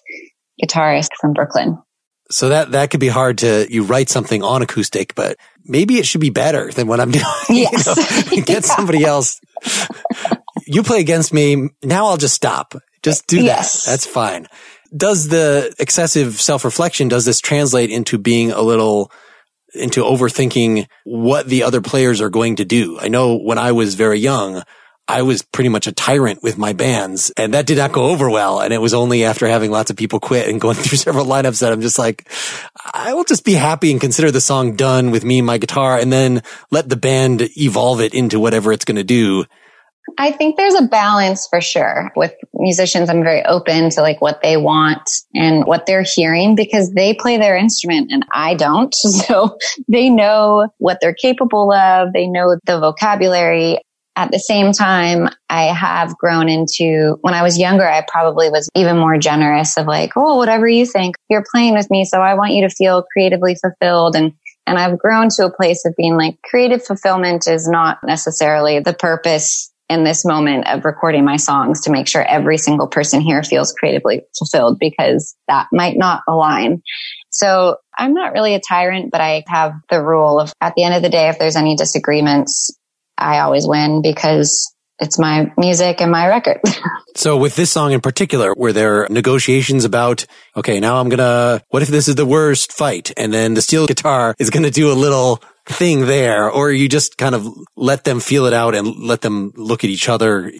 guitarist 0.62 1.08
from 1.18 1.32
Brooklyn. 1.32 1.78
So 2.30 2.50
that, 2.50 2.72
that 2.72 2.90
could 2.90 3.00
be 3.00 3.08
hard 3.08 3.38
to, 3.38 3.66
you 3.70 3.84
write 3.84 4.10
something 4.10 4.42
on 4.42 4.60
acoustic, 4.60 5.14
but 5.14 5.36
maybe 5.64 5.98
it 5.98 6.06
should 6.06 6.20
be 6.20 6.30
better 6.30 6.70
than 6.70 6.86
what 6.86 7.00
I'm 7.00 7.10
doing. 7.10 7.24
Yes. 7.48 8.30
You 8.30 8.38
know, 8.38 8.44
get 8.44 8.64
somebody 8.66 9.02
else. 9.04 9.40
you 10.66 10.82
play 10.82 11.00
against 11.00 11.32
me. 11.32 11.70
Now 11.82 12.06
I'll 12.06 12.18
just 12.18 12.34
stop. 12.34 12.74
Just 13.02 13.26
do 13.26 13.42
yes. 13.42 13.84
that. 13.84 13.92
That's 13.92 14.06
fine. 14.06 14.46
Does 14.94 15.28
the 15.28 15.74
excessive 15.78 16.40
self-reflection, 16.40 17.08
does 17.08 17.24
this 17.24 17.40
translate 17.40 17.90
into 17.90 18.18
being 18.18 18.50
a 18.52 18.60
little 18.60 19.10
into 19.74 20.02
overthinking 20.02 20.86
what 21.04 21.46
the 21.46 21.62
other 21.62 21.80
players 21.80 22.20
are 22.20 22.30
going 22.30 22.56
to 22.56 22.64
do. 22.64 22.98
I 22.98 23.08
know 23.08 23.36
when 23.36 23.58
I 23.58 23.72
was 23.72 23.94
very 23.94 24.18
young, 24.18 24.62
I 25.10 25.22
was 25.22 25.42
pretty 25.42 25.68
much 25.70 25.88
a 25.88 25.92
tyrant 25.92 26.40
with 26.40 26.56
my 26.56 26.72
bands 26.72 27.30
and 27.36 27.52
that 27.52 27.66
did 27.66 27.78
not 27.78 27.90
go 27.90 28.10
over 28.10 28.30
well. 28.30 28.60
And 28.60 28.72
it 28.72 28.80
was 28.80 28.94
only 28.94 29.24
after 29.24 29.48
having 29.48 29.72
lots 29.72 29.90
of 29.90 29.96
people 29.96 30.20
quit 30.20 30.48
and 30.48 30.60
going 30.60 30.76
through 30.76 30.98
several 30.98 31.26
lineups 31.26 31.60
that 31.60 31.72
I'm 31.72 31.80
just 31.80 31.98
like, 31.98 32.30
I 32.94 33.12
will 33.14 33.24
just 33.24 33.44
be 33.44 33.54
happy 33.54 33.90
and 33.90 34.00
consider 34.00 34.30
the 34.30 34.40
song 34.40 34.76
done 34.76 35.10
with 35.10 35.24
me 35.24 35.38
and 35.38 35.46
my 35.46 35.58
guitar 35.58 35.98
and 35.98 36.12
then 36.12 36.42
let 36.70 36.88
the 36.88 36.96
band 36.96 37.42
evolve 37.56 38.00
it 38.00 38.14
into 38.14 38.38
whatever 38.38 38.72
it's 38.72 38.84
going 38.84 38.96
to 38.96 39.04
do. 39.04 39.46
I 40.18 40.32
think 40.32 40.56
there's 40.56 40.74
a 40.74 40.82
balance 40.82 41.46
for 41.48 41.60
sure 41.60 42.12
with 42.16 42.34
musicians. 42.54 43.08
I'm 43.08 43.22
very 43.22 43.44
open 43.44 43.90
to 43.90 44.02
like 44.02 44.20
what 44.20 44.42
they 44.42 44.56
want 44.56 45.08
and 45.34 45.64
what 45.66 45.86
they're 45.86 46.04
hearing 46.04 46.54
because 46.54 46.92
they 46.92 47.14
play 47.14 47.38
their 47.38 47.56
instrument 47.56 48.10
and 48.10 48.24
I 48.32 48.54
don't. 48.54 48.94
So 49.10 49.58
they 49.88 50.08
know 50.08 50.68
what 50.78 50.98
they're 51.00 51.14
capable 51.14 51.72
of. 51.72 52.12
They 52.12 52.26
know 52.26 52.56
the 52.64 52.80
vocabulary. 52.80 53.78
At 54.16 54.30
the 54.32 54.38
same 54.38 54.72
time, 54.72 55.28
I 55.48 55.64
have 55.64 56.16
grown 56.16 56.48
into 56.48 57.18
when 57.20 57.34
I 57.34 57.42
was 57.42 57.58
younger, 57.58 57.86
I 57.86 58.04
probably 58.08 58.50
was 58.50 58.68
even 58.74 58.98
more 58.98 59.18
generous 59.18 59.76
of 59.76 59.86
like, 59.86 60.12
Oh, 60.16 60.36
whatever 60.36 60.68
you 60.68 60.86
think, 60.86 61.16
you're 61.28 61.44
playing 61.50 61.74
with 61.74 61.90
me. 61.90 62.04
So 62.04 62.20
I 62.20 62.34
want 62.34 62.52
you 62.52 62.66
to 62.66 62.74
feel 62.74 63.04
creatively 63.12 63.56
fulfilled 63.56 64.16
and 64.16 64.32
and 64.66 64.78
I've 64.78 64.98
grown 64.98 65.28
to 65.30 65.46
a 65.46 65.52
place 65.52 65.84
of 65.84 65.94
being 65.96 66.16
like 66.16 66.40
creative 66.42 66.84
fulfillment 66.84 67.46
is 67.46 67.68
not 67.68 67.98
necessarily 68.04 68.78
the 68.78 68.94
purpose 68.94 69.69
in 69.90 70.04
this 70.04 70.24
moment 70.24 70.68
of 70.68 70.84
recording 70.84 71.24
my 71.24 71.36
songs 71.36 71.80
to 71.82 71.90
make 71.90 72.06
sure 72.06 72.22
every 72.22 72.56
single 72.56 72.86
person 72.86 73.20
here 73.20 73.42
feels 73.42 73.72
creatively 73.72 74.22
fulfilled 74.38 74.78
because 74.78 75.36
that 75.48 75.66
might 75.72 75.98
not 75.98 76.22
align. 76.28 76.80
So 77.30 77.76
I'm 77.98 78.14
not 78.14 78.32
really 78.32 78.54
a 78.54 78.60
tyrant, 78.60 79.10
but 79.10 79.20
I 79.20 79.42
have 79.48 79.72
the 79.90 80.00
rule 80.00 80.38
of 80.38 80.52
at 80.60 80.74
the 80.76 80.84
end 80.84 80.94
of 80.94 81.02
the 81.02 81.08
day, 81.08 81.28
if 81.28 81.40
there's 81.40 81.56
any 81.56 81.74
disagreements, 81.74 82.70
I 83.18 83.40
always 83.40 83.66
win 83.66 84.00
because 84.00 84.72
it's 85.00 85.18
my 85.18 85.52
music 85.56 86.00
and 86.00 86.12
my 86.12 86.28
record. 86.28 86.60
so 87.16 87.36
with 87.36 87.56
this 87.56 87.72
song 87.72 87.90
in 87.90 88.00
particular, 88.00 88.54
were 88.56 88.72
there 88.72 89.08
negotiations 89.10 89.84
about, 89.84 90.24
okay, 90.56 90.78
now 90.78 91.00
I'm 91.00 91.08
gonna, 91.08 91.62
what 91.70 91.82
if 91.82 91.88
this 91.88 92.06
is 92.06 92.14
the 92.14 92.26
worst 92.26 92.72
fight? 92.72 93.12
And 93.16 93.32
then 93.32 93.54
the 93.54 93.62
steel 93.62 93.88
guitar 93.88 94.36
is 94.38 94.50
gonna 94.50 94.70
do 94.70 94.92
a 94.92 94.94
little 94.94 95.42
thing 95.70 96.06
there, 96.06 96.50
or 96.50 96.70
you 96.70 96.88
just 96.88 97.16
kind 97.16 97.34
of 97.34 97.48
let 97.76 98.04
them 98.04 98.20
feel 98.20 98.46
it 98.46 98.52
out 98.52 98.74
and 98.74 98.96
let 98.96 99.20
them 99.20 99.52
look 99.56 99.84
at 99.84 99.90
each 99.90 100.08
other? 100.08 100.52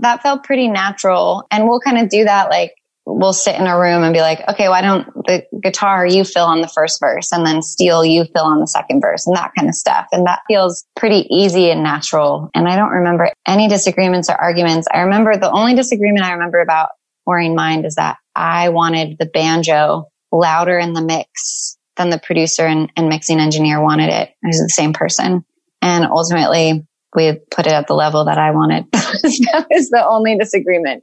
That 0.00 0.22
felt 0.22 0.44
pretty 0.44 0.68
natural. 0.68 1.46
And 1.50 1.68
we'll 1.68 1.80
kind 1.80 1.98
of 1.98 2.08
do 2.08 2.24
that 2.24 2.50
like 2.50 2.74
we'll 3.08 3.32
sit 3.32 3.56
in 3.58 3.66
a 3.66 3.78
room 3.78 4.02
and 4.02 4.12
be 4.12 4.20
like, 4.20 4.46
okay, 4.48 4.68
why 4.68 4.82
don't 4.82 5.06
the 5.26 5.42
guitar 5.62 6.06
you 6.06 6.24
fill 6.24 6.44
on 6.44 6.60
the 6.60 6.68
first 6.68 7.00
verse 7.00 7.32
and 7.32 7.44
then 7.44 7.62
steel 7.62 8.04
you 8.04 8.24
fill 8.34 8.44
on 8.44 8.60
the 8.60 8.66
second 8.66 9.00
verse 9.00 9.26
and 9.26 9.34
that 9.34 9.52
kind 9.56 9.68
of 9.68 9.74
stuff. 9.74 10.06
And 10.12 10.26
that 10.26 10.42
feels 10.46 10.84
pretty 10.94 11.26
easy 11.30 11.70
and 11.70 11.82
natural. 11.82 12.50
And 12.54 12.68
I 12.68 12.76
don't 12.76 12.90
remember 12.90 13.30
any 13.46 13.66
disagreements 13.66 14.28
or 14.28 14.34
arguments. 14.34 14.86
I 14.92 15.00
remember 15.00 15.36
the 15.36 15.50
only 15.50 15.74
disagreement 15.74 16.24
I 16.24 16.32
remember 16.32 16.60
about 16.60 16.90
Worrying 17.24 17.54
Mind 17.54 17.86
is 17.86 17.94
that 17.94 18.18
I 18.34 18.68
wanted 18.68 19.16
the 19.18 19.26
banjo 19.26 20.04
louder 20.30 20.78
in 20.78 20.92
the 20.92 21.02
mix 21.02 21.77
than 21.98 22.10
the 22.10 22.18
producer 22.18 22.62
and, 22.62 22.90
and 22.96 23.08
mixing 23.08 23.38
engineer 23.40 23.82
wanted 23.82 24.08
it. 24.08 24.30
It 24.42 24.46
was 24.46 24.58
the 24.58 24.70
same 24.70 24.94
person. 24.94 25.44
And 25.82 26.04
ultimately 26.04 26.86
we 27.14 27.32
put 27.50 27.66
it 27.66 27.72
at 27.72 27.86
the 27.86 27.94
level 27.94 28.24
that 28.24 28.38
I 28.38 28.50
wanted. 28.52 28.86
that 28.92 29.66
was 29.70 29.90
the 29.90 30.04
only 30.06 30.36
disagreement. 30.36 31.02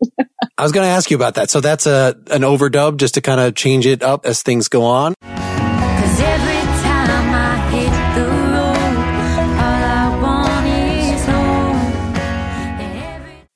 I 0.57 0.63
was 0.63 0.71
going 0.71 0.85
to 0.85 0.91
ask 0.91 1.11
you 1.11 1.17
about 1.17 1.35
that. 1.35 1.49
So 1.49 1.61
that's 1.61 1.85
a 1.85 2.15
an 2.31 2.41
overdub 2.41 2.97
just 2.97 3.15
to 3.15 3.21
kind 3.21 3.39
of 3.39 3.55
change 3.55 3.85
it 3.85 4.01
up 4.01 4.25
as 4.25 4.41
things 4.41 4.67
go 4.67 4.83
on. 4.83 5.13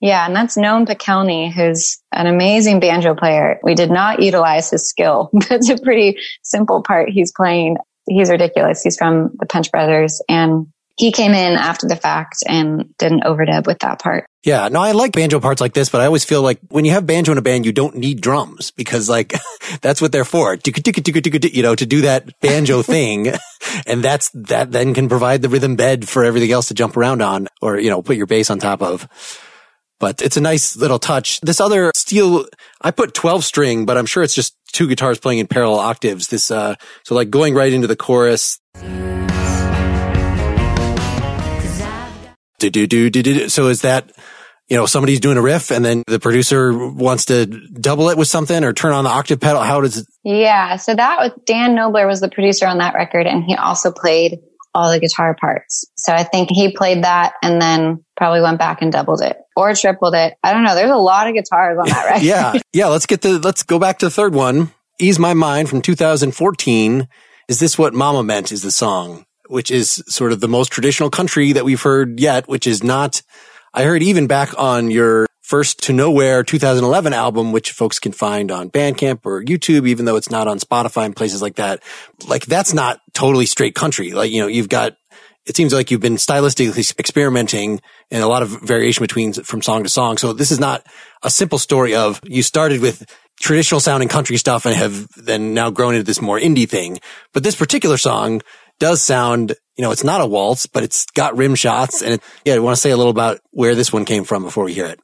Yeah, 0.02 0.26
and 0.26 0.36
that's 0.36 0.58
Noam 0.58 0.88
Pikelny, 0.88 1.52
who's 1.52 1.98
an 2.14 2.28
amazing 2.28 2.80
banjo 2.80 3.16
player. 3.16 3.60
We 3.64 3.76
did 3.76 3.92
not 3.92 4.22
utilize 4.22 4.70
his 4.70 4.88
skill. 4.88 5.30
That's 5.50 5.70
a 5.70 5.78
pretty 5.78 6.18
simple 6.42 6.84
part 6.84 7.10
he's 7.10 7.34
playing. 7.36 7.78
He's 8.08 8.30
ridiculous. 8.30 8.82
He's 8.82 8.98
from 8.98 9.32
the 9.40 9.46
Punch 9.46 9.72
Brothers 9.72 10.22
and 10.30 10.68
he 11.00 11.14
came 11.14 11.32
in 11.32 11.54
after 11.54 11.88
the 11.88 11.96
fact 11.96 12.38
and 12.46 12.94
did 12.98 13.14
an 13.14 13.22
overdub 13.22 13.66
with 13.66 13.80
that 13.80 14.02
part. 14.02 14.26
Yeah, 14.44 14.68
no, 14.68 14.82
I 14.82 14.92
like 14.92 15.14
banjo 15.14 15.40
parts 15.40 15.62
like 15.62 15.74
this, 15.74 15.90
but 15.90 16.02
I 16.02 16.06
always 16.06 16.26
feel 16.26 16.42
like 16.42 16.60
when 16.70 16.84
you 16.84 16.92
have 16.92 17.06
banjo 17.06 17.32
in 17.32 17.38
a 17.38 17.42
band, 17.42 17.66
you 17.66 17.72
don't 17.72 17.96
need 17.96 18.20
drums 18.20 18.72
because 18.72 19.10
like 19.10 19.34
that's 19.82 20.02
what 20.02 20.12
they're 20.12 20.26
for. 20.26 20.58
You 20.66 21.64
know, 21.64 21.76
to 21.76 21.86
do 21.86 22.02
that 22.02 22.40
banjo 22.42 22.82
thing. 22.84 23.34
And 23.86 24.04
that's, 24.04 24.30
that 24.34 24.72
then 24.72 24.94
can 24.94 25.08
provide 25.08 25.42
the 25.42 25.50
rhythm 25.50 25.76
bed 25.78 26.08
for 26.08 26.26
everything 26.26 26.52
else 26.52 26.68
to 26.70 26.74
jump 26.74 26.98
around 26.98 27.22
on 27.22 27.48
or, 27.62 27.80
you 27.80 27.90
know, 27.90 28.02
put 28.02 28.18
your 28.18 28.28
bass 28.28 28.50
on 28.50 28.60
top 28.60 28.82
of. 28.82 29.08
But 30.00 30.22
it's 30.22 30.38
a 30.38 30.42
nice 30.42 30.76
little 30.76 31.00
touch. 31.00 31.42
This 31.42 31.60
other 31.60 31.92
steel, 31.96 32.46
I 32.82 32.92
put 32.92 33.14
12 33.14 33.44
string, 33.44 33.86
but 33.86 33.98
I'm 33.98 34.06
sure 34.06 34.24
it's 34.24 34.36
just 34.36 34.56
two 34.72 34.88
guitars 34.88 35.20
playing 35.20 35.40
in 35.40 35.48
parallel 35.48 35.80
octaves. 35.80 36.28
This, 36.28 36.52
uh, 36.52 36.76
so 37.04 37.16
like 37.16 37.30
going 37.30 37.54
right 37.54 37.72
into 37.72 37.88
the 37.88 37.96
chorus. 37.96 38.60
do, 42.60 42.70
do, 42.70 42.88
do, 42.88 43.10
do, 43.10 43.24
do. 43.24 43.50
So 43.50 43.68
is 43.68 43.82
that, 43.82 44.12
you 44.68 44.78
know, 44.78 44.86
somebody's 44.86 45.20
doing 45.20 45.38
a 45.38 45.42
riff 45.42 45.72
and 45.72 45.84
then 45.84 46.04
the 46.08 46.20
producer 46.20 46.74
wants 46.74 47.26
to 47.26 47.46
double 47.46 48.10
it 48.10 48.18
with 48.18 48.28
something 48.28 48.64
or 48.64 48.74
turn 48.74 48.94
on 48.94 49.04
the 49.04 49.10
octave 49.10 49.40
pedal? 49.40 49.62
How 49.62 49.82
does 49.82 49.98
it? 49.98 50.06
Yeah. 50.24 50.76
So 50.76 50.94
that 50.94 51.20
was 51.20 51.32
Dan 51.46 51.76
Knobler 51.76 52.06
was 52.06 52.22
the 52.22 52.30
producer 52.30 52.68
on 52.68 52.78
that 52.78 52.94
record 52.94 53.26
and 53.26 53.44
he 53.44 53.56
also 53.56 53.92
played 53.92 54.40
all 54.80 54.92
the 54.92 55.00
guitar 55.00 55.36
parts. 55.40 55.86
So 55.98 56.14
I 56.14 56.24
think 56.24 56.50
he 56.52 56.72
played 56.76 57.04
that 57.04 57.34
and 57.44 57.62
then 57.62 58.04
probably 58.16 58.42
went 58.42 58.60
back 58.60 58.82
and 58.82 58.92
doubled 58.92 59.22
it 59.22 59.38
or 59.56 59.74
tripled 59.76 60.16
it. 60.16 60.36
I 60.44 60.54
don't 60.54 60.64
know. 60.64 60.76
There's 60.76 60.92
a 60.92 60.96
lot 60.96 61.28
of 61.28 61.34
guitars 61.34 61.78
on 61.78 61.88
that 61.90 62.06
record. 62.10 62.24
yeah. 62.24 62.54
Yeah. 62.74 62.88
Let's 62.88 63.06
get 63.06 63.22
the, 63.22 63.40
let's 63.40 63.64
go 63.64 63.78
back 63.80 64.00
to 64.00 64.06
the 64.06 64.12
third 64.12 64.34
one. 64.34 64.72
Ease 65.00 65.20
My 65.20 65.34
Mind 65.34 65.70
from 65.70 65.82
2014. 65.82 67.08
Is 67.48 67.60
this 67.60 67.78
what 67.78 67.94
Mama 67.94 68.24
meant 68.24 68.52
is 68.52 68.62
the 68.62 68.72
song? 68.72 69.26
which 69.50 69.72
is 69.72 70.04
sort 70.08 70.32
of 70.32 70.42
the 70.42 70.48
most 70.48 70.72
traditional 70.72 71.10
country 71.10 71.54
that 71.54 71.66
we've 71.66 71.82
heard 71.82 72.20
yet, 72.20 72.48
which 72.48 72.68
is 72.68 72.84
not, 72.84 73.24
I 73.74 73.84
heard 73.84 74.04
even 74.04 74.28
back 74.28 74.54
on 74.60 74.92
your 74.92 75.26
first 75.50 75.82
to 75.82 75.92
nowhere 75.92 76.44
2011 76.44 77.12
album, 77.12 77.52
which 77.52 77.72
folks 77.72 77.98
can 77.98 78.12
find 78.12 78.52
on 78.52 78.70
Bandcamp 78.70 79.26
or 79.26 79.44
YouTube, 79.44 79.88
even 79.88 80.06
though 80.06 80.16
it's 80.16 80.30
not 80.30 80.48
on 80.48 80.60
Spotify 80.60 81.06
and 81.06 81.16
places 81.16 81.42
like 81.42 81.56
that. 81.56 81.82
Like 82.28 82.46
that's 82.46 82.72
not 82.72 83.00
totally 83.16 83.48
straight 83.48 83.74
country. 83.74 84.12
Like, 84.12 84.32
you 84.32 84.42
know, 84.42 84.48
you've 84.48 84.70
got, 84.70 84.94
it 85.48 85.56
seems 85.56 85.74
like 85.74 85.90
you've 85.90 86.02
been 86.02 86.18
stylistically 86.18 86.94
experimenting 87.00 87.82
and 88.12 88.22
a 88.22 88.28
lot 88.28 88.44
of 88.44 88.62
variation 88.62 89.02
between 89.02 89.34
from 89.34 89.64
song 89.64 89.82
to 89.82 89.90
song. 89.90 90.18
So 90.18 90.34
this 90.34 90.52
is 90.52 90.60
not 90.60 90.86
a 91.24 91.32
simple 91.32 91.58
story 91.58 91.96
of 91.96 92.22
you 92.24 92.44
started 92.44 92.80
with 92.80 93.04
traditional 93.40 93.80
sounding 93.80 94.08
country 94.08 94.38
stuff 94.38 94.68
and 94.68 94.76
have 94.76 95.08
then 95.18 95.56
now 95.56 95.72
grown 95.72 95.96
into 95.96 96.04
this 96.04 96.22
more 96.22 96.40
indie 96.40 96.70
thing. 96.70 97.00
But 97.34 97.44
this 97.44 97.56
particular 97.56 97.98
song 97.98 98.42
does 98.80 99.02
sound, 99.02 99.56
you 99.78 99.82
know, 99.82 99.90
it's 99.90 100.04
not 100.04 100.22
a 100.22 100.28
waltz, 100.28 100.68
but 100.68 100.84
it's 100.84 101.08
got 101.08 101.36
rim 101.36 101.56
shots. 101.56 102.04
And 102.04 102.14
it, 102.14 102.22
yeah, 102.46 102.54
I 102.54 102.60
want 102.60 102.76
to 102.76 102.82
say 102.82 102.92
a 102.92 102.98
little 102.98 103.10
about 103.10 103.40
where 103.50 103.74
this 103.74 103.92
one 103.92 104.06
came 104.06 104.26
from 104.26 104.44
before 104.44 104.66
we 104.66 104.76
hear 104.76 104.86
it. 104.86 105.00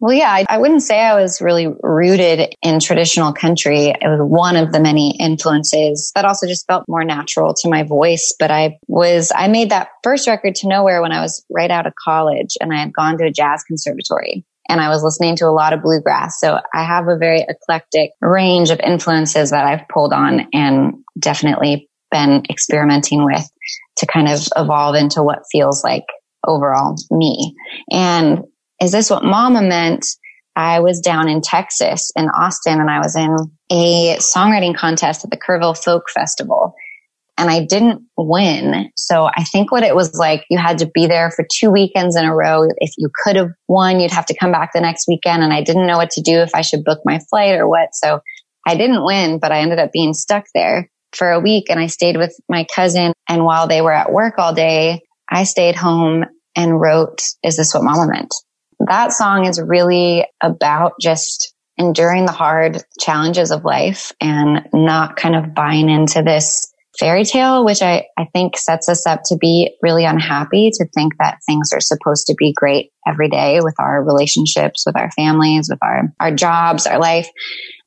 Well, 0.00 0.14
yeah, 0.14 0.30
I, 0.30 0.46
I, 0.48 0.58
wouldn't 0.58 0.82
say 0.82 0.98
I 0.98 1.14
was 1.14 1.42
really 1.42 1.66
rooted 1.82 2.54
in 2.62 2.80
traditional 2.80 3.34
country. 3.34 3.88
It 3.88 3.98
was 4.02 4.20
one 4.22 4.56
of 4.56 4.72
the 4.72 4.80
many 4.80 5.14
influences 5.20 6.10
that 6.14 6.24
also 6.24 6.46
just 6.46 6.66
felt 6.66 6.86
more 6.88 7.04
natural 7.04 7.52
to 7.52 7.68
my 7.68 7.82
voice. 7.82 8.34
But 8.38 8.50
I 8.50 8.78
was, 8.88 9.30
I 9.34 9.48
made 9.48 9.70
that 9.70 9.88
first 10.02 10.26
record 10.26 10.54
to 10.56 10.68
nowhere 10.68 11.02
when 11.02 11.12
I 11.12 11.20
was 11.20 11.44
right 11.50 11.70
out 11.70 11.86
of 11.86 11.92
college 12.02 12.56
and 12.62 12.72
I 12.72 12.78
had 12.78 12.94
gone 12.94 13.18
to 13.18 13.26
a 13.26 13.30
jazz 13.30 13.62
conservatory 13.62 14.42
and 14.70 14.80
I 14.80 14.88
was 14.88 15.02
listening 15.02 15.36
to 15.36 15.46
a 15.46 15.52
lot 15.52 15.74
of 15.74 15.82
bluegrass. 15.82 16.40
So 16.40 16.58
I 16.72 16.82
have 16.82 17.06
a 17.08 17.18
very 17.18 17.44
eclectic 17.46 18.12
range 18.22 18.70
of 18.70 18.80
influences 18.80 19.50
that 19.50 19.66
I've 19.66 19.86
pulled 19.88 20.14
on 20.14 20.48
and 20.54 20.94
definitely 21.18 21.90
been 22.10 22.44
experimenting 22.48 23.24
with 23.24 23.46
to 23.98 24.06
kind 24.06 24.28
of 24.28 24.40
evolve 24.56 24.94
into 24.94 25.22
what 25.22 25.42
feels 25.52 25.84
like 25.84 26.06
overall 26.46 26.96
me. 27.10 27.54
And 27.90 28.44
is 28.80 28.92
this 28.92 29.10
what 29.10 29.24
mama 29.24 29.62
meant? 29.62 30.06
I 30.56 30.80
was 30.80 31.00
down 31.00 31.28
in 31.28 31.40
Texas 31.40 32.10
in 32.16 32.28
Austin 32.28 32.80
and 32.80 32.90
I 32.90 32.98
was 32.98 33.14
in 33.16 33.36
a 33.70 34.16
songwriting 34.16 34.74
contest 34.74 35.24
at 35.24 35.30
the 35.30 35.36
Kerrville 35.36 35.76
Folk 35.76 36.10
Festival 36.10 36.74
and 37.40 37.48
I 37.48 37.64
didn't 37.64 38.02
win. 38.18 38.90
So 38.96 39.24
I 39.24 39.44
think 39.44 39.72
what 39.72 39.82
it 39.82 39.94
was 39.94 40.14
like, 40.14 40.44
you 40.50 40.58
had 40.58 40.78
to 40.78 40.90
be 40.92 41.06
there 41.06 41.30
for 41.30 41.46
two 41.50 41.70
weekends 41.70 42.14
in 42.14 42.26
a 42.26 42.34
row. 42.34 42.68
If 42.76 42.92
you 42.98 43.08
could 43.24 43.36
have 43.36 43.52
won, 43.66 43.98
you'd 43.98 44.10
have 44.10 44.26
to 44.26 44.36
come 44.36 44.52
back 44.52 44.72
the 44.74 44.80
next 44.82 45.08
weekend. 45.08 45.42
And 45.42 45.50
I 45.50 45.62
didn't 45.62 45.86
know 45.86 45.96
what 45.96 46.10
to 46.10 46.20
do 46.20 46.40
if 46.40 46.50
I 46.54 46.60
should 46.60 46.84
book 46.84 46.98
my 47.06 47.18
flight 47.30 47.58
or 47.58 47.66
what. 47.66 47.94
So 47.94 48.20
I 48.66 48.76
didn't 48.76 49.04
win, 49.04 49.38
but 49.38 49.52
I 49.52 49.60
ended 49.60 49.78
up 49.78 49.90
being 49.90 50.12
stuck 50.12 50.44
there 50.54 50.90
for 51.16 51.30
a 51.30 51.40
week 51.40 51.70
and 51.70 51.80
I 51.80 51.86
stayed 51.86 52.18
with 52.18 52.36
my 52.46 52.66
cousin. 52.74 53.14
And 53.26 53.44
while 53.46 53.66
they 53.66 53.80
were 53.80 53.92
at 53.92 54.12
work 54.12 54.34
all 54.36 54.52
day, 54.52 55.00
I 55.30 55.44
stayed 55.44 55.76
home 55.76 56.26
and 56.54 56.78
wrote, 56.78 57.22
Is 57.42 57.56
This 57.56 57.72
What 57.72 57.84
Mama 57.84 58.06
Meant? 58.12 58.34
That 58.86 59.12
song 59.12 59.44
is 59.44 59.60
really 59.60 60.26
about 60.42 60.94
just 61.00 61.54
enduring 61.76 62.26
the 62.26 62.32
hard 62.32 62.82
challenges 62.98 63.50
of 63.50 63.64
life 63.64 64.12
and 64.20 64.66
not 64.72 65.16
kind 65.16 65.34
of 65.34 65.54
buying 65.54 65.88
into 65.88 66.22
this 66.22 66.72
fairy 66.98 67.24
tale, 67.24 67.64
which 67.64 67.82
I, 67.82 68.06
I 68.18 68.26
think 68.32 68.56
sets 68.56 68.88
us 68.88 69.06
up 69.06 69.20
to 69.26 69.36
be 69.40 69.74
really 69.82 70.04
unhappy 70.04 70.70
to 70.72 70.86
think 70.94 71.14
that 71.18 71.38
things 71.46 71.70
are 71.72 71.80
supposed 71.80 72.26
to 72.26 72.34
be 72.36 72.52
great 72.54 72.90
every 73.06 73.28
day 73.28 73.60
with 73.62 73.74
our 73.78 74.02
relationships, 74.04 74.84
with 74.84 74.96
our 74.96 75.10
families, 75.12 75.68
with 75.70 75.78
our, 75.82 76.12
our 76.18 76.34
jobs, 76.34 76.86
our 76.86 76.98
life. 76.98 77.28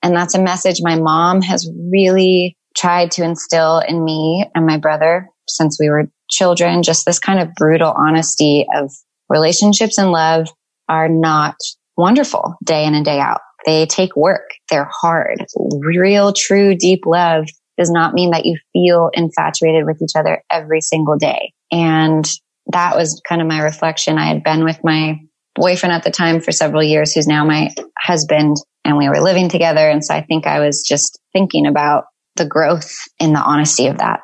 And 0.01 0.15
that's 0.15 0.35
a 0.35 0.41
message 0.41 0.77
my 0.81 0.95
mom 0.95 1.41
has 1.41 1.69
really 1.91 2.57
tried 2.75 3.11
to 3.11 3.23
instill 3.23 3.79
in 3.79 4.03
me 4.03 4.45
and 4.55 4.65
my 4.65 4.77
brother 4.77 5.27
since 5.47 5.77
we 5.79 5.89
were 5.89 6.09
children, 6.29 6.81
just 6.83 7.05
this 7.05 7.19
kind 7.19 7.39
of 7.39 7.53
brutal 7.55 7.93
honesty 7.95 8.65
of 8.75 8.91
relationships 9.29 9.97
and 9.97 10.11
love 10.11 10.47
are 10.89 11.09
not 11.09 11.55
wonderful 11.97 12.55
day 12.63 12.85
in 12.85 12.95
and 12.95 13.05
day 13.05 13.19
out. 13.19 13.41
They 13.65 13.85
take 13.85 14.15
work. 14.15 14.49
They're 14.69 14.89
hard. 14.91 15.45
Real, 15.79 16.33
true, 16.33 16.75
deep 16.75 17.05
love 17.05 17.45
does 17.77 17.89
not 17.89 18.13
mean 18.13 18.31
that 18.31 18.45
you 18.45 18.57
feel 18.73 19.09
infatuated 19.13 19.85
with 19.85 20.01
each 20.01 20.15
other 20.15 20.43
every 20.51 20.81
single 20.81 21.17
day. 21.17 21.53
And 21.71 22.29
that 22.67 22.95
was 22.95 23.21
kind 23.27 23.41
of 23.41 23.47
my 23.47 23.61
reflection. 23.61 24.17
I 24.17 24.27
had 24.27 24.43
been 24.43 24.63
with 24.63 24.79
my 24.83 25.19
boyfriend 25.55 25.93
at 25.93 26.03
the 26.03 26.11
time 26.11 26.41
for 26.41 26.51
several 26.51 26.83
years, 26.83 27.13
who's 27.13 27.27
now 27.27 27.45
my 27.45 27.69
husband, 27.97 28.57
and 28.85 28.97
we 28.97 29.07
were 29.09 29.21
living 29.21 29.49
together. 29.49 29.89
And 29.89 30.03
so 30.03 30.13
I 30.13 30.21
think 30.21 30.45
I 30.45 30.59
was 30.59 30.83
just 30.87 31.19
thinking 31.31 31.65
about 31.65 32.05
the 32.35 32.45
growth 32.45 32.95
in 33.19 33.33
the 33.33 33.39
honesty 33.39 33.87
of 33.87 33.99
that. 33.99 34.21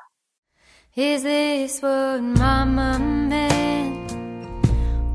Is 0.95 1.23
this 1.23 1.81
what 1.81 2.21
mama 2.21 2.99
meant 2.99 3.58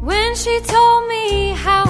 when 0.04 0.34
she 0.34 0.60
told 0.60 1.08
me 1.08 1.48
how 1.52 1.83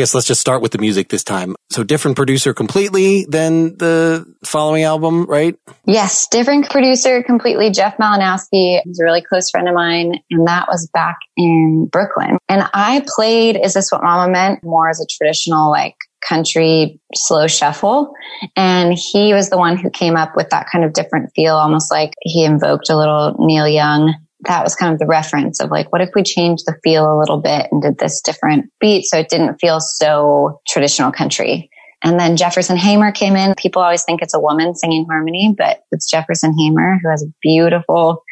guess 0.00 0.14
let's 0.14 0.26
just 0.26 0.40
start 0.40 0.62
with 0.62 0.72
the 0.72 0.78
music 0.78 1.08
this 1.10 1.22
time. 1.22 1.54
So 1.70 1.84
different 1.84 2.16
producer 2.16 2.54
completely 2.54 3.26
than 3.28 3.76
the 3.76 4.26
following 4.44 4.82
album, 4.82 5.26
right? 5.26 5.54
Yes, 5.86 6.26
different 6.28 6.70
producer 6.70 7.22
completely. 7.22 7.70
Jeff 7.70 7.96
Malinowski 7.98 8.80
is 8.84 8.98
a 8.98 9.04
really 9.04 9.22
close 9.22 9.50
friend 9.50 9.68
of 9.68 9.74
mine, 9.74 10.14
and 10.30 10.48
that 10.48 10.66
was 10.68 10.88
back 10.92 11.18
in 11.36 11.88
Brooklyn. 11.90 12.38
And 12.48 12.68
I 12.74 13.04
played 13.16 13.56
Is 13.62 13.74
This 13.74 13.92
What 13.92 14.02
Mama 14.02 14.32
Meant 14.32 14.64
more 14.64 14.88
as 14.88 15.00
a 15.00 15.06
traditional, 15.08 15.70
like, 15.70 15.94
country 16.26 17.00
slow 17.14 17.46
shuffle. 17.46 18.12
And 18.56 18.92
he 18.94 19.32
was 19.32 19.48
the 19.50 19.58
one 19.58 19.78
who 19.78 19.90
came 19.90 20.16
up 20.16 20.36
with 20.36 20.50
that 20.50 20.66
kind 20.70 20.84
of 20.84 20.92
different 20.92 21.30
feel, 21.34 21.54
almost 21.54 21.90
like 21.90 22.12
he 22.22 22.44
invoked 22.44 22.90
a 22.90 22.96
little 22.96 23.36
Neil 23.38 23.68
Young. 23.68 24.14
That 24.44 24.64
was 24.64 24.74
kind 24.74 24.92
of 24.92 24.98
the 24.98 25.06
reference 25.06 25.60
of 25.60 25.70
like, 25.70 25.92
what 25.92 26.00
if 26.00 26.10
we 26.14 26.22
changed 26.22 26.64
the 26.66 26.74
feel 26.82 27.04
a 27.04 27.18
little 27.18 27.40
bit 27.40 27.68
and 27.70 27.82
did 27.82 27.98
this 27.98 28.20
different 28.20 28.70
beat 28.80 29.04
so 29.04 29.18
it 29.18 29.28
didn't 29.28 29.58
feel 29.60 29.80
so 29.80 30.60
traditional 30.66 31.12
country? 31.12 31.70
And 32.02 32.18
then 32.18 32.36
Jefferson 32.36 32.78
Hamer 32.78 33.12
came 33.12 33.36
in. 33.36 33.54
People 33.56 33.82
always 33.82 34.04
think 34.04 34.22
it's 34.22 34.34
a 34.34 34.40
woman 34.40 34.74
singing 34.74 35.06
harmony, 35.08 35.54
but 35.56 35.82
it's 35.92 36.10
Jefferson 36.10 36.54
Hamer 36.58 36.98
who 37.02 37.10
has 37.10 37.22
a 37.22 37.32
beautiful, 37.42 38.22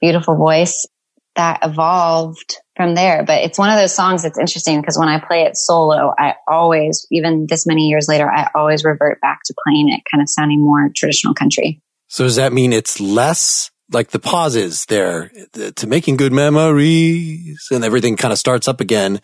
beautiful 0.00 0.36
voice 0.36 0.86
that 1.34 1.60
evolved 1.62 2.56
from 2.76 2.94
there. 2.94 3.24
But 3.24 3.42
it's 3.42 3.58
one 3.58 3.70
of 3.70 3.76
those 3.76 3.94
songs 3.94 4.22
that's 4.22 4.38
interesting 4.38 4.80
because 4.80 4.98
when 4.98 5.08
I 5.08 5.18
play 5.18 5.42
it 5.42 5.56
solo, 5.56 6.14
I 6.18 6.34
always, 6.46 7.06
even 7.10 7.46
this 7.48 7.66
many 7.66 7.88
years 7.88 8.06
later, 8.08 8.30
I 8.30 8.48
always 8.54 8.84
revert 8.84 9.20
back 9.20 9.40
to 9.46 9.54
playing 9.64 9.88
it 9.88 10.00
kind 10.10 10.22
of 10.22 10.28
sounding 10.28 10.62
more 10.62 10.90
traditional 10.94 11.34
country. 11.34 11.80
So 12.08 12.24
does 12.24 12.36
that 12.36 12.52
mean 12.52 12.72
it's 12.72 13.00
less 13.00 13.70
like 13.92 14.10
the 14.10 14.18
pauses 14.18 14.84
there 14.86 15.30
to 15.76 15.86
making 15.86 16.16
good 16.16 16.32
memories 16.32 17.66
and 17.70 17.84
everything 17.84 18.16
kind 18.16 18.32
of 18.32 18.38
starts 18.38 18.68
up 18.68 18.80
again? 18.80 19.20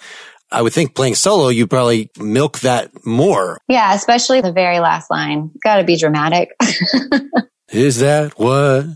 I 0.50 0.62
would 0.62 0.72
think 0.72 0.94
playing 0.94 1.16
solo, 1.16 1.48
you 1.48 1.66
probably 1.66 2.10
milk 2.18 2.60
that 2.60 2.90
more. 3.04 3.58
Yeah, 3.68 3.94
especially 3.94 4.40
the 4.40 4.52
very 4.52 4.78
last 4.78 5.10
line. 5.10 5.50
Got 5.64 5.78
to 5.78 5.84
be 5.84 5.96
dramatic. 5.96 6.50
Is 7.68 7.98
that 8.00 8.38
what? 8.38 8.86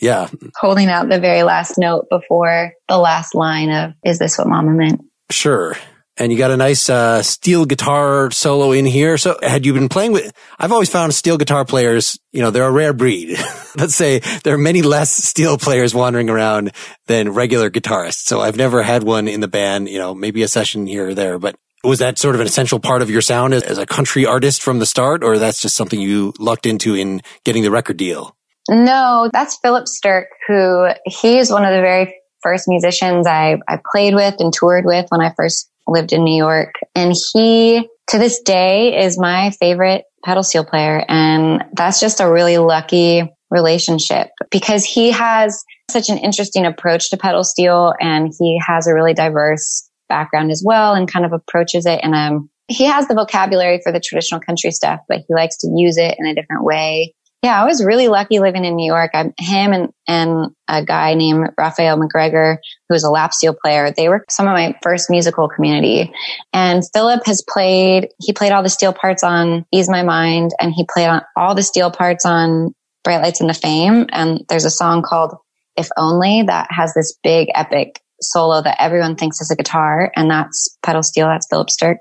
Yeah. 0.00 0.28
Holding 0.60 0.88
out 0.88 1.08
the 1.08 1.18
very 1.18 1.42
last 1.42 1.76
note 1.76 2.06
before 2.08 2.72
the 2.88 2.98
last 2.98 3.34
line 3.34 3.70
of, 3.70 3.94
is 4.04 4.20
this 4.20 4.38
what 4.38 4.46
mama 4.46 4.70
meant? 4.70 5.00
Sure. 5.30 5.76
And 6.18 6.32
you 6.32 6.38
got 6.38 6.50
a 6.50 6.56
nice 6.56 6.90
uh, 6.90 7.22
steel 7.22 7.64
guitar 7.64 8.30
solo 8.30 8.72
in 8.72 8.86
here. 8.86 9.16
So 9.18 9.38
had 9.42 9.64
you 9.64 9.72
been 9.72 9.88
playing 9.88 10.12
with, 10.12 10.32
I've 10.58 10.72
always 10.72 10.90
found 10.90 11.14
steel 11.14 11.38
guitar 11.38 11.64
players, 11.64 12.18
you 12.32 12.42
know, 12.42 12.50
they're 12.50 12.66
a 12.66 12.72
rare 12.72 12.92
breed. 12.92 13.38
Let's 13.76 13.94
say 13.94 14.18
there 14.42 14.54
are 14.54 14.58
many 14.58 14.82
less 14.82 15.12
steel 15.12 15.58
players 15.58 15.94
wandering 15.94 16.28
around 16.28 16.72
than 17.06 17.30
regular 17.30 17.70
guitarists. 17.70 18.26
So 18.26 18.40
I've 18.40 18.56
never 18.56 18.82
had 18.82 19.04
one 19.04 19.28
in 19.28 19.40
the 19.40 19.48
band, 19.48 19.88
you 19.88 19.98
know, 19.98 20.14
maybe 20.14 20.42
a 20.42 20.48
session 20.48 20.86
here 20.86 21.08
or 21.08 21.14
there, 21.14 21.38
but 21.38 21.54
was 21.84 22.00
that 22.00 22.18
sort 22.18 22.34
of 22.34 22.40
an 22.40 22.46
essential 22.46 22.80
part 22.80 23.02
of 23.02 23.10
your 23.10 23.20
sound 23.20 23.54
as, 23.54 23.62
as 23.62 23.78
a 23.78 23.86
country 23.86 24.26
artist 24.26 24.62
from 24.62 24.80
the 24.80 24.86
start, 24.86 25.22
or 25.22 25.38
that's 25.38 25.62
just 25.62 25.76
something 25.76 26.00
you 26.00 26.32
lucked 26.38 26.66
into 26.66 26.94
in 26.94 27.22
getting 27.44 27.62
the 27.62 27.70
record 27.70 27.96
deal? 27.96 28.36
No, 28.68 29.30
that's 29.32 29.58
Philip 29.62 29.86
Sterk, 29.86 30.26
who 30.46 30.88
he's 31.06 31.50
one 31.50 31.64
of 31.64 31.70
the 31.70 31.80
very 31.80 32.14
first 32.42 32.68
musicians 32.68 33.26
I, 33.26 33.58
I 33.68 33.80
played 33.92 34.14
with 34.14 34.34
and 34.38 34.52
toured 34.52 34.84
with 34.84 35.06
when 35.10 35.20
I 35.20 35.32
first 35.36 35.70
lived 35.88 36.12
in 36.12 36.22
New 36.22 36.36
York. 36.36 36.74
And 36.94 37.14
he, 37.32 37.88
to 38.08 38.18
this 38.18 38.40
day, 38.42 39.04
is 39.04 39.18
my 39.18 39.50
favorite 39.58 40.04
pedal 40.24 40.42
steel 40.42 40.64
player. 40.64 41.04
And 41.08 41.64
that's 41.72 42.00
just 42.00 42.20
a 42.20 42.30
really 42.30 42.58
lucky 42.58 43.22
relationship 43.50 44.28
because 44.50 44.84
he 44.84 45.10
has 45.10 45.64
such 45.90 46.10
an 46.10 46.18
interesting 46.18 46.66
approach 46.66 47.10
to 47.10 47.16
pedal 47.16 47.44
steel 47.44 47.94
and 47.98 48.30
he 48.38 48.60
has 48.64 48.86
a 48.86 48.94
really 48.94 49.14
diverse 49.14 49.88
background 50.08 50.50
as 50.50 50.62
well 50.64 50.94
and 50.94 51.10
kind 51.10 51.24
of 51.24 51.32
approaches 51.32 51.86
it 51.86 52.04
in 52.04 52.12
a 52.14 52.16
um, 52.16 52.50
he 52.68 52.84
has 52.84 53.08
the 53.08 53.14
vocabulary 53.14 53.80
for 53.82 53.92
the 53.92 54.00
traditional 54.00 54.42
country 54.42 54.70
stuff, 54.70 55.00
but 55.08 55.20
he 55.26 55.34
likes 55.34 55.56
to 55.58 55.72
use 55.74 55.96
it 55.96 56.16
in 56.18 56.26
a 56.26 56.34
different 56.34 56.64
way. 56.64 57.14
Yeah, 57.42 57.62
I 57.62 57.66
was 57.66 57.84
really 57.84 58.08
lucky 58.08 58.40
living 58.40 58.64
in 58.64 58.74
New 58.74 58.86
York. 58.86 59.12
I'm 59.14 59.32
him 59.38 59.72
and, 59.72 59.92
and 60.08 60.50
a 60.66 60.84
guy 60.84 61.14
named 61.14 61.50
Raphael 61.56 61.96
McGregor, 61.96 62.56
who 62.88 62.96
is 62.96 63.04
a 63.04 63.10
lap 63.10 63.32
steel 63.32 63.54
player. 63.54 63.92
They 63.96 64.08
were 64.08 64.24
some 64.28 64.48
of 64.48 64.54
my 64.54 64.76
first 64.82 65.08
musical 65.08 65.48
community. 65.48 66.12
And 66.52 66.82
Philip 66.92 67.24
has 67.26 67.44
played, 67.48 68.08
he 68.18 68.32
played 68.32 68.50
all 68.50 68.64
the 68.64 68.68
steel 68.68 68.92
parts 68.92 69.22
on 69.22 69.64
Ease 69.72 69.88
My 69.88 70.02
Mind 70.02 70.50
and 70.60 70.72
he 70.74 70.84
played 70.92 71.06
on 71.06 71.22
all 71.36 71.54
the 71.54 71.62
steel 71.62 71.92
parts 71.92 72.26
on 72.26 72.74
Bright 73.04 73.22
Lights 73.22 73.40
and 73.40 73.48
the 73.48 73.54
Fame. 73.54 74.06
And 74.10 74.44
there's 74.48 74.64
a 74.64 74.70
song 74.70 75.02
called 75.02 75.36
If 75.76 75.88
Only 75.96 76.42
that 76.42 76.66
has 76.70 76.92
this 76.94 77.16
big 77.22 77.50
epic 77.54 78.00
solo 78.20 78.62
that 78.62 78.82
everyone 78.82 79.14
thinks 79.14 79.40
is 79.40 79.52
a 79.52 79.56
guitar. 79.56 80.10
And 80.16 80.28
that's 80.28 80.76
pedal 80.82 81.04
steel. 81.04 81.28
That's 81.28 81.46
Philip 81.48 81.68
Sterk. 81.68 81.98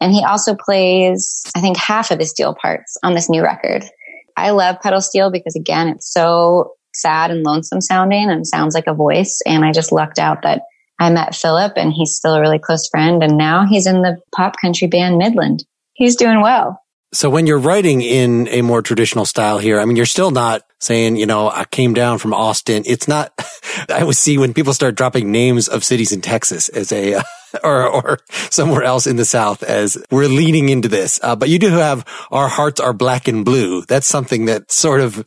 And 0.00 0.14
he 0.14 0.24
also 0.24 0.54
plays, 0.54 1.42
I 1.54 1.60
think, 1.60 1.76
half 1.76 2.10
of 2.10 2.18
the 2.18 2.24
steel 2.24 2.54
parts 2.54 2.96
on 3.02 3.12
this 3.12 3.28
new 3.28 3.42
record. 3.42 3.84
I 4.36 4.50
love 4.50 4.80
pedal 4.80 5.00
steel 5.00 5.30
because 5.30 5.56
again, 5.56 5.88
it's 5.88 6.12
so 6.12 6.72
sad 6.94 7.30
and 7.30 7.42
lonesome 7.42 7.80
sounding 7.80 8.30
and 8.30 8.46
sounds 8.46 8.74
like 8.74 8.86
a 8.86 8.94
voice. 8.94 9.40
And 9.46 9.64
I 9.64 9.72
just 9.72 9.92
lucked 9.92 10.18
out 10.18 10.42
that 10.42 10.62
I 11.00 11.10
met 11.10 11.34
Philip 11.34 11.72
and 11.76 11.92
he's 11.92 12.14
still 12.14 12.34
a 12.34 12.40
really 12.40 12.58
close 12.58 12.88
friend. 12.88 13.22
And 13.22 13.36
now 13.36 13.66
he's 13.66 13.86
in 13.86 14.02
the 14.02 14.18
pop 14.34 14.54
country 14.60 14.86
band 14.86 15.18
Midland. 15.18 15.64
He's 15.94 16.16
doing 16.16 16.40
well. 16.40 16.80
So 17.12 17.30
when 17.30 17.46
you're 17.46 17.58
writing 17.58 18.00
in 18.00 18.48
a 18.48 18.62
more 18.62 18.82
traditional 18.82 19.24
style 19.24 19.58
here, 19.58 19.78
I 19.78 19.84
mean, 19.84 19.96
you're 19.96 20.04
still 20.04 20.32
not 20.32 20.62
saying, 20.80 21.16
you 21.16 21.26
know, 21.26 21.48
I 21.48 21.64
came 21.64 21.94
down 21.94 22.18
from 22.18 22.34
Austin. 22.34 22.82
It's 22.86 23.06
not, 23.06 23.32
I 23.88 24.00
always 24.00 24.18
see 24.18 24.36
when 24.36 24.52
people 24.52 24.74
start 24.74 24.96
dropping 24.96 25.30
names 25.30 25.68
of 25.68 25.84
cities 25.84 26.10
in 26.10 26.22
Texas 26.22 26.68
as 26.68 26.90
a, 26.90 27.14
uh, 27.14 27.22
or, 27.64 27.88
or 27.88 28.18
somewhere 28.50 28.82
else 28.82 29.06
in 29.06 29.16
the 29.16 29.24
South 29.24 29.62
as 29.62 29.98
we're 30.10 30.28
leaning 30.28 30.68
into 30.68 30.88
this. 30.88 31.20
Uh, 31.22 31.36
but 31.36 31.48
you 31.48 31.58
do 31.58 31.68
have 31.68 32.04
our 32.30 32.48
hearts 32.48 32.80
are 32.80 32.92
black 32.92 33.28
and 33.28 33.44
blue. 33.44 33.82
That's 33.82 34.06
something 34.06 34.46
that's 34.46 34.74
sort 34.74 35.00
of 35.00 35.24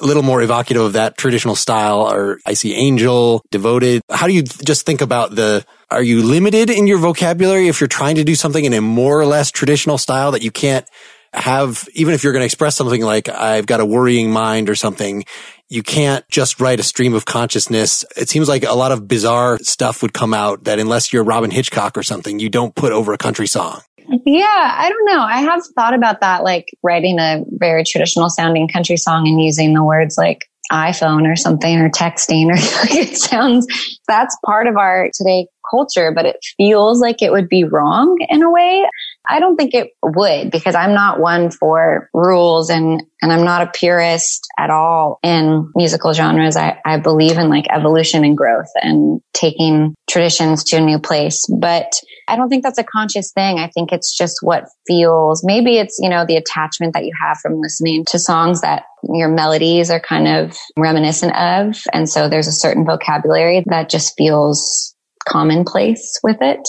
a 0.00 0.04
little 0.04 0.22
more 0.22 0.42
evocative 0.42 0.82
of 0.82 0.92
that 0.94 1.16
traditional 1.16 1.54
style 1.54 2.00
or 2.00 2.38
I 2.44 2.54
see 2.54 2.74
angel, 2.74 3.42
devoted. 3.50 4.02
How 4.10 4.26
do 4.26 4.32
you 4.32 4.42
just 4.42 4.86
think 4.86 5.00
about 5.00 5.34
the, 5.34 5.64
are 5.90 6.02
you 6.02 6.22
limited 6.22 6.70
in 6.70 6.86
your 6.86 6.98
vocabulary 6.98 7.68
if 7.68 7.80
you're 7.80 7.88
trying 7.88 8.16
to 8.16 8.24
do 8.24 8.34
something 8.34 8.64
in 8.64 8.72
a 8.72 8.80
more 8.80 9.18
or 9.18 9.26
less 9.26 9.50
traditional 9.50 9.98
style 9.98 10.32
that 10.32 10.42
you 10.42 10.50
can't 10.50 10.86
have, 11.32 11.88
even 11.94 12.14
if 12.14 12.24
you're 12.24 12.32
going 12.32 12.40
to 12.40 12.46
express 12.46 12.76
something 12.76 13.02
like, 13.02 13.28
I've 13.28 13.66
got 13.66 13.80
a 13.80 13.86
worrying 13.86 14.32
mind 14.32 14.68
or 14.68 14.74
something, 14.74 15.24
you 15.70 15.84
can't 15.84 16.28
just 16.28 16.60
write 16.60 16.80
a 16.80 16.82
stream 16.82 17.14
of 17.14 17.24
consciousness. 17.24 18.04
It 18.16 18.28
seems 18.28 18.48
like 18.48 18.64
a 18.64 18.74
lot 18.74 18.90
of 18.90 19.06
bizarre 19.06 19.56
stuff 19.62 20.02
would 20.02 20.12
come 20.12 20.34
out 20.34 20.64
that 20.64 20.80
unless 20.80 21.12
you're 21.12 21.22
Robyn 21.22 21.52
Hitchcock 21.52 21.96
or 21.96 22.02
something, 22.02 22.40
you 22.40 22.50
don't 22.50 22.74
put 22.74 22.92
over 22.92 23.12
a 23.12 23.18
country 23.18 23.46
song. 23.46 23.80
Yeah, 24.26 24.44
I 24.44 24.88
don't 24.88 25.04
know. 25.06 25.22
I 25.22 25.42
have 25.42 25.62
thought 25.76 25.94
about 25.94 26.20
that, 26.22 26.42
like 26.42 26.66
writing 26.82 27.20
a 27.20 27.44
very 27.46 27.84
traditional 27.84 28.28
sounding 28.28 28.68
country 28.68 28.96
song 28.96 29.28
and 29.28 29.40
using 29.40 29.72
the 29.72 29.84
words 29.84 30.16
like 30.18 30.50
iPhone 30.72 31.30
or 31.30 31.36
something 31.36 31.78
or 31.78 31.88
texting 31.88 32.46
or 32.46 32.56
it 32.90 33.16
sounds 33.16 33.66
that's 34.08 34.36
part 34.44 34.66
of 34.66 34.76
our 34.76 35.10
today 35.14 35.46
culture, 35.70 36.12
but 36.12 36.26
it 36.26 36.36
feels 36.56 37.00
like 37.00 37.22
it 37.22 37.30
would 37.30 37.48
be 37.48 37.62
wrong 37.62 38.18
in 38.28 38.42
a 38.42 38.50
way. 38.50 38.84
I 39.30 39.38
don't 39.38 39.56
think 39.56 39.74
it 39.74 39.92
would 40.02 40.50
because 40.50 40.74
I'm 40.74 40.92
not 40.92 41.20
one 41.20 41.52
for 41.52 42.10
rules 42.12 42.68
and, 42.68 43.00
and 43.22 43.32
I'm 43.32 43.44
not 43.44 43.62
a 43.62 43.70
purist 43.70 44.44
at 44.58 44.70
all 44.70 45.20
in 45.22 45.70
musical 45.76 46.12
genres. 46.12 46.56
I, 46.56 46.80
I 46.84 46.98
believe 46.98 47.38
in 47.38 47.48
like 47.48 47.66
evolution 47.70 48.24
and 48.24 48.36
growth 48.36 48.70
and 48.82 49.20
taking 49.32 49.94
traditions 50.08 50.64
to 50.64 50.78
a 50.78 50.80
new 50.80 50.98
place, 50.98 51.46
but 51.60 51.92
I 52.26 52.34
don't 52.34 52.48
think 52.48 52.64
that's 52.64 52.78
a 52.78 52.84
conscious 52.84 53.30
thing. 53.32 53.58
I 53.58 53.68
think 53.68 53.92
it's 53.92 54.16
just 54.16 54.38
what 54.42 54.64
feels, 54.88 55.44
maybe 55.44 55.78
it's, 55.78 55.98
you 56.00 56.08
know, 56.08 56.24
the 56.26 56.36
attachment 56.36 56.94
that 56.94 57.04
you 57.04 57.12
have 57.20 57.38
from 57.38 57.60
listening 57.60 58.04
to 58.08 58.18
songs 58.18 58.62
that 58.62 58.82
your 59.04 59.28
melodies 59.28 59.90
are 59.90 60.00
kind 60.00 60.26
of 60.26 60.56
reminiscent 60.76 61.36
of. 61.36 61.76
And 61.92 62.08
so 62.08 62.28
there's 62.28 62.48
a 62.48 62.52
certain 62.52 62.84
vocabulary 62.84 63.62
that 63.66 63.90
just 63.90 64.14
feels 64.18 64.94
commonplace 65.28 66.18
with 66.24 66.38
it. 66.40 66.66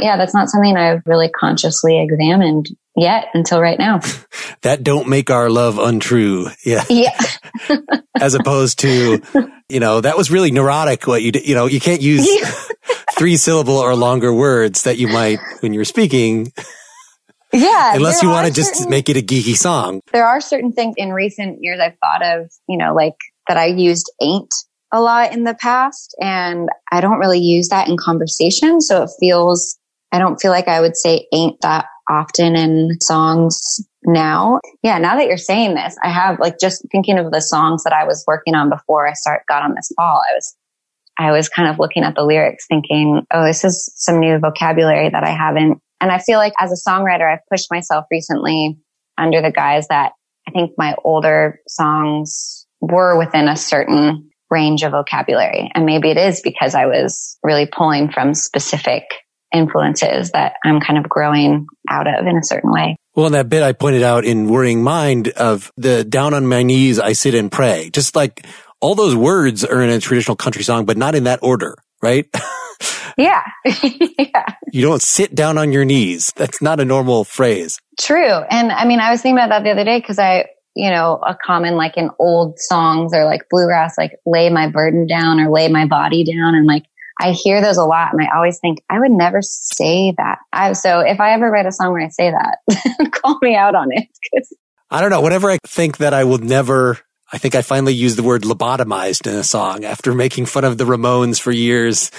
Yeah, 0.00 0.16
that's 0.16 0.34
not 0.34 0.48
something 0.48 0.76
I've 0.76 1.02
really 1.06 1.28
consciously 1.28 2.02
examined 2.02 2.66
yet 2.96 3.26
until 3.34 3.60
right 3.60 3.78
now. 3.78 4.00
that 4.62 4.82
don't 4.82 5.08
make 5.08 5.30
our 5.30 5.50
love 5.50 5.78
untrue. 5.78 6.48
Yeah. 6.64 6.84
Yeah. 6.88 7.18
As 8.20 8.34
opposed 8.34 8.80
to, 8.80 9.22
you 9.68 9.80
know, 9.80 10.00
that 10.00 10.16
was 10.16 10.30
really 10.30 10.50
neurotic 10.50 11.06
what 11.06 11.22
you 11.22 11.32
did. 11.32 11.46
You 11.46 11.54
know, 11.54 11.66
you 11.66 11.80
can't 11.80 12.02
use 12.02 12.28
three 13.16 13.36
syllable 13.36 13.76
or 13.76 13.94
longer 13.94 14.32
words 14.32 14.82
that 14.82 14.98
you 14.98 15.08
might 15.08 15.38
when 15.60 15.72
you're 15.72 15.84
speaking. 15.84 16.52
Yeah. 17.52 17.94
Unless 17.94 18.22
you 18.22 18.30
want 18.30 18.48
to 18.48 18.52
just 18.52 18.88
make 18.88 19.08
it 19.08 19.16
a 19.16 19.22
geeky 19.22 19.56
song. 19.56 20.00
There 20.12 20.26
are 20.26 20.40
certain 20.40 20.72
things 20.72 20.94
in 20.96 21.12
recent 21.12 21.58
years 21.60 21.78
I've 21.80 21.96
thought 21.98 22.24
of, 22.24 22.50
you 22.68 22.76
know, 22.76 22.94
like 22.94 23.14
that 23.46 23.56
I 23.56 23.66
used 23.66 24.10
ain't 24.20 24.52
a 24.92 25.00
lot 25.00 25.32
in 25.32 25.44
the 25.44 25.54
past 25.54 26.14
and 26.20 26.68
I 26.90 27.00
don't 27.00 27.18
really 27.18 27.40
use 27.40 27.68
that 27.68 27.88
in 27.88 27.96
conversation. 27.96 28.80
So 28.80 29.04
it 29.04 29.10
feels, 29.20 29.78
I 30.14 30.20
don't 30.20 30.40
feel 30.40 30.52
like 30.52 30.68
I 30.68 30.80
would 30.80 30.96
say 30.96 31.26
ain't 31.32 31.60
that 31.62 31.86
often 32.08 32.54
in 32.54 33.00
songs 33.00 33.80
now. 34.04 34.60
Yeah. 34.80 34.98
Now 34.98 35.16
that 35.16 35.26
you're 35.26 35.36
saying 35.36 35.74
this, 35.74 35.96
I 36.04 36.08
have 36.08 36.38
like 36.38 36.60
just 36.60 36.86
thinking 36.92 37.18
of 37.18 37.32
the 37.32 37.40
songs 37.40 37.82
that 37.82 37.92
I 37.92 38.04
was 38.04 38.22
working 38.24 38.54
on 38.54 38.70
before 38.70 39.08
I 39.08 39.14
start 39.14 39.42
got 39.48 39.64
on 39.64 39.74
this 39.74 39.90
call. 39.98 40.22
I 40.30 40.34
was, 40.34 40.56
I 41.18 41.32
was 41.32 41.48
kind 41.48 41.68
of 41.68 41.80
looking 41.80 42.04
at 42.04 42.14
the 42.14 42.22
lyrics 42.22 42.66
thinking, 42.68 43.26
oh, 43.32 43.44
this 43.44 43.64
is 43.64 43.90
some 43.96 44.20
new 44.20 44.38
vocabulary 44.38 45.10
that 45.10 45.24
I 45.24 45.30
haven't. 45.30 45.80
And 46.00 46.12
I 46.12 46.18
feel 46.18 46.38
like 46.38 46.52
as 46.60 46.70
a 46.70 46.88
songwriter, 46.88 47.32
I've 47.32 47.46
pushed 47.50 47.72
myself 47.72 48.04
recently 48.08 48.78
under 49.18 49.42
the 49.42 49.50
guise 49.50 49.88
that 49.88 50.12
I 50.46 50.52
think 50.52 50.74
my 50.78 50.94
older 51.02 51.58
songs 51.66 52.68
were 52.80 53.18
within 53.18 53.48
a 53.48 53.56
certain 53.56 54.30
range 54.48 54.84
of 54.84 54.92
vocabulary. 54.92 55.72
And 55.74 55.84
maybe 55.84 56.10
it 56.10 56.18
is 56.18 56.40
because 56.40 56.76
I 56.76 56.86
was 56.86 57.36
really 57.42 57.66
pulling 57.66 58.12
from 58.12 58.34
specific 58.34 59.02
influences 59.54 60.30
that 60.32 60.54
I'm 60.64 60.80
kind 60.80 60.98
of 60.98 61.08
growing 61.08 61.66
out 61.88 62.06
of 62.06 62.26
in 62.26 62.36
a 62.36 62.42
certain 62.42 62.72
way. 62.72 62.96
Well, 63.14 63.26
in 63.26 63.32
that 63.32 63.48
bit 63.48 63.62
I 63.62 63.72
pointed 63.72 64.02
out 64.02 64.24
in 64.24 64.48
Worrying 64.48 64.82
Mind 64.82 65.28
of 65.28 65.70
the 65.76 66.04
down 66.04 66.34
on 66.34 66.46
my 66.46 66.62
knees, 66.62 66.98
I 66.98 67.12
sit 67.12 67.34
and 67.34 67.50
pray. 67.50 67.90
Just 67.92 68.16
like 68.16 68.46
all 68.80 68.94
those 68.94 69.14
words 69.14 69.64
are 69.64 69.82
in 69.82 69.90
a 69.90 70.00
traditional 70.00 70.36
country 70.36 70.62
song, 70.62 70.84
but 70.84 70.96
not 70.96 71.14
in 71.14 71.24
that 71.24 71.40
order, 71.42 71.76
right? 72.02 72.26
yeah. 73.16 73.42
yeah. 73.64 74.46
You 74.72 74.82
don't 74.82 75.02
sit 75.02 75.34
down 75.34 75.58
on 75.58 75.72
your 75.72 75.84
knees. 75.84 76.32
That's 76.36 76.60
not 76.60 76.80
a 76.80 76.84
normal 76.84 77.24
phrase. 77.24 77.78
True. 77.98 78.42
And 78.50 78.72
I 78.72 78.84
mean, 78.84 79.00
I 79.00 79.10
was 79.10 79.22
thinking 79.22 79.38
about 79.38 79.50
that 79.50 79.64
the 79.64 79.70
other 79.70 79.84
day 79.84 80.00
because 80.00 80.18
I, 80.18 80.46
you 80.74 80.90
know, 80.90 81.20
a 81.24 81.36
common 81.36 81.76
like 81.76 81.96
in 81.96 82.10
old 82.18 82.58
songs 82.58 83.14
or 83.14 83.24
like 83.24 83.42
bluegrass, 83.48 83.96
like 83.96 84.18
lay 84.26 84.50
my 84.50 84.68
burden 84.68 85.06
down 85.06 85.38
or 85.38 85.50
lay 85.50 85.68
my 85.68 85.86
body 85.86 86.24
down. 86.24 86.54
And 86.54 86.66
like, 86.66 86.84
I 87.20 87.32
hear 87.32 87.60
those 87.60 87.76
a 87.76 87.84
lot 87.84 88.12
and 88.12 88.20
I 88.20 88.34
always 88.34 88.58
think 88.58 88.82
I 88.90 88.98
would 88.98 89.10
never 89.10 89.40
say 89.42 90.14
that. 90.16 90.38
I, 90.52 90.72
so 90.72 91.00
if 91.00 91.20
I 91.20 91.32
ever 91.32 91.50
write 91.50 91.66
a 91.66 91.72
song 91.72 91.92
where 91.92 92.02
I 92.02 92.08
say 92.08 92.30
that, 92.30 93.12
call 93.12 93.38
me 93.40 93.54
out 93.54 93.74
on 93.74 93.88
it. 93.92 94.08
I 94.90 95.00
don't 95.00 95.10
know. 95.10 95.20
Whenever 95.20 95.50
I 95.50 95.58
think 95.64 95.98
that 95.98 96.14
I 96.14 96.24
will 96.24 96.38
never, 96.38 96.98
I 97.32 97.38
think 97.38 97.54
I 97.54 97.62
finally 97.62 97.94
used 97.94 98.16
the 98.16 98.22
word 98.22 98.42
lobotomized 98.42 99.26
in 99.26 99.34
a 99.34 99.44
song 99.44 99.84
after 99.84 100.14
making 100.14 100.46
fun 100.46 100.64
of 100.64 100.78
the 100.78 100.84
Ramones 100.84 101.40
for 101.40 101.50
years. 101.50 102.10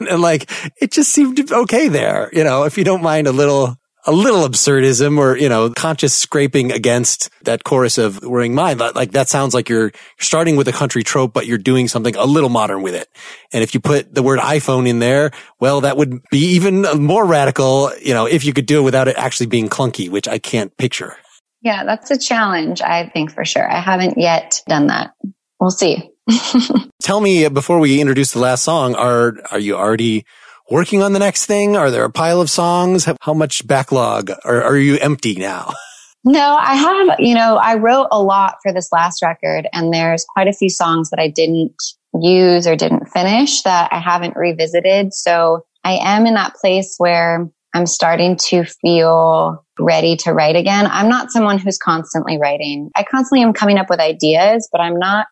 and 0.00 0.20
like, 0.20 0.50
it 0.80 0.92
just 0.92 1.10
seemed 1.10 1.50
okay 1.50 1.88
there. 1.88 2.30
You 2.32 2.44
know, 2.44 2.64
if 2.64 2.78
you 2.78 2.84
don't 2.84 3.02
mind 3.02 3.26
a 3.26 3.32
little, 3.32 3.76
a 4.06 4.12
little 4.12 4.46
absurdism 4.46 5.18
or, 5.18 5.36
you 5.36 5.48
know, 5.48 5.70
conscious 5.70 6.14
scraping 6.14 6.72
against 6.72 7.30
that 7.44 7.64
chorus 7.64 7.98
of 7.98 8.22
Worrying 8.22 8.54
Mind. 8.54 8.80
Like 8.80 9.12
that 9.12 9.28
sounds 9.28 9.54
like 9.54 9.68
you're 9.68 9.92
starting 10.18 10.56
with 10.56 10.68
a 10.68 10.72
country 10.72 11.02
trope, 11.02 11.32
but 11.32 11.46
you're 11.46 11.58
doing 11.58 11.88
something 11.88 12.14
a 12.16 12.24
little 12.24 12.50
modern 12.50 12.82
with 12.82 12.94
it. 12.94 13.08
And 13.52 13.62
if 13.62 13.74
you 13.74 13.80
put 13.80 14.14
the 14.14 14.22
word 14.22 14.40
iPhone 14.40 14.88
in 14.88 14.98
there, 14.98 15.30
well, 15.58 15.82
that 15.82 15.96
would 15.96 16.22
be 16.30 16.54
even 16.54 16.82
more 17.00 17.24
radical, 17.24 17.92
you 18.00 18.12
know, 18.12 18.26
if 18.26 18.44
you 18.44 18.52
could 18.52 18.66
do 18.66 18.80
it 18.80 18.82
without 18.82 19.08
it 19.08 19.16
actually 19.16 19.46
being 19.46 19.68
clunky, 19.68 20.10
which 20.10 20.28
I 20.28 20.38
can't 20.38 20.76
picture. 20.76 21.16
Yeah, 21.62 21.84
that's 21.84 22.10
a 22.10 22.18
challenge, 22.18 22.82
I 22.82 23.08
think 23.08 23.32
for 23.32 23.44
sure. 23.44 23.70
I 23.70 23.80
haven't 23.80 24.18
yet 24.18 24.60
done 24.68 24.88
that. 24.88 25.14
We'll 25.58 25.70
see. 25.70 26.10
Tell 27.02 27.20
me 27.20 27.46
uh, 27.46 27.50
before 27.50 27.78
we 27.78 28.00
introduce 28.00 28.32
the 28.32 28.38
last 28.38 28.64
song, 28.64 28.94
are, 28.94 29.34
are 29.50 29.58
you 29.58 29.74
already 29.76 30.26
working 30.70 31.02
on 31.02 31.12
the 31.12 31.18
next 31.18 31.46
thing? 31.46 31.76
Are 31.76 31.90
there 31.90 32.04
a 32.04 32.10
pile 32.10 32.40
of 32.40 32.50
songs? 32.50 33.08
How 33.20 33.34
much 33.34 33.66
backlog? 33.66 34.30
Or 34.44 34.62
are 34.62 34.76
you 34.76 34.98
empty 34.98 35.34
now? 35.34 35.72
No, 36.26 36.56
I 36.58 36.74
have, 36.74 37.20
you 37.20 37.34
know, 37.34 37.56
I 37.56 37.74
wrote 37.74 38.08
a 38.10 38.22
lot 38.22 38.54
for 38.62 38.72
this 38.72 38.90
last 38.90 39.22
record 39.22 39.68
and 39.74 39.92
there's 39.92 40.24
quite 40.24 40.48
a 40.48 40.54
few 40.54 40.70
songs 40.70 41.10
that 41.10 41.20
I 41.20 41.28
didn't 41.28 41.74
use 42.18 42.66
or 42.66 42.76
didn't 42.76 43.10
finish 43.10 43.60
that 43.62 43.92
I 43.92 43.98
haven't 43.98 44.34
revisited. 44.34 45.12
So 45.12 45.66
I 45.84 45.98
am 46.02 46.24
in 46.24 46.32
that 46.32 46.54
place 46.54 46.94
where 46.96 47.46
I'm 47.74 47.86
starting 47.86 48.36
to 48.48 48.64
feel 48.64 49.66
ready 49.78 50.16
to 50.18 50.32
write 50.32 50.56
again. 50.56 50.86
I'm 50.86 51.10
not 51.10 51.30
someone 51.30 51.58
who's 51.58 51.76
constantly 51.76 52.38
writing. 52.38 52.90
I 52.96 53.02
constantly 53.02 53.42
am 53.42 53.52
coming 53.52 53.76
up 53.76 53.90
with 53.90 54.00
ideas, 54.00 54.66
but 54.72 54.80
I'm 54.80 54.98
not 54.98 55.26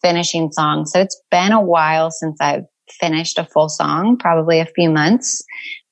finishing 0.00 0.52
songs. 0.52 0.92
So 0.92 1.00
it's 1.00 1.20
been 1.30 1.52
a 1.52 1.60
while 1.60 2.10
since 2.10 2.40
I've 2.40 2.64
finished 3.00 3.38
a 3.38 3.44
full 3.44 3.68
song, 3.68 4.16
probably 4.18 4.60
a 4.60 4.66
few 4.66 4.90
months, 4.90 5.42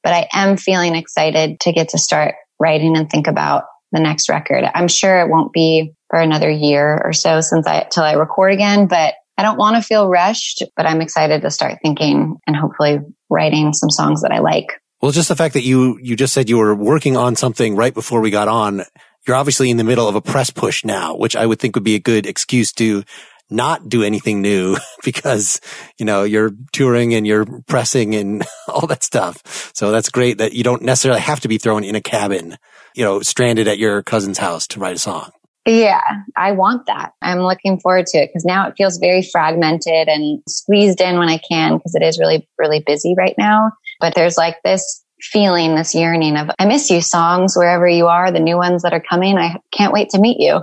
but 0.03 0.13
I 0.13 0.29
am 0.33 0.57
feeling 0.57 0.95
excited 0.95 1.61
to 1.61 1.73
get 1.73 1.91
to 1.91 1.99
start 1.99 2.35
writing 2.59 2.97
and 2.97 3.11
think 3.11 3.27
about 3.27 3.65
the 3.93 4.01
next 4.01 4.29
record. 4.29 4.65
I'm 4.75 4.89
sure 4.89 5.21
it 5.21 5.29
won't 5.29 5.53
be 5.53 5.93
for 6.09 6.19
another 6.19 6.51
year 6.51 7.01
or 7.05 7.13
so 7.13 7.41
since 7.41 7.67
I, 7.67 7.87
till 7.91 8.05
I 8.05 8.15
record 8.15 8.53
again, 8.53 8.87
but 8.87 9.15
I 9.39 9.43
don't 9.43 9.59
want 9.59 9.77
to 9.77 9.83
feel 9.83 10.09
rushed, 10.09 10.63
but 10.77 10.87
I'm 10.87 11.01
excited 11.01 11.43
to 11.43 11.51
start 11.51 11.79
thinking 11.83 12.37
and 12.47 12.57
hopefully 12.57 12.99
writing 13.31 13.73
some 13.73 13.91
songs 13.91 14.23
that 14.23 14.33
I 14.33 14.41
like. 14.41 14.73
Well, 15.01 15.11
just 15.11 15.29
the 15.29 15.37
fact 15.37 15.55
that 15.55 15.63
you, 15.63 15.99
you 16.03 16.17
just 16.17 16.33
said 16.33 16.49
you 16.49 16.59
were 16.59 16.75
working 16.75 17.17
on 17.17 17.35
something 17.35 17.75
right 17.75 17.93
before 17.93 18.21
we 18.21 18.31
got 18.31 18.49
on. 18.49 18.85
You're 19.27 19.37
obviously 19.37 19.71
in 19.71 19.77
the 19.77 19.85
middle 19.85 20.09
of 20.09 20.15
a 20.15 20.21
press 20.21 20.51
push 20.51 20.85
now, 20.85 21.17
which 21.17 21.35
I 21.35 21.47
would 21.47 21.59
think 21.59 21.77
would 21.77 21.85
be 21.85 21.95
a 21.95 22.01
good 22.01 22.27
excuse 22.27 22.73
to 22.75 23.05
not 23.53 23.89
do 23.89 24.03
anything 24.03 24.43
new 24.43 24.77
because, 25.05 25.61
you 25.99 26.07
know, 26.07 26.23
you're 26.25 26.51
touring 26.73 27.15
and 27.15 27.27
you're 27.27 27.47
pressing 27.67 28.15
and 28.15 28.45
all 28.69 28.87
that 28.87 29.03
stuff. 29.03 29.73
So 29.75 29.91
that's 29.91 30.09
great 30.09 30.39
that 30.39 30.53
you 30.53 30.65
don't 30.65 30.83
necessarily 30.83 31.21
have 31.21 31.41
to 31.41 31.49
be 31.49 31.59
thrown 31.59 31.85
in 31.85 31.95
a 31.95 32.01
cabin, 32.01 32.57
you 32.95 33.05
know, 33.05 33.21
stranded 33.21 33.69
at 33.69 33.79
your 33.79 34.03
cousin's 34.03 34.39
house 34.39 34.67
to 34.69 34.81
write 34.81 34.97
a 34.97 34.99
song. 34.99 35.31
Yeah, 35.65 36.01
I 36.37 36.53
want 36.53 36.87
that. 36.87 37.13
I'm 37.23 37.39
looking 37.39 37.79
forward 37.79 38.07
to 38.07 38.19
it 38.19 38.31
because 38.31 38.45
now 38.45 38.67
it 38.67 38.75
feels 38.77 38.99
very 38.99 39.23
fragmented 39.23 40.09
and 40.09 40.43
squeezed 40.49 41.01
in 41.01 41.19
when 41.19 41.29
I 41.29 41.39
can 41.39 41.77
because 41.77 41.95
it 41.95 42.03
is 42.03 42.19
really, 42.19 42.49
really 42.59 42.83
busy 42.85 43.15
right 43.17 43.35
now. 43.39 43.71
But 44.01 44.17
there's 44.17 44.37
like 44.37 44.57
this 44.65 45.02
feeling 45.23 45.75
this 45.75 45.95
yearning 45.95 46.37
of 46.37 46.51
I 46.59 46.67
miss 46.67 46.91
you 46.91 47.01
songs 47.01 47.57
wherever 47.57 47.87
you 47.87 48.09
are, 48.09 48.31
the 48.33 48.41
new 48.41 48.57
ones 48.57 48.83
that 48.83 48.93
are 48.93 49.03
coming. 49.03 49.39
I 49.39 49.59
can't 49.71 49.93
wait 49.93 50.11
to 50.11 50.21
meet 50.21 50.39
you 50.41 50.63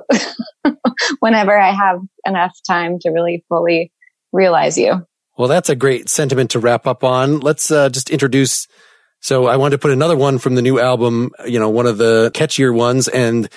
whenever 1.20 1.58
I 1.58 1.72
have 1.72 2.00
enough 2.26 2.52
time 2.68 3.00
to 3.00 3.10
really 3.10 3.46
fully 3.48 3.92
realize 4.32 4.78
you. 4.78 5.06
Well, 5.38 5.48
that's 5.48 5.70
a 5.70 5.76
great 5.76 6.10
sentiment 6.10 6.52
to 6.52 6.60
wrap 6.60 6.86
up 6.86 7.04
on. 7.04 7.40
Let's 7.40 7.72
uh, 7.72 7.90
just 7.90 8.10
introduce. 8.10 8.68
So 9.22 9.48
I 9.48 9.56
wanted 9.56 9.78
to 9.78 9.82
put 9.82 9.92
another 9.92 10.18
one 10.18 10.38
from 10.38 10.56
the 10.56 10.62
new 10.62 10.80
album, 10.80 11.32
you 11.46 11.60
know, 11.60 11.70
one 11.70 11.86
of 11.86 11.98
the 11.98 12.32
catchier 12.34 12.74
ones 12.76 13.08
and 13.08 13.50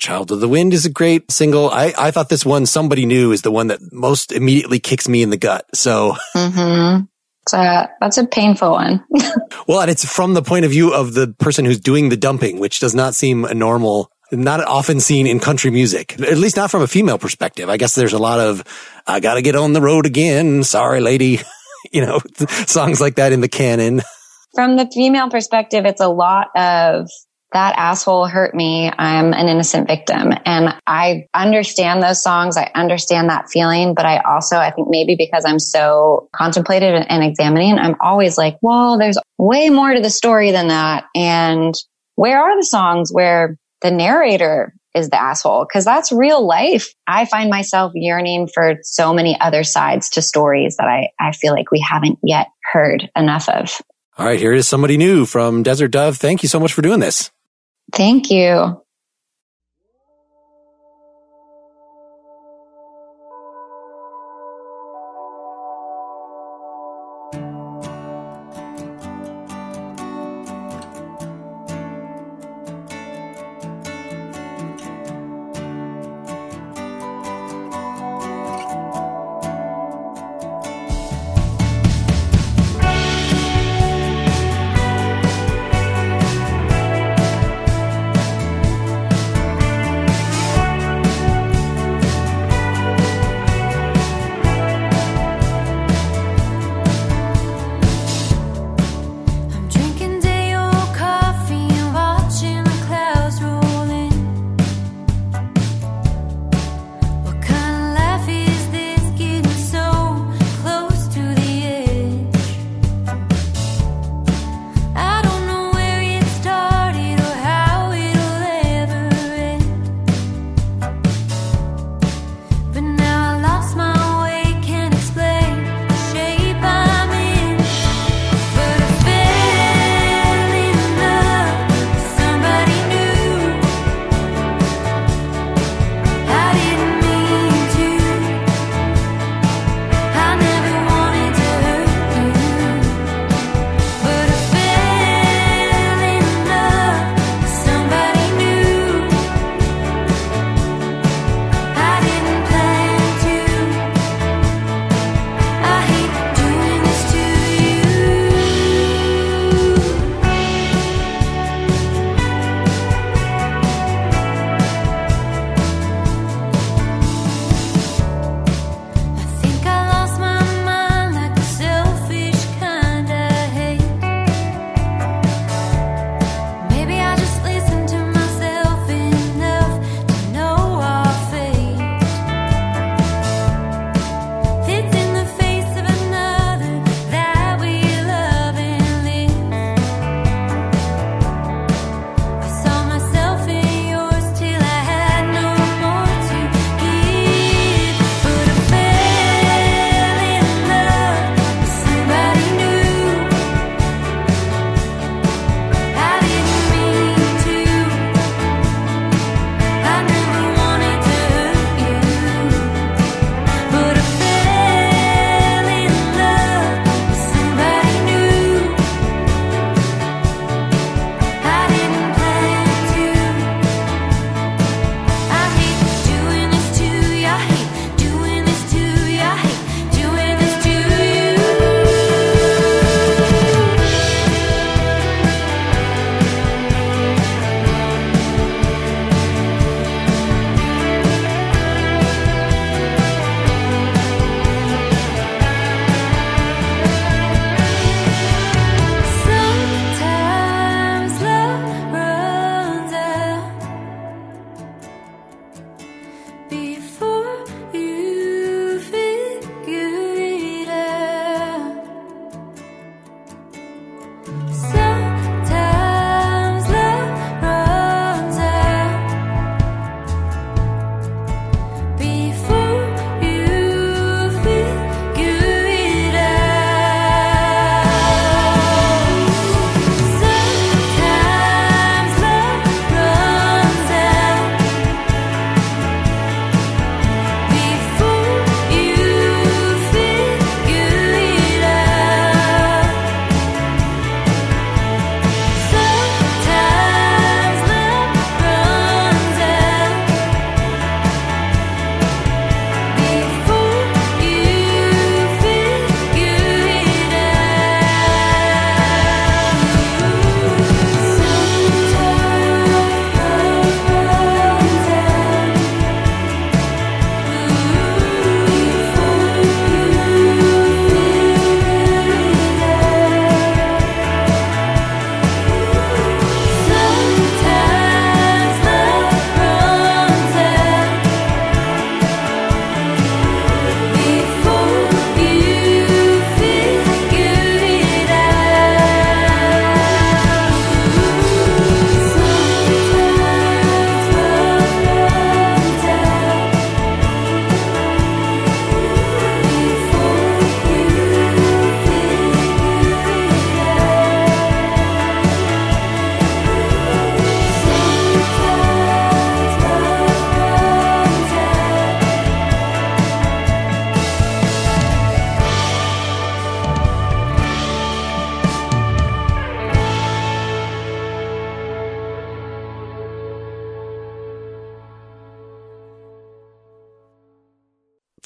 Child 0.00 0.32
of 0.32 0.40
the 0.40 0.48
Wind 0.48 0.72
is 0.72 0.86
a 0.86 0.90
great 0.90 1.30
single. 1.30 1.68
I, 1.68 1.92
I 1.96 2.10
thought 2.10 2.30
this 2.30 2.44
one, 2.44 2.64
Somebody 2.64 3.04
New, 3.04 3.32
is 3.32 3.42
the 3.42 3.50
one 3.50 3.66
that 3.66 3.80
most 3.92 4.32
immediately 4.32 4.80
kicks 4.80 5.06
me 5.08 5.22
in 5.22 5.28
the 5.28 5.36
gut. 5.36 5.66
So 5.74 6.16
mm-hmm. 6.34 7.04
A, 7.52 7.56
uh, 7.56 7.86
that's 8.00 8.18
a 8.18 8.26
painful 8.26 8.72
one. 8.72 9.04
well, 9.66 9.80
and 9.80 9.90
it's 9.90 10.04
from 10.04 10.34
the 10.34 10.42
point 10.42 10.64
of 10.64 10.70
view 10.70 10.92
of 10.92 11.14
the 11.14 11.28
person 11.38 11.64
who's 11.64 11.80
doing 11.80 12.08
the 12.08 12.16
dumping, 12.16 12.60
which 12.60 12.80
does 12.80 12.94
not 12.94 13.14
seem 13.14 13.44
a 13.44 13.54
normal, 13.54 14.10
not 14.30 14.62
often 14.64 15.00
seen 15.00 15.26
in 15.26 15.40
country 15.40 15.70
music, 15.70 16.20
at 16.20 16.38
least 16.38 16.56
not 16.56 16.70
from 16.70 16.82
a 16.82 16.86
female 16.86 17.18
perspective. 17.18 17.68
I 17.68 17.76
guess 17.76 17.94
there's 17.94 18.12
a 18.12 18.18
lot 18.18 18.40
of, 18.40 18.62
I 19.06 19.20
gotta 19.20 19.42
get 19.42 19.56
on 19.56 19.72
the 19.72 19.80
road 19.80 20.06
again. 20.06 20.62
Sorry, 20.62 21.00
lady. 21.00 21.40
you 21.92 22.04
know, 22.04 22.20
songs 22.66 23.00
like 23.00 23.16
that 23.16 23.32
in 23.32 23.40
the 23.40 23.48
canon. 23.48 24.02
From 24.54 24.76
the 24.76 24.88
female 24.92 25.30
perspective, 25.30 25.84
it's 25.86 26.00
a 26.00 26.08
lot 26.08 26.48
of 26.56 27.08
that 27.52 27.74
asshole 27.76 28.26
hurt 28.26 28.54
me. 28.54 28.92
I'm 28.96 29.32
an 29.32 29.48
innocent 29.48 29.88
victim. 29.88 30.32
And 30.44 30.74
I 30.86 31.26
understand 31.34 32.02
those 32.02 32.22
songs. 32.22 32.56
I 32.56 32.70
understand 32.74 33.28
that 33.28 33.50
feeling. 33.50 33.94
But 33.94 34.06
I 34.06 34.18
also, 34.18 34.56
I 34.56 34.70
think 34.70 34.88
maybe 34.88 35.16
because 35.16 35.44
I'm 35.44 35.58
so 35.58 36.28
contemplative 36.34 37.04
and 37.08 37.24
examining, 37.24 37.78
I'm 37.78 37.96
always 38.00 38.38
like, 38.38 38.56
well, 38.62 38.98
there's 38.98 39.18
way 39.38 39.68
more 39.68 39.92
to 39.92 40.00
the 40.00 40.10
story 40.10 40.52
than 40.52 40.68
that. 40.68 41.06
And 41.14 41.74
where 42.14 42.40
are 42.40 42.56
the 42.56 42.66
songs 42.66 43.10
where 43.12 43.56
the 43.82 43.90
narrator 43.90 44.72
is 44.94 45.10
the 45.10 45.20
asshole? 45.20 45.66
Cause 45.72 45.84
that's 45.84 46.12
real 46.12 46.46
life. 46.46 46.94
I 47.08 47.24
find 47.24 47.50
myself 47.50 47.92
yearning 47.94 48.48
for 48.52 48.76
so 48.82 49.12
many 49.12 49.40
other 49.40 49.64
sides 49.64 50.10
to 50.10 50.22
stories 50.22 50.76
that 50.76 50.86
I, 50.86 51.08
I 51.18 51.32
feel 51.32 51.52
like 51.52 51.72
we 51.72 51.80
haven't 51.80 52.18
yet 52.22 52.48
heard 52.72 53.10
enough 53.16 53.48
of. 53.48 53.72
All 54.18 54.26
right. 54.26 54.38
Here 54.38 54.52
is 54.52 54.68
somebody 54.68 54.96
new 54.96 55.24
from 55.24 55.62
Desert 55.62 55.92
Dove. 55.92 56.18
Thank 56.18 56.42
you 56.42 56.48
so 56.48 56.60
much 56.60 56.74
for 56.74 56.82
doing 56.82 57.00
this. 57.00 57.30
Thank 57.92 58.30
you. 58.30 58.82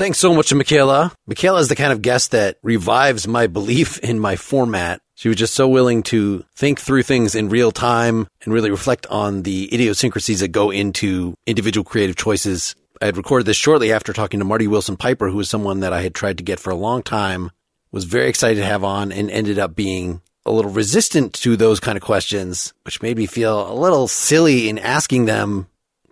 Thanks 0.05 0.19
so 0.19 0.35
much 0.35 0.51
to 0.51 0.55
Michaela. 0.55 1.15
Michaela 1.27 1.61
is 1.61 1.69
the 1.69 1.75
kind 1.75 1.91
of 1.91 2.03
guest 2.03 2.33
that 2.33 2.59
revives 2.63 3.27
my 3.27 3.47
belief 3.47 3.99
in 4.01 4.19
my 4.19 4.37
format. 4.37 5.01
She 5.15 5.29
was 5.29 5.39
just 5.39 5.55
so 5.55 5.67
willing 5.67 6.03
to 6.03 6.45
think 6.55 6.79
through 6.79 7.05
things 7.05 7.35
in 7.35 7.49
real 7.49 7.73
time 7.73 8.27
and 8.43 8.53
really 8.53 8.71
reflect 8.71 9.07
on 9.07 9.45
the 9.45 9.73
idiosyncrasies 9.73 10.41
that 10.41 10.49
go 10.49 10.71
into 10.71 11.35
individual 11.47 11.85
creative 11.85 12.17
choices. 12.17 12.77
I 13.01 13.07
had 13.07 13.17
recorded 13.17 13.47
this 13.47 13.57
shortly 13.57 13.95
after 13.95 14.13
talking 14.13 14.41
to 14.41 14.45
Marty 14.45 14.67
Willson-Piper, 14.67 15.31
who 15.31 15.39
was 15.39 15.49
someone 15.49 15.81
that 15.81 15.95
I 15.95 16.03
had 16.03 16.15
tried 16.15 16.37
to 16.37 16.45
get 16.45 16.61
for 16.61 16.69
a 16.69 16.77
long 16.77 17.03
time, 17.03 17.51
was 17.91 18.05
very 18.05 18.29
excited 18.29 18.61
to 18.61 18.67
have 18.67 18.85
on 18.85 19.11
and 19.11 19.31
ended 19.31 19.59
up 19.59 19.75
being 19.75 20.21
a 20.45 20.53
little 20.53 20.71
resistant 20.71 21.33
to 21.33 21.57
those 21.57 21.81
kind 21.81 21.97
of 21.97 22.03
questions, 22.03 22.75
which 22.85 23.01
made 23.01 23.17
me 23.17 23.25
feel 23.25 23.73
a 23.73 23.73
little 23.73 24.07
silly 24.07 24.69
in 24.69 24.79
asking 24.79 25.25
them. 25.25 25.67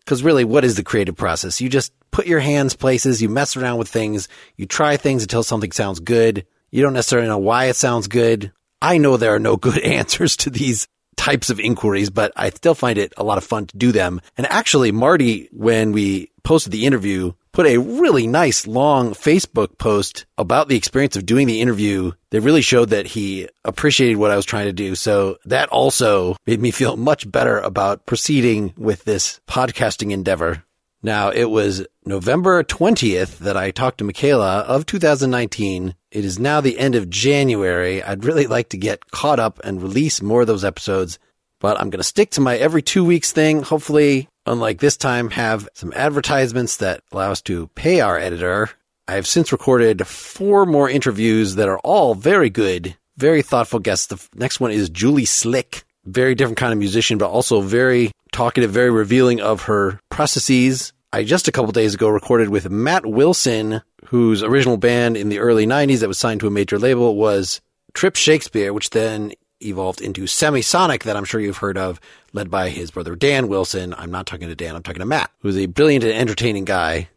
Cause 0.07 0.23
really, 0.23 0.45
what 0.45 0.65
is 0.65 0.77
the 0.77 0.83
creative 0.83 1.15
process? 1.15 1.61
You 1.61 1.69
just 1.69 1.93
put 2.13 2.27
your 2.27 2.41
hands 2.41 2.77
places, 2.77 3.21
you 3.21 3.29
mess 3.29 3.57
around 3.57 3.79
with 3.79 3.89
things, 3.89 4.29
you 4.57 4.67
try 4.67 4.97
things 4.97 5.23
until 5.23 5.43
something 5.43 5.73
sounds 5.73 5.99
good. 5.99 6.47
You 6.71 6.83
don't 6.83 6.93
necessarily 6.93 7.29
know 7.29 7.39
why 7.39 7.65
it 7.65 7.77
sounds 7.77 8.07
good. 8.07 8.53
I 8.81 8.99
know 8.99 9.17
there 9.17 9.35
are 9.35 9.41
no 9.41 9.57
good 9.59 9.79
answers 9.79 10.37
to 10.39 10.51
these 10.51 10.87
types 11.17 11.51
of 11.51 11.61
inquiries, 11.61 12.11
but 12.11 12.33
I 12.37 12.51
still 12.51 12.75
find 12.75 12.99
it 12.99 13.13
a 13.17 13.25
lot 13.25 13.39
of 13.39 13.45
fun 13.45 13.67
to 13.67 13.77
do 13.77 13.93
them. 13.93 14.21
And 14.37 14.47
actually, 14.47 14.93
Marty, 14.93 15.49
when 15.53 15.93
we 15.93 16.31
posted 16.43 16.73
the 16.73 16.87
interview, 16.87 17.33
put 17.53 17.67
a 17.67 17.79
really 17.79 18.27
nice 18.27 18.67
long 18.67 19.13
Facebook 19.13 19.79
post 19.79 20.27
about 20.39 20.69
the 20.69 20.77
experience 20.77 21.17
of 21.17 21.27
doing 21.27 21.47
the 21.47 21.61
interview 21.61 22.13
that 22.31 22.41
really 22.41 22.63
showed 22.63 22.91
that 22.91 23.07
he 23.07 23.49
appreciated 23.65 24.17
what 24.17 24.31
I 24.31 24.37
was 24.37 24.47
trying 24.47 24.67
to 24.67 24.73
do. 24.73 24.95
So 24.95 25.39
that 25.45 25.69
also 25.69 26.37
made 26.47 26.61
me 26.61 26.71
feel 26.71 26.97
much 26.97 27.31
better 27.31 27.59
about 27.59 28.07
proceeding 28.07 28.73
with 28.77 29.05
this 29.05 29.41
podcasting 29.47 30.11
endeavor. 30.11 30.65
Now, 31.03 31.31
it 31.31 31.51
was 31.51 31.87
November 32.05 32.65
20th 32.65 33.39
that 33.39 33.57
I 33.57 33.71
talked 33.71 33.99
to 33.99 34.05
Michaela 34.05 34.61
of 34.63 34.87
2019. 34.87 35.95
It 36.11 36.25
is 36.25 36.37
now 36.37 36.61
the 36.61 36.77
end 36.77 36.97
of 36.97 37.09
January. 37.09 38.03
I'd 38.03 38.25
really 38.25 38.49
like 38.49 38.71
to 38.71 38.77
get 38.77 39.13
caught 39.13 39.39
up 39.39 39.61
and 39.63 39.81
release 39.81 40.21
more 40.21 40.41
of 40.41 40.49
those 40.49 40.65
episodes, 40.65 41.21
but 41.61 41.81
I'm 41.81 41.91
going 41.91 42.01
to 42.01 42.05
stick 42.05 42.31
to 42.31 42.41
my 42.41 42.57
every 42.57 42.83
two 42.83 43.05
weeks 43.05 43.31
thing. 43.31 43.63
Hopefully, 43.63 44.29
unlike 44.47 44.81
this 44.81 44.97
time, 44.97 45.31
have 45.31 45.69
some 45.75 45.93
advertisements 45.95 46.79
that 46.79 47.03
allow 47.13 47.31
us 47.31 47.41
to 47.43 47.69
pay 47.69 48.01
our 48.01 48.19
editor. 48.19 48.71
I 49.07 49.15
have 49.15 49.29
since 49.29 49.53
recorded 49.53 50.05
four 50.05 50.67
more 50.67 50.91
interviews 50.91 51.55
that 51.55 51.69
are 51.69 51.79
all 51.81 52.17
very 52.17 52.51
good, 52.51 52.97
very 53.17 53.43
thoughtful 53.43 53.79
guests. 53.79 54.07
The 54.07 54.21
next 54.35 54.59
one 54.59 54.73
is 54.73 54.91
Julie 54.91 55.25
Slick, 55.25 55.85
very 56.05 56.35
different 56.35 56.59
kind 56.59 56.73
of 56.73 56.81
musician, 56.81 57.17
but 57.17 57.31
also 57.31 57.61
very 57.61 58.11
talkative, 58.33 58.73
very 58.73 58.91
revealing 58.91 59.41
of 59.41 59.63
her 59.63 60.01
processes. 60.11 60.93
I 61.15 61.25
just 61.25 61.47
a 61.47 61.53
couple 61.53 61.73
days 61.73 61.93
ago 61.93 62.09
recorded 62.09 62.49
with 62.49 62.71
Matt 62.71 63.05
Wilson, 63.05 63.83
whose 64.07 64.43
original 64.43 64.79
band 64.79 65.19
in 65.19 65.29
the 65.29 65.41
early 65.41 65.67
90s 65.67 66.01
that 66.01 66.09
was 66.09 66.17
signed 66.17 66.41
to 66.41 66.47
a 66.47 66.51
major 66.51 66.79
label 66.79 67.17
was 67.17 67.61
Trip 67.93 68.17
Shakespeare, 68.17 68.73
which 68.73 68.91
then 68.91 69.33
evolved 69.61 70.01
into 70.01 70.23
Semisonic 70.23 71.03
that 71.03 71.15
I'm 71.15 71.27
sure 71.27 71.39
you've 71.39 71.59
heard 71.59 71.77
of, 71.77 72.01
led 72.33 72.51
by 72.51 72.71
his 72.71 72.91
brother 72.91 73.15
Dan 73.15 73.49
Wilson. 73.49 73.93
I'm 73.93 74.11
not 74.11 74.25
talking 74.25 74.49
to 74.49 74.55
Dan, 74.55 74.75
I'm 74.75 74.83
talking 74.83 75.01
to 75.01 75.07
Matt, 75.07 75.31
who's 75.41 75.59
a 75.59 75.67
brilliant 75.67 76.03
and 76.03 76.15
entertaining 76.15 76.65
guy. 76.65 77.11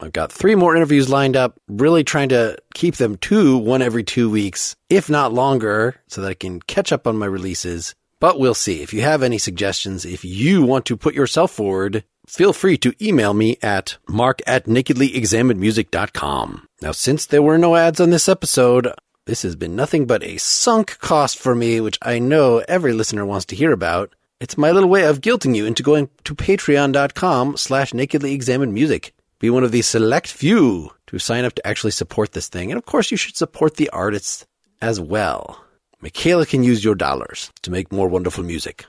I've 0.00 0.12
got 0.12 0.32
three 0.32 0.54
more 0.54 0.74
interviews 0.74 1.10
lined 1.10 1.36
up, 1.36 1.60
really 1.68 2.02
trying 2.02 2.30
to 2.30 2.56
keep 2.72 2.96
them 2.96 3.18
to 3.18 3.58
one 3.58 3.82
every 3.82 4.04
two 4.04 4.30
weeks, 4.30 4.74
if 4.88 5.10
not 5.10 5.34
longer, 5.34 5.96
so 6.08 6.22
that 6.22 6.28
I 6.28 6.34
can 6.34 6.60
catch 6.60 6.92
up 6.92 7.06
on 7.06 7.18
my 7.18 7.26
releases. 7.26 7.94
But 8.20 8.38
we'll 8.38 8.54
see. 8.54 8.82
If 8.82 8.94
you 8.94 9.02
have 9.02 9.22
any 9.22 9.36
suggestions, 9.36 10.06
if 10.06 10.24
you 10.24 10.62
want 10.62 10.86
to 10.86 10.96
put 10.96 11.14
yourself 11.14 11.50
forward, 11.50 12.04
feel 12.36 12.52
free 12.52 12.76
to 12.78 12.94
email 13.00 13.34
me 13.34 13.56
at 13.62 13.96
mark 14.08 14.40
at 14.46 14.66
nakedlyexaminedmusic.com. 14.66 16.68
Now, 16.82 16.92
since 16.92 17.26
there 17.26 17.42
were 17.42 17.58
no 17.58 17.76
ads 17.76 18.00
on 18.00 18.10
this 18.10 18.28
episode, 18.28 18.92
this 19.26 19.42
has 19.42 19.56
been 19.56 19.74
nothing 19.74 20.06
but 20.06 20.22
a 20.22 20.36
sunk 20.36 20.98
cost 20.98 21.38
for 21.38 21.54
me, 21.54 21.80
which 21.80 21.98
I 22.02 22.18
know 22.18 22.62
every 22.68 22.92
listener 22.92 23.24
wants 23.24 23.46
to 23.46 23.56
hear 23.56 23.72
about. 23.72 24.14
It's 24.40 24.58
my 24.58 24.70
little 24.70 24.90
way 24.90 25.04
of 25.04 25.20
guilting 25.20 25.56
you 25.56 25.64
into 25.64 25.82
going 25.82 26.10
to 26.24 26.34
patreon.com 26.34 27.56
slash 27.56 27.92
nakedlyexaminedmusic. 27.92 29.12
Be 29.38 29.50
one 29.50 29.64
of 29.64 29.72
the 29.72 29.82
select 29.82 30.28
few 30.28 30.90
to 31.06 31.18
sign 31.18 31.44
up 31.44 31.54
to 31.54 31.66
actually 31.66 31.92
support 31.92 32.32
this 32.32 32.48
thing. 32.48 32.70
And 32.70 32.78
of 32.78 32.84
course, 32.84 33.10
you 33.10 33.16
should 33.16 33.36
support 33.36 33.76
the 33.76 33.88
artists 33.90 34.46
as 34.82 35.00
well. 35.00 35.64
Michaela 36.00 36.44
can 36.44 36.62
use 36.62 36.84
your 36.84 36.94
dollars 36.94 37.50
to 37.62 37.70
make 37.70 37.92
more 37.92 38.08
wonderful 38.08 38.44
music. 38.44 38.84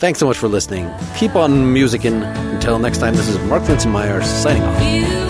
Thanks 0.00 0.18
so 0.18 0.26
much 0.26 0.38
for 0.38 0.48
listening. 0.48 0.90
Keep 1.18 1.36
on 1.36 1.74
musicking. 1.74 2.22
Until 2.54 2.78
next 2.78 2.98
time, 2.98 3.14
this 3.14 3.28
is 3.28 3.38
Mark 3.40 3.62
Linsenmayer 3.64 4.24
signing 4.24 4.62
off. 4.62 5.29